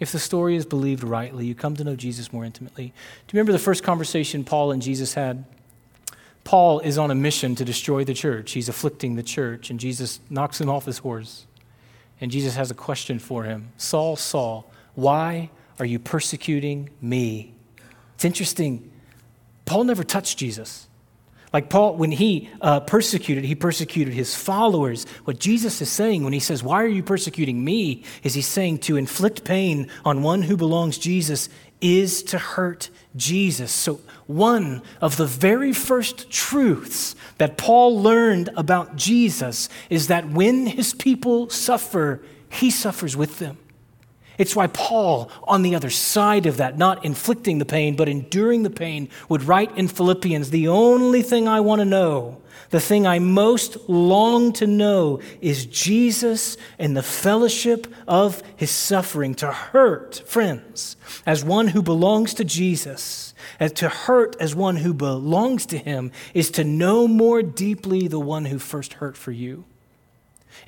If 0.00 0.12
the 0.12 0.18
story 0.18 0.54
is 0.56 0.64
believed 0.64 1.02
rightly, 1.02 1.46
you 1.46 1.54
come 1.54 1.74
to 1.76 1.84
know 1.84 1.96
Jesus 1.96 2.32
more 2.32 2.44
intimately. 2.44 2.86
Do 2.86 3.36
you 3.36 3.38
remember 3.38 3.52
the 3.52 3.58
first 3.58 3.82
conversation 3.82 4.44
Paul 4.44 4.70
and 4.70 4.80
Jesus 4.80 5.14
had? 5.14 5.44
Paul 6.44 6.80
is 6.80 6.96
on 6.96 7.10
a 7.10 7.14
mission 7.14 7.54
to 7.56 7.64
destroy 7.64 8.04
the 8.04 8.14
church. 8.14 8.52
He's 8.52 8.68
afflicting 8.68 9.16
the 9.16 9.22
church, 9.22 9.70
and 9.70 9.78
Jesus 9.78 10.20
knocks 10.30 10.60
him 10.60 10.70
off 10.70 10.86
his 10.86 10.98
horse. 10.98 11.46
And 12.20 12.30
Jesus 12.30 12.54
has 12.56 12.70
a 12.70 12.74
question 12.74 13.18
for 13.18 13.44
him 13.44 13.70
Saul, 13.76 14.16
Saul, 14.16 14.70
why 14.94 15.50
are 15.78 15.84
you 15.84 15.98
persecuting 15.98 16.90
me? 17.00 17.54
It's 18.14 18.24
interesting. 18.24 18.90
Paul 19.64 19.84
never 19.84 20.02
touched 20.02 20.38
Jesus. 20.38 20.87
Like 21.52 21.70
Paul, 21.70 21.96
when 21.96 22.12
he 22.12 22.50
uh, 22.60 22.80
persecuted, 22.80 23.44
he 23.44 23.54
persecuted 23.54 24.12
his 24.12 24.34
followers. 24.34 25.06
What 25.24 25.38
Jesus 25.38 25.80
is 25.80 25.90
saying 25.90 26.24
when 26.24 26.32
he 26.32 26.40
says, 26.40 26.62
Why 26.62 26.82
are 26.82 26.88
you 26.88 27.02
persecuting 27.02 27.64
me? 27.64 28.04
is 28.22 28.34
he's 28.34 28.46
saying 28.46 28.78
to 28.80 28.96
inflict 28.96 29.44
pain 29.44 29.88
on 30.04 30.22
one 30.22 30.42
who 30.42 30.56
belongs 30.56 30.98
Jesus 30.98 31.48
is 31.80 32.22
to 32.24 32.38
hurt 32.38 32.90
Jesus. 33.16 33.72
So, 33.72 34.00
one 34.26 34.82
of 35.00 35.16
the 35.16 35.26
very 35.26 35.72
first 35.72 36.30
truths 36.30 37.14
that 37.38 37.56
Paul 37.56 38.02
learned 38.02 38.50
about 38.56 38.96
Jesus 38.96 39.68
is 39.88 40.08
that 40.08 40.28
when 40.28 40.66
his 40.66 40.92
people 40.92 41.48
suffer, 41.48 42.20
he 42.50 42.70
suffers 42.70 43.16
with 43.16 43.38
them. 43.38 43.58
It's 44.38 44.54
why 44.54 44.68
Paul, 44.68 45.30
on 45.42 45.62
the 45.62 45.74
other 45.74 45.90
side 45.90 46.46
of 46.46 46.58
that, 46.58 46.78
not 46.78 47.04
inflicting 47.04 47.58
the 47.58 47.64
pain, 47.64 47.96
but 47.96 48.08
enduring 48.08 48.62
the 48.62 48.70
pain, 48.70 49.08
would 49.28 49.42
write 49.42 49.76
in 49.76 49.88
Philippians 49.88 50.50
The 50.50 50.68
only 50.68 51.22
thing 51.22 51.48
I 51.48 51.58
want 51.58 51.80
to 51.80 51.84
know, 51.84 52.40
the 52.70 52.80
thing 52.80 53.04
I 53.04 53.18
most 53.18 53.88
long 53.88 54.52
to 54.54 54.66
know, 54.66 55.20
is 55.40 55.66
Jesus 55.66 56.56
and 56.78 56.96
the 56.96 57.02
fellowship 57.02 57.92
of 58.06 58.40
his 58.54 58.70
suffering. 58.70 59.34
To 59.36 59.50
hurt, 59.50 60.22
friends, 60.24 60.96
as 61.26 61.44
one 61.44 61.68
who 61.68 61.82
belongs 61.82 62.32
to 62.34 62.44
Jesus, 62.44 63.34
and 63.58 63.74
to 63.74 63.88
hurt 63.88 64.36
as 64.38 64.54
one 64.54 64.76
who 64.76 64.94
belongs 64.94 65.66
to 65.66 65.78
him, 65.78 66.12
is 66.32 66.52
to 66.52 66.62
know 66.62 67.08
more 67.08 67.42
deeply 67.42 68.06
the 68.06 68.20
one 68.20 68.44
who 68.44 68.60
first 68.60 68.94
hurt 68.94 69.16
for 69.16 69.32
you 69.32 69.64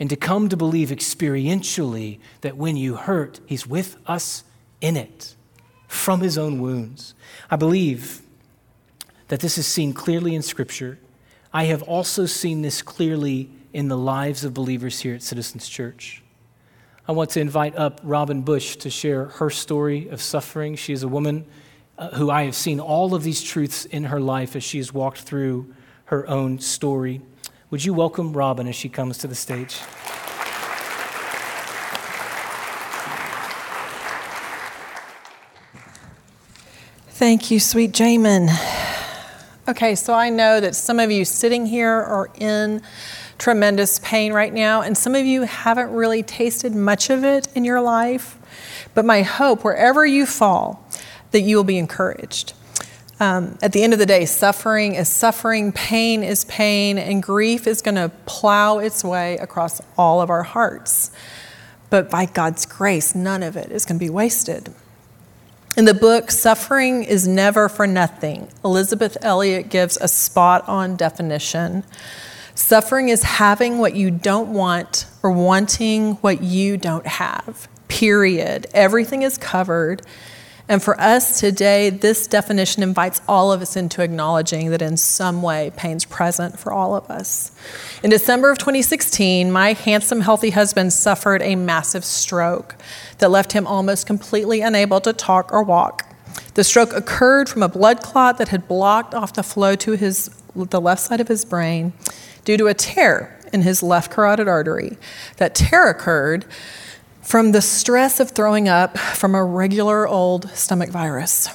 and 0.01 0.09
to 0.09 0.17
come 0.17 0.49
to 0.49 0.57
believe 0.57 0.89
experientially 0.89 2.19
that 2.41 2.57
when 2.57 2.77
you 2.77 2.97
hurt, 2.97 3.39
He's 3.47 3.67
with 3.67 3.97
us 4.07 4.43
in 4.81 4.97
it 4.97 5.37
from 5.87 6.21
His 6.23 6.39
own 6.39 6.61
wounds. 6.61 7.15
I 7.51 7.57
believe 7.57 8.23
that 9.29 9.41
this 9.41 9.59
is 9.59 9.67
seen 9.67 9.93
clearly 9.93 10.35
in 10.35 10.43
Scripture. 10.43 10.99
I 11.53 11.65
have 11.65 11.83
also 11.83 12.25
seen 12.25 12.63
this 12.63 12.81
clearly 12.81 13.51
in 13.73 13.89
the 13.89 13.99
lives 13.99 14.43
of 14.43 14.55
believers 14.55 15.01
here 15.01 15.15
at 15.15 15.23
Citizens 15.23 15.69
Church. 15.69 16.23
I 17.07 17.13
want 17.13 17.31
to 17.31 17.41
invite 17.41 17.77
up 17.77 18.01
Robin 18.03 18.43
Bush 18.43 18.77
to 18.77 18.91
share 18.91 19.27
her 19.27 19.51
story 19.51 20.09
of 20.09 20.23
suffering. 20.23 20.77
She 20.77 20.93
is 20.93 21.03
a 21.03 21.09
woman 21.09 21.45
uh, 21.99 22.11
who 22.11 22.31
I 22.31 22.45
have 22.45 22.55
seen 22.55 22.81
all 22.81 23.15
of 23.15 23.23
these 23.23 23.43
truths 23.43 23.85
in 23.85 24.05
her 24.05 24.21
life 24.21 24.57
as 24.57 24.65
she 24.65 24.79
has 24.79 24.95
walked 24.95 25.21
through 25.21 25.75
her 26.07 26.27
own 26.27 26.59
story. 26.59 27.21
Would 27.70 27.85
you 27.85 27.94
welcome 27.94 28.33
Robin 28.33 28.66
as 28.66 28.74
she 28.74 28.88
comes 28.88 29.16
to 29.18 29.28
the 29.28 29.37
stage? 29.37 29.76
Thank 37.11 37.52
you, 37.52 37.61
sweet 37.61 37.92
Jamin. 37.92 38.48
Okay, 39.68 39.94
so 39.94 40.12
I 40.14 40.30
know 40.30 40.59
that 40.59 40.74
some 40.74 40.98
of 40.98 41.12
you 41.12 41.24
sitting 41.24 41.64
here 41.64 41.92
are 41.92 42.33
in 42.35 42.83
tremendous 43.38 44.00
pain 44.00 44.33
right 44.33 44.52
now, 44.52 44.83
and 44.83 44.98
some 44.98 45.14
of 45.14 45.24
you 45.24 45.42
haven't 45.42 45.92
really 45.92 46.24
tasted 46.24 46.74
much 46.74 47.09
of 47.09 47.22
it 47.22 47.46
in 47.54 47.62
your 47.62 47.80
life. 47.80 48.37
But 48.94 49.04
my 49.04 49.22
hope, 49.22 49.62
wherever 49.62 50.04
you 50.04 50.26
fall, 50.26 50.85
that 51.30 51.42
you 51.42 51.54
will 51.54 51.62
be 51.62 51.78
encouraged. 51.78 52.52
Um, 53.20 53.59
at 53.61 53.72
the 53.72 53.83
end 53.83 53.92
of 53.92 53.98
the 53.98 54.06
day, 54.06 54.24
suffering 54.24 54.94
is 54.94 55.06
suffering, 55.11 55.72
pain 55.72 56.22
is 56.22 56.46
pain, 56.46 56.96
and 56.96 57.22
grief 57.22 57.66
is 57.66 57.83
going 57.83 57.96
to 57.96 58.11
plow 58.24 58.78
its 58.78 59.04
way 59.04 59.37
across 59.37 59.83
all 59.98 60.22
of 60.22 60.30
our 60.30 60.42
hearts. 60.42 61.11
But 61.90 62.09
by 62.09 62.24
God's 62.24 62.64
grace, 62.64 63.14
none 63.14 63.42
of 63.42 63.56
it 63.56 63.70
is 63.70 63.85
going 63.85 63.98
to 63.98 64.04
be 64.04 64.09
wasted. 64.09 64.72
In 65.76 65.85
the 65.85 65.92
book, 65.92 66.30
Suffering 66.30 67.04
is 67.04 67.28
Never 67.28 67.68
for 67.68 67.87
Nothing, 67.87 68.48
Elisabeth 68.64 69.18
Elliot 69.20 69.68
gives 69.68 69.98
a 69.98 70.09
spot 70.09 70.66
on 70.66 70.96
definition. 70.96 71.85
Suffering 72.54 73.11
is 73.11 73.22
having 73.22 73.79
what 73.79 73.94
you 73.94 74.10
don't 74.10 74.52
want 74.52 75.06
or 75.23 75.31
wanting 75.31 76.14
what 76.16 76.42
you 76.42 76.79
don't 76.79 77.06
have, 77.06 77.68
period. 77.88 78.66
Everything 78.73 79.23
is 79.23 79.37
covered 79.37 80.02
and 80.71 80.81
for 80.81 80.98
us 81.00 81.40
today, 81.40 81.90
this 81.90 82.29
definition 82.29 82.85
invites 82.85 83.21
all 83.29 83.50
of 83.50 83.60
us 83.60 83.75
into 83.75 84.02
acknowledging 84.02 84.71
that 84.71 84.81
in 84.81 84.96
some 84.96 85.42
way 85.42 85.73
pain's 85.75 86.04
present 86.04 86.60
for 86.60 86.73
all 86.73 86.94
of 86.94 87.10
us. 87.10 87.50
In 88.04 88.10
December 88.10 88.52
of 88.52 88.58
2016, 88.58 89.50
my 89.50 89.73
handsome, 89.73 90.21
healthy 90.21 90.50
husband 90.50 90.92
suffered 90.92 91.42
a 91.42 91.56
massive 91.56 92.04
stroke 92.04 92.77
that 93.18 93.33
left 93.33 93.50
him 93.50 93.66
almost 93.66 94.06
completely 94.06 94.60
unable 94.60 95.00
to 95.00 95.12
talk 95.12 95.52
or 95.52 95.64
walk. 95.64 96.06
The 96.54 96.62
stroke 96.62 96.92
occurred 96.92 97.48
from 97.48 97.64
a 97.64 97.68
blood 97.68 98.00
clot 98.00 98.38
that 98.38 98.50
had 98.50 98.68
blocked 98.68 99.12
off 99.12 99.33
the 99.33 99.42
flow 99.42 99.75
to 99.75 99.92
his, 99.94 100.31
the 100.54 100.81
left 100.81 101.02
side 101.02 101.21
of 101.21 101.27
his 101.27 101.44
brain 101.44 101.94
due 102.44 102.56
to 102.56 102.68
a 102.68 102.75
tear 102.75 103.37
in 103.52 103.62
his 103.62 103.83
left 103.83 104.12
carotid 104.12 104.46
artery. 104.46 104.98
That 105.38 105.56
tear 105.56 105.88
occurred 105.88 106.44
from 107.21 107.52
the 107.52 107.62
stress 107.62 108.21
of 108.21 108.31
throwing 108.31 108.68
up 108.68 108.98
from 108.98 109.35
a 109.35 109.44
regular 109.44 110.06
old 110.06 110.48
stomach 110.50 110.90
virus. 110.90 111.48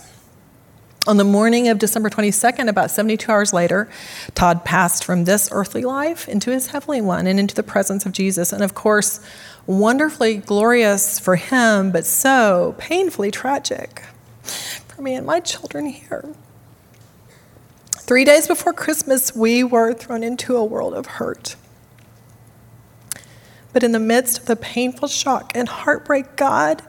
On 1.07 1.17
the 1.17 1.23
morning 1.23 1.67
of 1.67 1.77
December 1.77 2.09
22nd, 2.09 2.67
about 2.67 2.89
72 2.89 3.31
hours 3.31 3.53
later, 3.53 3.87
Todd 4.33 4.65
passed 4.65 5.03
from 5.03 5.25
this 5.25 5.49
earthly 5.51 5.83
life 5.83 6.27
into 6.27 6.49
his 6.49 6.67
heavenly 6.67 6.99
one 6.99 7.27
and 7.27 7.39
into 7.39 7.53
the 7.53 7.61
presence 7.61 8.07
of 8.07 8.11
Jesus. 8.11 8.51
And 8.51 8.63
of 8.63 8.73
course, 8.73 9.19
wonderfully 9.67 10.37
glorious 10.37 11.19
for 11.19 11.35
him, 11.35 11.91
but 11.91 12.07
so 12.07 12.73
painfully 12.79 13.29
tragic 13.29 14.01
for 14.43 15.03
me 15.03 15.13
and 15.13 15.27
my 15.27 15.39
children 15.39 15.87
here. 15.87 16.33
Three 17.91 18.23
days 18.23 18.47
before 18.47 18.73
Christmas, 18.73 19.35
we 19.35 19.63
were 19.63 19.93
thrown 19.93 20.23
into 20.23 20.55
a 20.57 20.65
world 20.65 20.93
of 20.93 21.05
hurt. 21.05 21.55
But 23.75 23.83
in 23.83 23.91
the 23.91 23.99
midst 23.99 24.39
of 24.39 24.45
the 24.45 24.55
painful 24.55 25.09
shock 25.09 25.51
and 25.53 25.67
heartbreak, 25.67 26.37
God 26.37 26.81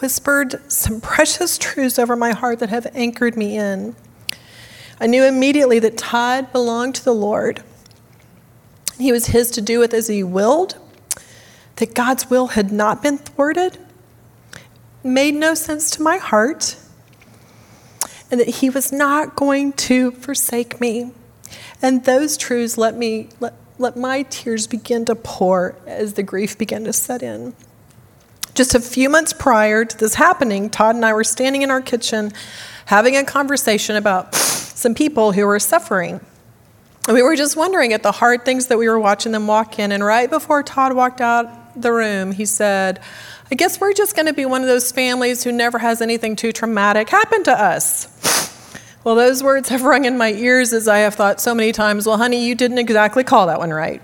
whispered 0.00 0.60
some 0.70 1.00
precious 1.00 1.56
truths 1.56 1.98
over 1.98 2.16
my 2.16 2.32
heart 2.32 2.58
that 2.58 2.68
have 2.68 2.86
anchored 2.94 3.34
me 3.34 3.56
in. 3.56 3.96
I 5.00 5.06
knew 5.06 5.24
immediately 5.24 5.78
that 5.78 5.96
Todd 5.96 6.52
belonged 6.52 6.96
to 6.96 7.04
the 7.04 7.14
Lord. 7.14 7.62
He 8.98 9.10
was 9.10 9.28
his 9.28 9.50
to 9.52 9.62
do 9.62 9.78
with 9.78 9.94
as 9.94 10.08
he 10.08 10.22
willed, 10.22 10.76
that 11.76 11.94
God's 11.94 12.28
will 12.28 12.48
had 12.48 12.70
not 12.70 13.02
been 13.02 13.16
thwarted, 13.16 13.78
made 15.02 15.34
no 15.34 15.54
sense 15.54 15.90
to 15.92 16.02
my 16.02 16.18
heart, 16.18 16.76
and 18.30 18.38
that 18.38 18.48
he 18.56 18.68
was 18.68 18.92
not 18.92 19.34
going 19.34 19.72
to 19.72 20.10
forsake 20.10 20.78
me. 20.78 21.10
And 21.80 22.04
those 22.04 22.36
truths 22.36 22.76
let 22.76 22.94
me 22.98 23.30
let, 23.40 23.54
let 23.78 23.96
my 23.96 24.22
tears 24.24 24.66
begin 24.66 25.04
to 25.06 25.14
pour 25.14 25.76
as 25.86 26.14
the 26.14 26.22
grief 26.22 26.56
began 26.56 26.84
to 26.84 26.92
set 26.92 27.22
in. 27.22 27.54
Just 28.54 28.74
a 28.74 28.80
few 28.80 29.08
months 29.08 29.32
prior 29.32 29.84
to 29.84 29.98
this 29.98 30.14
happening, 30.14 30.70
Todd 30.70 30.94
and 30.94 31.04
I 31.04 31.12
were 31.12 31.24
standing 31.24 31.62
in 31.62 31.70
our 31.70 31.80
kitchen 31.80 32.32
having 32.86 33.16
a 33.16 33.24
conversation 33.24 33.96
about 33.96 34.34
some 34.34 34.94
people 34.94 35.32
who 35.32 35.46
were 35.46 35.58
suffering. 35.58 36.20
We 37.08 37.22
were 37.22 37.36
just 37.36 37.56
wondering 37.56 37.92
at 37.92 38.02
the 38.02 38.12
hard 38.12 38.44
things 38.44 38.68
that 38.68 38.78
we 38.78 38.88
were 38.88 38.98
watching 38.98 39.32
them 39.32 39.46
walk 39.46 39.78
in. 39.78 39.92
And 39.92 40.04
right 40.04 40.30
before 40.30 40.62
Todd 40.62 40.94
walked 40.94 41.20
out 41.20 41.80
the 41.80 41.92
room, 41.92 42.32
he 42.32 42.46
said, 42.46 43.00
I 43.50 43.56
guess 43.56 43.80
we're 43.80 43.92
just 43.92 44.16
going 44.16 44.26
to 44.26 44.32
be 44.32 44.46
one 44.46 44.62
of 44.62 44.68
those 44.68 44.90
families 44.90 45.44
who 45.44 45.52
never 45.52 45.78
has 45.78 46.00
anything 46.00 46.34
too 46.34 46.52
traumatic 46.52 47.10
happen 47.10 47.44
to 47.44 47.52
us. 47.52 48.53
Well, 49.04 49.16
those 49.16 49.42
words 49.42 49.68
have 49.68 49.82
rung 49.82 50.06
in 50.06 50.16
my 50.16 50.32
ears 50.32 50.72
as 50.72 50.88
I 50.88 51.00
have 51.00 51.14
thought 51.14 51.38
so 51.38 51.54
many 51.54 51.72
times, 51.72 52.06
well, 52.06 52.16
honey, 52.16 52.46
you 52.46 52.54
didn't 52.54 52.78
exactly 52.78 53.22
call 53.22 53.48
that 53.48 53.58
one 53.58 53.70
right. 53.70 54.00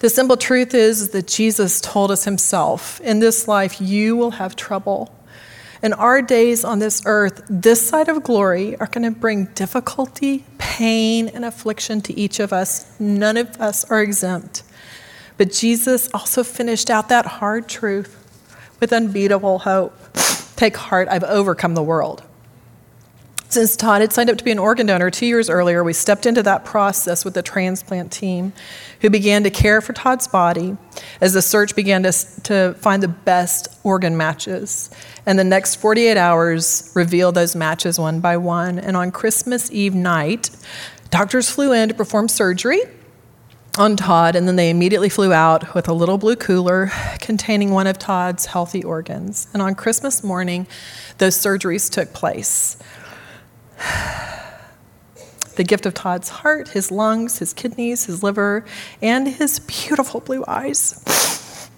the 0.00 0.10
simple 0.10 0.36
truth 0.36 0.74
is 0.74 1.10
that 1.10 1.28
Jesus 1.28 1.80
told 1.80 2.10
us 2.10 2.24
himself 2.24 3.00
in 3.02 3.20
this 3.20 3.46
life, 3.46 3.80
you 3.80 4.16
will 4.16 4.32
have 4.32 4.56
trouble. 4.56 5.14
And 5.80 5.94
our 5.94 6.20
days 6.20 6.64
on 6.64 6.80
this 6.80 7.02
earth, 7.06 7.44
this 7.48 7.88
side 7.88 8.08
of 8.08 8.24
glory, 8.24 8.76
are 8.78 8.88
going 8.88 9.04
to 9.04 9.16
bring 9.16 9.44
difficulty, 9.54 10.44
pain, 10.58 11.28
and 11.28 11.44
affliction 11.44 12.00
to 12.02 12.18
each 12.18 12.40
of 12.40 12.52
us. 12.52 12.98
None 12.98 13.36
of 13.36 13.60
us 13.60 13.84
are 13.84 14.02
exempt. 14.02 14.64
But 15.36 15.52
Jesus 15.52 16.08
also 16.12 16.42
finished 16.42 16.90
out 16.90 17.08
that 17.10 17.26
hard 17.26 17.68
truth 17.68 18.18
with 18.80 18.92
unbeatable 18.92 19.60
hope. 19.60 19.96
Take 20.56 20.76
heart, 20.76 21.06
I've 21.08 21.22
overcome 21.22 21.74
the 21.74 21.82
world. 21.82 22.24
Since 23.52 23.76
Todd 23.76 24.00
had 24.00 24.14
signed 24.14 24.30
up 24.30 24.38
to 24.38 24.44
be 24.44 24.50
an 24.50 24.58
organ 24.58 24.86
donor 24.86 25.10
two 25.10 25.26
years 25.26 25.50
earlier, 25.50 25.84
we 25.84 25.92
stepped 25.92 26.24
into 26.24 26.42
that 26.42 26.64
process 26.64 27.22
with 27.22 27.34
the 27.34 27.42
transplant 27.42 28.10
team 28.10 28.54
who 29.02 29.10
began 29.10 29.42
to 29.42 29.50
care 29.50 29.82
for 29.82 29.92
Todd's 29.92 30.26
body 30.26 30.78
as 31.20 31.34
the 31.34 31.42
search 31.42 31.76
began 31.76 32.02
to, 32.04 32.12
to 32.44 32.72
find 32.78 33.02
the 33.02 33.08
best 33.08 33.68
organ 33.84 34.16
matches. 34.16 34.88
And 35.26 35.38
the 35.38 35.44
next 35.44 35.74
48 35.74 36.16
hours 36.16 36.90
revealed 36.94 37.34
those 37.34 37.54
matches 37.54 37.98
one 37.98 38.20
by 38.20 38.38
one. 38.38 38.78
And 38.78 38.96
on 38.96 39.12
Christmas 39.12 39.70
Eve 39.70 39.94
night, 39.94 40.48
doctors 41.10 41.50
flew 41.50 41.74
in 41.74 41.90
to 41.90 41.94
perform 41.94 42.28
surgery 42.28 42.80
on 43.76 43.96
Todd, 43.96 44.34
and 44.34 44.48
then 44.48 44.56
they 44.56 44.70
immediately 44.70 45.10
flew 45.10 45.34
out 45.34 45.74
with 45.74 45.88
a 45.88 45.92
little 45.92 46.16
blue 46.16 46.36
cooler 46.36 46.90
containing 47.20 47.70
one 47.70 47.86
of 47.86 47.98
Todd's 47.98 48.46
healthy 48.46 48.82
organs. 48.82 49.46
And 49.52 49.60
on 49.60 49.74
Christmas 49.74 50.24
morning, 50.24 50.66
those 51.18 51.36
surgeries 51.36 51.90
took 51.90 52.14
place. 52.14 52.78
The 55.54 55.64
gift 55.64 55.84
of 55.84 55.92
Todd's 55.92 56.30
heart, 56.30 56.68
his 56.68 56.90
lungs, 56.90 57.38
his 57.38 57.52
kidneys, 57.52 58.06
his 58.06 58.22
liver, 58.22 58.64
and 59.02 59.28
his 59.28 59.58
beautiful 59.58 60.20
blue 60.20 60.42
eyes 60.48 61.68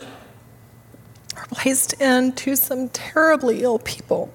are 1.36 1.46
placed 1.50 1.94
into 1.94 2.54
some 2.54 2.88
terribly 2.90 3.64
ill 3.64 3.80
people. 3.80 4.32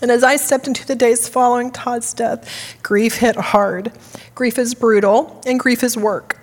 And 0.00 0.10
as 0.10 0.22
I 0.22 0.36
stepped 0.36 0.66
into 0.68 0.86
the 0.86 0.94
days 0.94 1.28
following 1.28 1.70
Todd's 1.70 2.12
death, 2.12 2.76
grief 2.82 3.16
hit 3.16 3.36
hard. 3.36 3.92
Grief 4.34 4.58
is 4.58 4.74
brutal, 4.74 5.42
and 5.46 5.58
grief 5.58 5.82
is 5.82 5.96
work. 5.96 6.38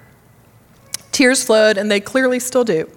Tears 1.11 1.43
flowed, 1.43 1.77
and 1.77 1.89
they 1.89 2.01
clearly 2.01 2.39
still 2.39 2.65
do. 2.65 2.89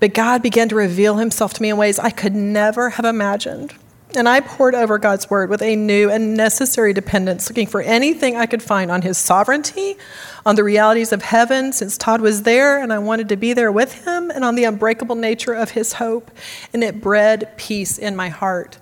But 0.00 0.14
God 0.14 0.42
began 0.42 0.68
to 0.70 0.74
reveal 0.74 1.16
himself 1.16 1.52
to 1.54 1.62
me 1.62 1.68
in 1.68 1.76
ways 1.76 1.98
I 1.98 2.10
could 2.10 2.34
never 2.34 2.90
have 2.90 3.04
imagined. 3.04 3.74
And 4.14 4.28
I 4.28 4.40
pored 4.40 4.74
over 4.74 4.98
God's 4.98 5.30
word 5.30 5.48
with 5.48 5.62
a 5.62 5.74
new 5.74 6.10
and 6.10 6.34
necessary 6.34 6.92
dependence, 6.92 7.48
looking 7.48 7.66
for 7.66 7.80
anything 7.80 8.36
I 8.36 8.44
could 8.44 8.62
find 8.62 8.90
on 8.90 9.02
his 9.02 9.16
sovereignty, 9.16 9.96
on 10.44 10.54
the 10.54 10.64
realities 10.64 11.12
of 11.12 11.22
heaven, 11.22 11.72
since 11.72 11.96
Todd 11.96 12.20
was 12.20 12.42
there 12.42 12.82
and 12.82 12.92
I 12.92 12.98
wanted 12.98 13.30
to 13.30 13.36
be 13.36 13.54
there 13.54 13.72
with 13.72 14.04
him, 14.04 14.30
and 14.30 14.44
on 14.44 14.54
the 14.54 14.64
unbreakable 14.64 15.16
nature 15.16 15.54
of 15.54 15.70
his 15.70 15.94
hope. 15.94 16.30
And 16.74 16.84
it 16.84 17.00
bred 17.00 17.56
peace 17.56 17.96
in 17.96 18.14
my 18.14 18.28
heart. 18.28 18.78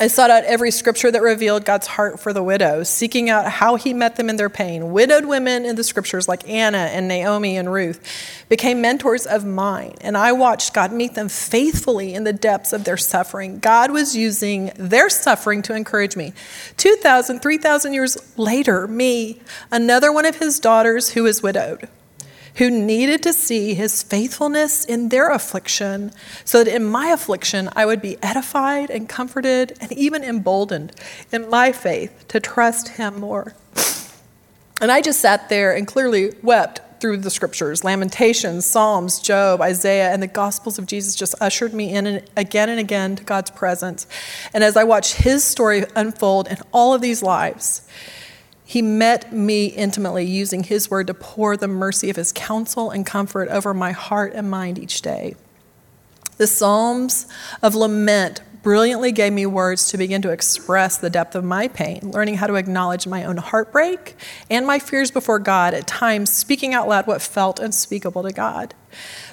I 0.00 0.06
sought 0.06 0.30
out 0.30 0.44
every 0.44 0.70
scripture 0.70 1.10
that 1.10 1.22
revealed 1.22 1.64
God's 1.64 1.88
heart 1.88 2.20
for 2.20 2.32
the 2.32 2.42
widows, 2.42 2.88
seeking 2.88 3.30
out 3.30 3.50
how 3.50 3.74
he 3.74 3.92
met 3.92 4.14
them 4.14 4.30
in 4.30 4.36
their 4.36 4.48
pain. 4.48 4.92
Widowed 4.92 5.24
women 5.24 5.64
in 5.64 5.74
the 5.74 5.82
scriptures, 5.82 6.28
like 6.28 6.48
Anna 6.48 6.78
and 6.78 7.08
Naomi 7.08 7.56
and 7.56 7.72
Ruth, 7.72 8.00
became 8.48 8.80
mentors 8.80 9.26
of 9.26 9.44
mine, 9.44 9.94
and 10.00 10.16
I 10.16 10.30
watched 10.30 10.72
God 10.72 10.92
meet 10.92 11.14
them 11.14 11.28
faithfully 11.28 12.14
in 12.14 12.22
the 12.22 12.32
depths 12.32 12.72
of 12.72 12.84
their 12.84 12.96
suffering. 12.96 13.58
God 13.58 13.90
was 13.90 14.14
using 14.14 14.70
their 14.76 15.10
suffering 15.10 15.62
to 15.62 15.74
encourage 15.74 16.14
me. 16.14 16.32
2,000, 16.76 17.40
3,000 17.40 17.92
years 17.92 18.16
later, 18.36 18.86
me, 18.86 19.40
another 19.72 20.12
one 20.12 20.26
of 20.26 20.36
his 20.36 20.60
daughters 20.60 21.10
who 21.10 21.24
was 21.24 21.42
widowed 21.42 21.88
who 22.56 22.70
needed 22.70 23.22
to 23.22 23.32
see 23.32 23.74
his 23.74 24.02
faithfulness 24.02 24.84
in 24.84 25.08
their 25.08 25.30
affliction, 25.30 26.12
so 26.44 26.64
that 26.64 26.74
in 26.74 26.84
my 26.84 27.08
affliction 27.08 27.68
I 27.76 27.86
would 27.86 28.02
be 28.02 28.16
edified 28.22 28.90
and 28.90 29.08
comforted 29.08 29.76
and 29.80 29.92
even 29.92 30.24
emboldened 30.24 30.92
in 31.32 31.48
my 31.48 31.72
faith 31.72 32.26
to 32.28 32.40
trust 32.40 32.88
him 32.88 33.20
more. 33.20 33.54
And 34.80 34.92
I 34.92 35.00
just 35.00 35.20
sat 35.20 35.48
there 35.48 35.74
and 35.74 35.86
clearly 35.86 36.34
wept 36.42 36.80
through 37.00 37.18
the 37.18 37.30
scriptures 37.30 37.84
Lamentations, 37.84 38.64
Psalms, 38.66 39.20
Job, 39.20 39.60
Isaiah, 39.60 40.10
and 40.10 40.22
the 40.22 40.28
Gospels 40.28 40.78
of 40.78 40.86
Jesus 40.86 41.14
just 41.14 41.34
ushered 41.40 41.72
me 41.74 41.92
in 41.92 42.06
and 42.06 42.30
again 42.36 42.68
and 42.68 42.80
again 42.80 43.16
to 43.16 43.24
God's 43.24 43.50
presence. 43.50 44.06
And 44.52 44.64
as 44.64 44.76
I 44.76 44.84
watched 44.84 45.14
his 45.14 45.44
story 45.44 45.84
unfold 45.96 46.48
in 46.48 46.58
all 46.72 46.94
of 46.94 47.00
these 47.00 47.22
lives, 47.22 47.88
he 48.68 48.82
met 48.82 49.32
me 49.32 49.68
intimately 49.68 50.26
using 50.26 50.62
his 50.62 50.90
word 50.90 51.06
to 51.06 51.14
pour 51.14 51.56
the 51.56 51.66
mercy 51.66 52.10
of 52.10 52.16
his 52.16 52.32
counsel 52.32 52.90
and 52.90 53.06
comfort 53.06 53.48
over 53.48 53.72
my 53.72 53.92
heart 53.92 54.34
and 54.34 54.50
mind 54.50 54.78
each 54.78 55.00
day. 55.00 55.36
The 56.36 56.46
Psalms 56.46 57.26
of 57.62 57.74
Lament 57.74 58.42
brilliantly 58.62 59.12
gave 59.12 59.32
me 59.32 59.46
words 59.46 59.88
to 59.88 59.98
begin 59.98 60.22
to 60.22 60.30
express 60.30 60.98
the 60.98 61.10
depth 61.10 61.34
of 61.34 61.44
my 61.44 61.68
pain, 61.68 62.10
learning 62.10 62.36
how 62.36 62.46
to 62.46 62.54
acknowledge 62.54 63.06
my 63.06 63.24
own 63.24 63.36
heartbreak 63.36 64.16
and 64.50 64.66
my 64.66 64.78
fears 64.78 65.10
before 65.10 65.38
God, 65.38 65.74
at 65.74 65.86
times 65.86 66.32
speaking 66.32 66.74
out 66.74 66.88
loud 66.88 67.06
what 67.06 67.22
felt 67.22 67.60
unspeakable 67.60 68.22
to 68.22 68.32
God. 68.32 68.74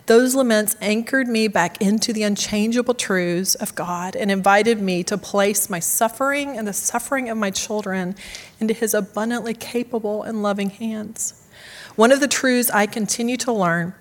Those 0.05 0.35
laments 0.35 0.75
anchored 0.81 1.27
me 1.27 1.47
back 1.47 1.81
into 1.81 2.13
the 2.13 2.23
unchangeable 2.23 2.93
truths 2.93 3.55
of 3.55 3.73
God 3.73 4.15
and 4.15 4.29
invited 4.29 4.79
me 4.79 5.03
to 5.05 5.17
place 5.17 5.69
my 5.69 5.79
suffering 5.79 6.57
and 6.57 6.67
the 6.67 6.73
suffering 6.73 7.29
of 7.29 7.37
my 7.37 7.49
children 7.49 8.15
into 8.59 8.73
His 8.73 8.93
abundantly 8.93 9.53
capable 9.53 10.23
and 10.23 10.43
loving 10.43 10.69
hands. 10.69 11.47
One 11.95 12.11
of 12.11 12.19
the 12.19 12.27
truths 12.27 12.69
I 12.69 12.85
continue 12.85 13.37
to 13.37 13.51
learn 13.51 13.95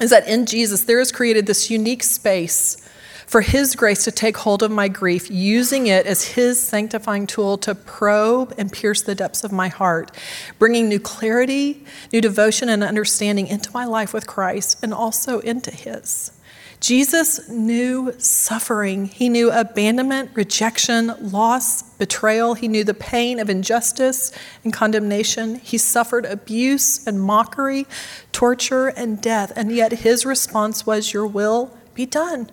is 0.00 0.10
that 0.10 0.26
in 0.28 0.46
Jesus 0.46 0.84
there 0.84 1.00
is 1.00 1.12
created 1.12 1.46
this 1.46 1.70
unique 1.70 2.04
space 2.04 2.87
for 3.28 3.42
His 3.42 3.76
grace 3.76 4.04
to 4.04 4.10
take 4.10 4.38
hold 4.38 4.62
of 4.62 4.70
my 4.70 4.88
grief, 4.88 5.30
using 5.30 5.86
it 5.86 6.06
as 6.06 6.24
His 6.24 6.60
sanctifying 6.60 7.26
tool 7.26 7.58
to 7.58 7.74
probe 7.74 8.54
and 8.56 8.72
pierce 8.72 9.02
the 9.02 9.14
depths 9.14 9.44
of 9.44 9.52
my 9.52 9.68
heart, 9.68 10.10
bringing 10.58 10.88
new 10.88 10.98
clarity, 10.98 11.84
new 12.10 12.22
devotion, 12.22 12.70
and 12.70 12.82
understanding 12.82 13.46
into 13.46 13.70
my 13.72 13.84
life 13.84 14.14
with 14.14 14.26
Christ 14.26 14.82
and 14.82 14.94
also 14.94 15.40
into 15.40 15.70
His. 15.70 16.32
Jesus 16.80 17.48
knew 17.50 18.14
suffering. 18.18 19.06
He 19.06 19.28
knew 19.28 19.50
abandonment, 19.50 20.30
rejection, 20.34 21.12
loss, 21.20 21.82
betrayal. 21.82 22.54
He 22.54 22.68
knew 22.68 22.84
the 22.84 22.94
pain 22.94 23.40
of 23.40 23.50
injustice 23.50 24.32
and 24.64 24.72
condemnation. 24.72 25.56
He 25.56 25.76
suffered 25.76 26.24
abuse 26.24 27.06
and 27.06 27.20
mockery, 27.20 27.86
torture 28.32 28.88
and 28.88 29.20
death, 29.20 29.52
and 29.56 29.72
yet 29.72 29.92
his 29.92 30.24
response 30.24 30.86
was, 30.86 31.12
Your 31.12 31.26
will 31.26 31.76
be 31.94 32.06
done. 32.06 32.48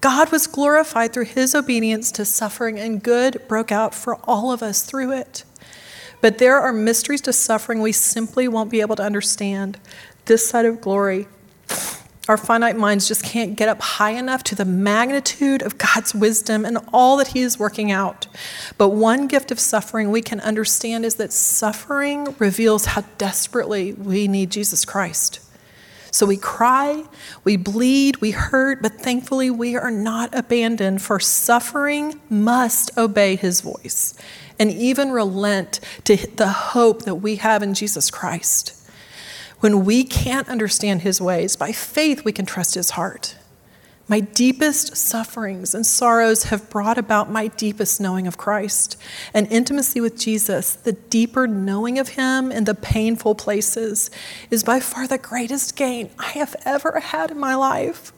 God 0.00 0.30
was 0.30 0.46
glorified 0.46 1.12
through 1.12 1.24
his 1.24 1.54
obedience 1.54 2.12
to 2.12 2.24
suffering, 2.24 2.78
and 2.78 3.02
good 3.02 3.42
broke 3.48 3.72
out 3.72 3.94
for 3.94 4.16
all 4.24 4.52
of 4.52 4.62
us 4.62 4.82
through 4.82 5.12
it. 5.12 5.44
But 6.20 6.38
there 6.38 6.60
are 6.60 6.72
mysteries 6.72 7.20
to 7.22 7.32
suffering 7.32 7.80
we 7.80 7.92
simply 7.92 8.48
won't 8.48 8.70
be 8.70 8.80
able 8.80 8.96
to 8.96 9.02
understand 9.02 9.78
this 10.26 10.48
side 10.48 10.64
of 10.64 10.80
glory. 10.80 11.28
Our 12.28 12.36
finite 12.36 12.76
minds 12.76 13.06
just 13.06 13.22
can't 13.22 13.54
get 13.54 13.68
up 13.68 13.80
high 13.80 14.10
enough 14.10 14.42
to 14.44 14.56
the 14.56 14.64
magnitude 14.64 15.62
of 15.62 15.78
God's 15.78 16.12
wisdom 16.12 16.64
and 16.64 16.78
all 16.92 17.16
that 17.18 17.28
He 17.28 17.40
is 17.40 17.58
working 17.58 17.92
out. 17.92 18.26
But 18.76 18.88
one 18.88 19.28
gift 19.28 19.52
of 19.52 19.60
suffering 19.60 20.10
we 20.10 20.22
can 20.22 20.40
understand 20.40 21.04
is 21.04 21.14
that 21.16 21.32
suffering 21.32 22.34
reveals 22.38 22.86
how 22.86 23.04
desperately 23.18 23.92
we 23.92 24.26
need 24.26 24.50
Jesus 24.50 24.84
Christ. 24.84 25.38
So 26.16 26.24
we 26.24 26.38
cry, 26.38 27.04
we 27.44 27.58
bleed, 27.58 28.22
we 28.22 28.30
hurt, 28.30 28.80
but 28.80 28.94
thankfully 28.94 29.50
we 29.50 29.76
are 29.76 29.90
not 29.90 30.34
abandoned, 30.34 31.02
for 31.02 31.20
suffering 31.20 32.18
must 32.30 32.96
obey 32.96 33.36
His 33.36 33.60
voice 33.60 34.14
and 34.58 34.70
even 34.70 35.10
relent 35.10 35.78
to 36.04 36.16
the 36.16 36.48
hope 36.48 37.02
that 37.02 37.16
we 37.16 37.36
have 37.36 37.62
in 37.62 37.74
Jesus 37.74 38.10
Christ. 38.10 38.72
When 39.60 39.84
we 39.84 40.04
can't 40.04 40.48
understand 40.48 41.02
his 41.02 41.20
ways, 41.20 41.54
by 41.54 41.72
faith 41.72 42.24
we 42.24 42.32
can 42.32 42.46
trust 42.46 42.76
his 42.76 42.90
heart. 42.90 43.35
My 44.08 44.20
deepest 44.20 44.96
sufferings 44.96 45.74
and 45.74 45.84
sorrows 45.84 46.44
have 46.44 46.70
brought 46.70 46.96
about 46.96 47.28
my 47.28 47.48
deepest 47.48 48.00
knowing 48.00 48.28
of 48.28 48.38
Christ 48.38 48.96
and 49.34 49.50
intimacy 49.50 50.00
with 50.00 50.16
Jesus. 50.16 50.74
The 50.76 50.92
deeper 50.92 51.48
knowing 51.48 51.98
of 51.98 52.10
Him 52.10 52.52
in 52.52 52.64
the 52.64 52.74
painful 52.74 53.34
places 53.34 54.10
is 54.48 54.62
by 54.62 54.78
far 54.78 55.08
the 55.08 55.18
greatest 55.18 55.74
gain 55.74 56.10
I 56.20 56.28
have 56.30 56.54
ever 56.64 57.00
had 57.00 57.32
in 57.32 57.40
my 57.40 57.56
life. 57.56 58.12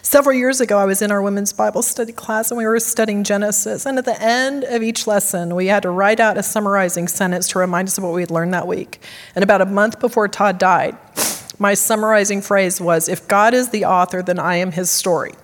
Several 0.00 0.34
years 0.34 0.62
ago, 0.62 0.78
I 0.78 0.86
was 0.86 1.02
in 1.02 1.12
our 1.12 1.20
women's 1.20 1.52
Bible 1.52 1.82
study 1.82 2.12
class 2.12 2.50
and 2.50 2.56
we 2.56 2.64
were 2.64 2.80
studying 2.80 3.24
Genesis. 3.24 3.84
And 3.84 3.98
at 3.98 4.06
the 4.06 4.18
end 4.22 4.64
of 4.64 4.82
each 4.82 5.06
lesson, 5.06 5.54
we 5.54 5.66
had 5.66 5.82
to 5.82 5.90
write 5.90 6.18
out 6.18 6.38
a 6.38 6.42
summarizing 6.42 7.08
sentence 7.08 7.46
to 7.48 7.58
remind 7.58 7.88
us 7.88 7.98
of 7.98 8.04
what 8.04 8.14
we 8.14 8.22
had 8.22 8.30
learned 8.30 8.54
that 8.54 8.66
week. 8.66 9.02
And 9.34 9.42
about 9.42 9.60
a 9.60 9.66
month 9.66 10.00
before 10.00 10.26
Todd 10.26 10.58
died, 10.58 10.96
my 11.58 11.74
summarizing 11.74 12.42
phrase 12.42 12.80
was 12.80 13.08
If 13.08 13.28
God 13.28 13.54
is 13.54 13.70
the 13.70 13.84
author, 13.84 14.22
then 14.22 14.38
I 14.38 14.56
am 14.56 14.72
his 14.72 14.90
story. 14.90 15.34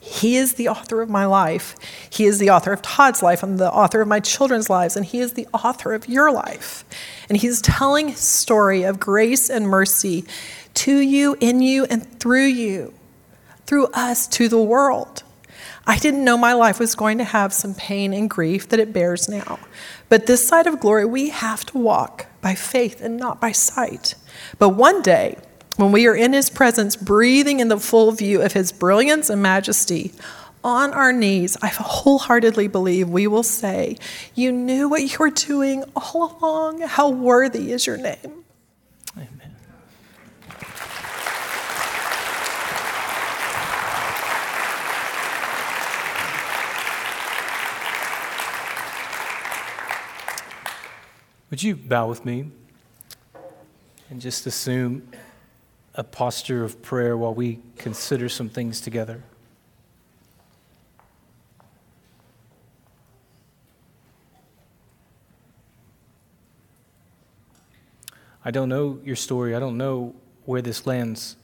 He 0.00 0.36
is 0.36 0.54
the 0.54 0.68
author 0.68 1.02
of 1.02 1.10
my 1.10 1.26
life. 1.26 1.74
He 2.08 2.26
is 2.26 2.38
the 2.38 2.50
author 2.50 2.72
of 2.72 2.80
Todd's 2.80 3.24
life. 3.24 3.42
I'm 3.42 3.56
the 3.56 3.72
author 3.72 4.00
of 4.00 4.06
my 4.06 4.20
children's 4.20 4.70
lives, 4.70 4.96
and 4.96 5.04
He 5.04 5.18
is 5.18 5.32
the 5.32 5.48
author 5.52 5.94
of 5.94 6.08
your 6.08 6.30
life. 6.30 6.84
And 7.28 7.36
He's 7.36 7.60
telling 7.60 8.10
His 8.10 8.20
story 8.20 8.84
of 8.84 9.00
grace 9.00 9.50
and 9.50 9.66
mercy 9.66 10.24
to 10.74 10.96
you, 11.00 11.36
in 11.40 11.60
you, 11.60 11.86
and 11.86 12.20
through 12.20 12.44
you 12.44 12.94
through 13.66 13.86
us 13.88 14.26
to 14.28 14.48
the 14.48 14.62
world. 14.62 15.22
I 15.86 15.98
didn't 15.98 16.24
know 16.24 16.36
my 16.36 16.52
life 16.52 16.78
was 16.78 16.94
going 16.94 17.18
to 17.18 17.24
have 17.24 17.52
some 17.52 17.74
pain 17.74 18.12
and 18.12 18.28
grief 18.30 18.68
that 18.70 18.80
it 18.80 18.92
bears 18.92 19.28
now. 19.28 19.58
But 20.08 20.26
this 20.26 20.46
side 20.46 20.66
of 20.66 20.80
glory, 20.80 21.04
we 21.04 21.30
have 21.30 21.64
to 21.66 21.78
walk 21.78 22.26
by 22.40 22.54
faith 22.54 23.00
and 23.00 23.16
not 23.16 23.40
by 23.40 23.52
sight. 23.52 24.14
But 24.58 24.70
one 24.70 25.02
day, 25.02 25.38
when 25.76 25.92
we 25.92 26.06
are 26.06 26.14
in 26.14 26.32
His 26.32 26.50
presence, 26.50 26.96
breathing 26.96 27.60
in 27.60 27.68
the 27.68 27.78
full 27.78 28.12
view 28.12 28.42
of 28.42 28.52
His 28.52 28.72
brilliance 28.72 29.30
and 29.30 29.42
majesty, 29.42 30.12
on 30.66 30.92
our 30.92 31.12
knees, 31.12 31.56
I 31.62 31.68
wholeheartedly 31.68 32.66
believe 32.66 33.08
we 33.08 33.28
will 33.28 33.44
say, 33.44 33.96
You 34.34 34.50
knew 34.50 34.88
what 34.88 35.02
you 35.02 35.16
were 35.20 35.30
doing 35.30 35.84
all 35.94 36.36
along. 36.40 36.80
How 36.80 37.08
worthy 37.08 37.70
is 37.70 37.86
your 37.86 37.96
name. 37.96 38.44
Amen. 39.16 39.54
Would 51.50 51.62
you 51.62 51.76
bow 51.76 52.08
with 52.08 52.24
me 52.24 52.50
and 54.10 54.20
just 54.20 54.46
assume 54.46 55.08
a 55.94 56.04
posture 56.04 56.62
of 56.64 56.82
prayer 56.82 57.16
while 57.16 57.34
we 57.34 57.58
consider 57.76 58.28
some 58.28 58.48
things 58.48 58.80
together? 58.80 59.22
I 68.46 68.52
don't 68.52 68.68
know 68.68 69.00
your 69.04 69.16
story. 69.16 69.56
I 69.56 69.58
don't 69.58 69.76
know 69.76 70.14
where 70.44 70.62
this 70.62 70.86
lands 70.86 71.34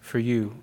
for 0.00 0.18
you. 0.18 0.56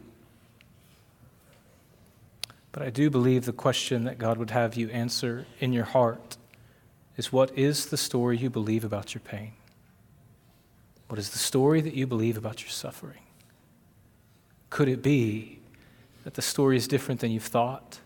But 2.72 2.82
I 2.82 2.90
do 2.90 3.12
believe 3.12 3.46
the 3.46 3.54
question 3.54 4.06
that 4.06 4.18
God 4.18 4.38
would 4.38 4.50
have 4.50 4.76
you 4.76 4.90
answer 4.90 5.46
in 5.60 5.72
your 5.72 5.84
heart 5.86 6.38
is 7.16 7.32
what 7.32 7.56
is 7.56 7.86
the 7.86 7.98
story 7.98 8.38
you 8.38 8.50
believe 8.50 8.84
about 8.84 9.14
your 9.14 9.22
pain? 9.22 9.52
What 11.12 11.20
is 11.20 11.32
the 11.32 11.40
story 11.40 11.82
that 11.82 11.94
you 11.94 12.08
believe 12.08 12.38
about 12.38 12.62
your 12.62 12.70
suffering? 12.70 13.20
Could 14.70 14.88
it 14.88 15.02
be 15.02 15.60
that 16.24 16.36
the 16.36 16.42
story 16.42 16.78
is 16.78 16.88
different 16.88 17.20
than 17.20 17.32
you've 17.32 17.44
thought? 17.44 18.00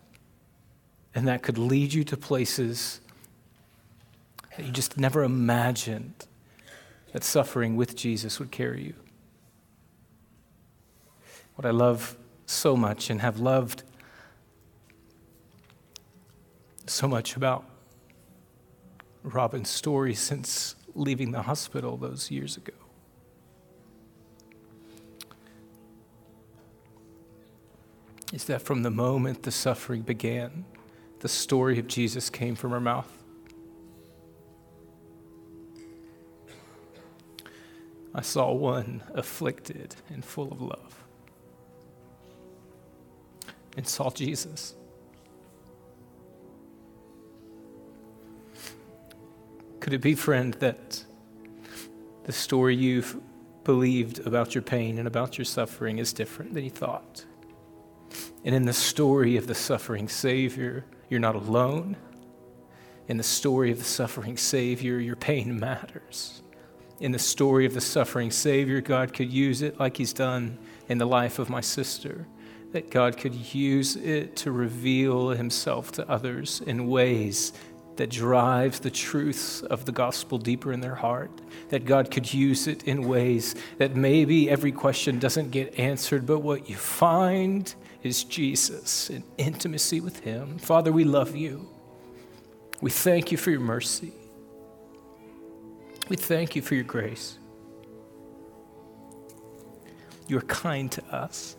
And 1.14 1.28
that 1.28 1.44
could 1.44 1.60
lead 1.60 1.94
you 1.94 2.04
to 2.04 2.18
places 2.18 3.02
that 4.58 4.66
you 4.66 4.72
just 4.72 4.98
never 4.98 5.22
imagined 5.22 6.26
that 7.12 7.24
suffering 7.24 7.76
with 7.76 7.96
Jesus 7.96 8.40
would 8.40 8.50
carry 8.50 8.82
you. 8.82 8.96
What 11.54 11.68
I 11.68 11.70
love 11.70 12.18
so 12.48 12.76
much 12.76 13.12
and 13.12 13.22
have 13.22 13.40
loved 13.40 13.84
so 16.88 17.08
much 17.08 17.36
about 17.36 17.66
Robin's 19.22 19.70
story 19.70 20.16
since 20.16 20.76
leaving 20.96 21.30
the 21.30 21.44
hospital 21.44 21.98
those 21.98 22.32
years 22.32 22.58
ago. 22.58 22.74
Is 28.34 28.46
that 28.46 28.62
from 28.62 28.84
the 28.84 28.92
moment 28.92 29.44
the 29.44 29.52
suffering 29.52 30.02
began, 30.02 30.66
the 31.20 31.30
story 31.30 31.80
of 31.80 31.88
Jesus 31.88 32.30
came 32.30 32.56
from 32.56 32.72
her 32.72 32.80
mouth. 32.80 33.12
I 38.14 38.22
saw 38.22 38.52
one 38.52 39.04
afflicted 39.14 39.96
and 40.10 40.24
full 40.24 40.52
of 40.52 40.62
love, 40.62 41.04
and 43.76 43.88
saw 43.88 44.10
Jesus. 44.10 44.76
Could 49.82 49.94
it 49.94 50.02
be, 50.02 50.16
friend, 50.16 50.54
that 50.56 51.04
the 52.24 52.32
story 52.32 52.76
you've 52.76 53.18
believed 53.64 54.26
about 54.26 54.56
your 54.56 54.62
pain 54.62 54.98
and 54.98 55.08
about 55.08 55.38
your 55.38 55.46
suffering 55.46 56.00
is 56.00 56.14
different 56.14 56.54
than 56.54 56.64
you 56.64 56.70
thought? 56.70 57.26
And 58.46 58.54
in 58.54 58.66
the 58.66 58.74
story 58.74 59.38
of 59.38 59.48
the 59.48 59.56
suffering 59.56 60.08
Savior, 60.08 60.86
you're 61.10 61.20
not 61.20 61.36
alone. 61.36 61.98
In 63.08 63.18
the 63.18 63.24
story 63.24 63.72
of 63.72 63.80
the 63.80 63.84
suffering 63.84 64.38
Savior, 64.38 65.00
your 65.00 65.16
pain 65.16 65.60
matters. 65.60 66.44
In 67.00 67.12
the 67.12 67.20
story 67.20 67.66
of 67.66 67.74
the 67.74 67.82
suffering 67.82 68.30
Savior, 68.30 68.82
God 68.82 69.14
could 69.14 69.34
use 69.34 69.64
it 69.64 69.80
like 69.80 69.98
He's 69.98 70.14
done 70.14 70.60
in 70.88 71.00
the 71.00 71.08
life 71.08 71.40
of 71.40 71.50
my 71.50 71.60
sister, 71.60 72.28
that 72.72 72.92
God 72.92 73.18
could 73.18 73.34
use 73.34 73.96
it 73.96 74.36
to 74.38 74.52
reveal 74.52 75.30
Himself 75.30 75.92
to 75.94 76.08
others 76.08 76.62
in 76.62 76.88
ways 76.88 77.52
that 77.98 78.10
drives 78.10 78.80
the 78.80 78.92
truths 78.92 79.62
of 79.62 79.86
the 79.86 79.92
gospel 79.92 80.38
deeper 80.38 80.74
in 80.74 80.82
their 80.82 80.96
heart, 80.96 81.32
that 81.70 81.86
God 81.86 82.12
could 82.12 82.34
use 82.34 82.68
it 82.68 82.84
in 82.84 83.08
ways 83.08 83.56
that 83.78 83.96
maybe 83.96 84.50
every 84.50 84.72
question 84.72 85.20
doesn't 85.20 85.52
get 85.52 85.80
answered, 85.80 86.26
but 86.26 86.40
what 86.40 86.70
you 86.70 86.76
find 86.76 87.74
is 88.04 88.24
Jesus 88.24 89.10
and 89.10 89.24
intimacy 89.38 90.00
with 90.00 90.20
Him. 90.20 90.58
Father, 90.58 90.92
we 90.92 91.04
love 91.04 91.36
you. 91.36 91.68
We 92.82 92.92
thank 92.92 93.32
you 93.32 93.38
for 93.38 93.52
your 93.52 93.62
mercy. 93.62 94.12
We 96.10 96.16
thank 96.16 96.56
you 96.56 96.62
for 96.62 96.76
your 96.76 96.84
grace. 96.84 97.40
You're 100.28 100.42
kind 100.42 100.92
to 100.92 101.04
us. 101.06 101.56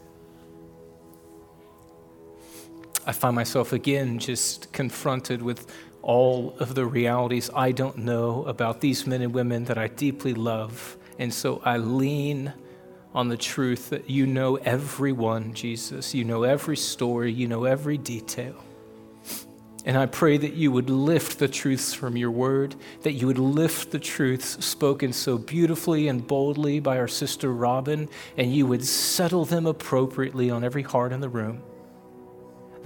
I 3.09 3.13
find 3.13 3.37
myself 3.37 3.73
again 3.73 4.19
just 4.19 4.73
confronted 4.73 5.41
with 5.41 5.73
all 6.07 6.55
of 6.61 6.77
the 6.77 6.87
realities 6.87 7.51
I 7.53 7.73
don't 7.73 7.99
know 7.99 8.45
about 8.45 8.81
these 8.81 9.09
men 9.09 9.23
and 9.23 9.35
women 9.35 9.65
that 9.65 9.77
I 9.77 9.89
deeply 9.89 10.35
love. 10.35 10.97
And 11.19 11.35
so 11.35 11.61
I 11.65 11.79
lean 11.79 12.53
on 13.13 13.29
the 13.29 13.37
truth 13.37 13.91
that 13.91 14.09
you 14.09 14.25
know 14.25 14.55
everyone, 14.55 15.53
Jesus. 15.53 16.15
You 16.15 16.23
know 16.23 16.45
every 16.45 16.77
story, 16.77 17.33
you 17.33 17.49
know 17.49 17.65
every 17.65 17.99
detail. 17.99 18.55
And 19.85 19.99
I 19.99 20.07
pray 20.07 20.37
that 20.37 20.53
you 20.53 20.71
would 20.71 20.91
lift 20.91 21.41
the 21.41 21.49
truths 21.49 21.93
from 21.93 22.17
your 22.17 22.31
word, 22.31 22.77
that 23.03 23.15
you 23.15 23.27
would 23.27 23.39
lift 23.39 23.91
the 23.91 23.99
truths 23.99 24.65
spoken 24.65 25.13
so 25.13 25.37
beautifully 25.39 26.07
and 26.07 26.25
boldly 26.25 26.79
by 26.79 26.99
our 26.99 27.09
sister 27.09 27.53
Robin, 27.53 28.09
and 28.37 28.55
you 28.55 28.65
would 28.67 28.85
settle 28.85 29.45
them 29.45 29.67
appropriately 29.67 30.51
on 30.51 30.63
every 30.63 30.83
heart 30.83 31.13
in 31.13 31.21
the 31.21 31.29
room. 31.29 31.63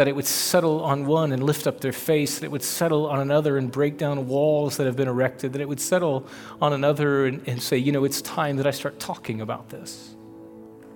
That 0.01 0.09
it 0.09 0.17
would 0.17 0.25
settle 0.25 0.83
on 0.83 1.05
one 1.05 1.31
and 1.31 1.45
lift 1.45 1.67
up 1.67 1.83
their 1.83 1.93
face, 1.93 2.39
that 2.39 2.47
it 2.47 2.51
would 2.51 2.63
settle 2.63 3.07
on 3.07 3.21
another 3.21 3.59
and 3.59 3.71
break 3.71 3.99
down 3.99 4.27
walls 4.29 4.79
that 4.79 4.87
have 4.87 4.97
been 4.97 5.09
erected, 5.09 5.53
that 5.53 5.61
it 5.61 5.69
would 5.69 5.79
settle 5.79 6.27
on 6.59 6.73
another 6.73 7.27
and, 7.27 7.47
and 7.47 7.61
say, 7.61 7.77
you 7.77 7.93
know, 7.93 8.05
it's 8.05 8.23
time 8.23 8.57
that 8.57 8.67
I 8.67 8.71
start 8.71 8.99
talking 8.99 9.43
about 9.43 9.69
this 9.69 10.17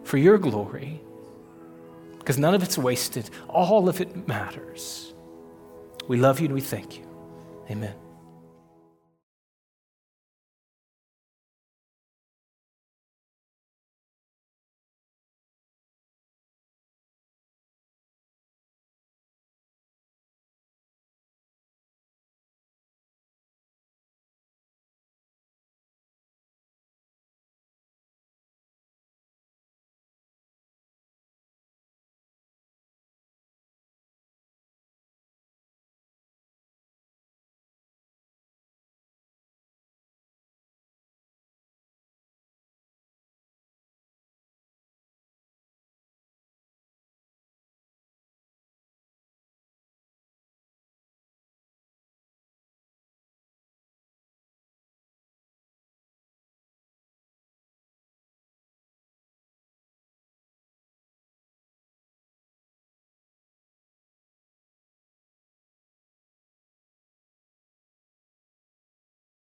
for 0.05 0.17
your 0.17 0.39
glory, 0.39 1.03
because 2.19 2.39
none 2.39 2.55
of 2.55 2.63
it's 2.63 2.79
wasted, 2.79 3.29
all 3.47 3.91
of 3.91 4.01
it 4.01 4.27
matters. 4.27 5.13
We 6.09 6.17
love 6.17 6.41
you 6.41 6.47
and 6.47 6.55
we 6.55 6.63
thank 6.63 6.97
you. 6.97 7.07
Amen. 7.71 7.95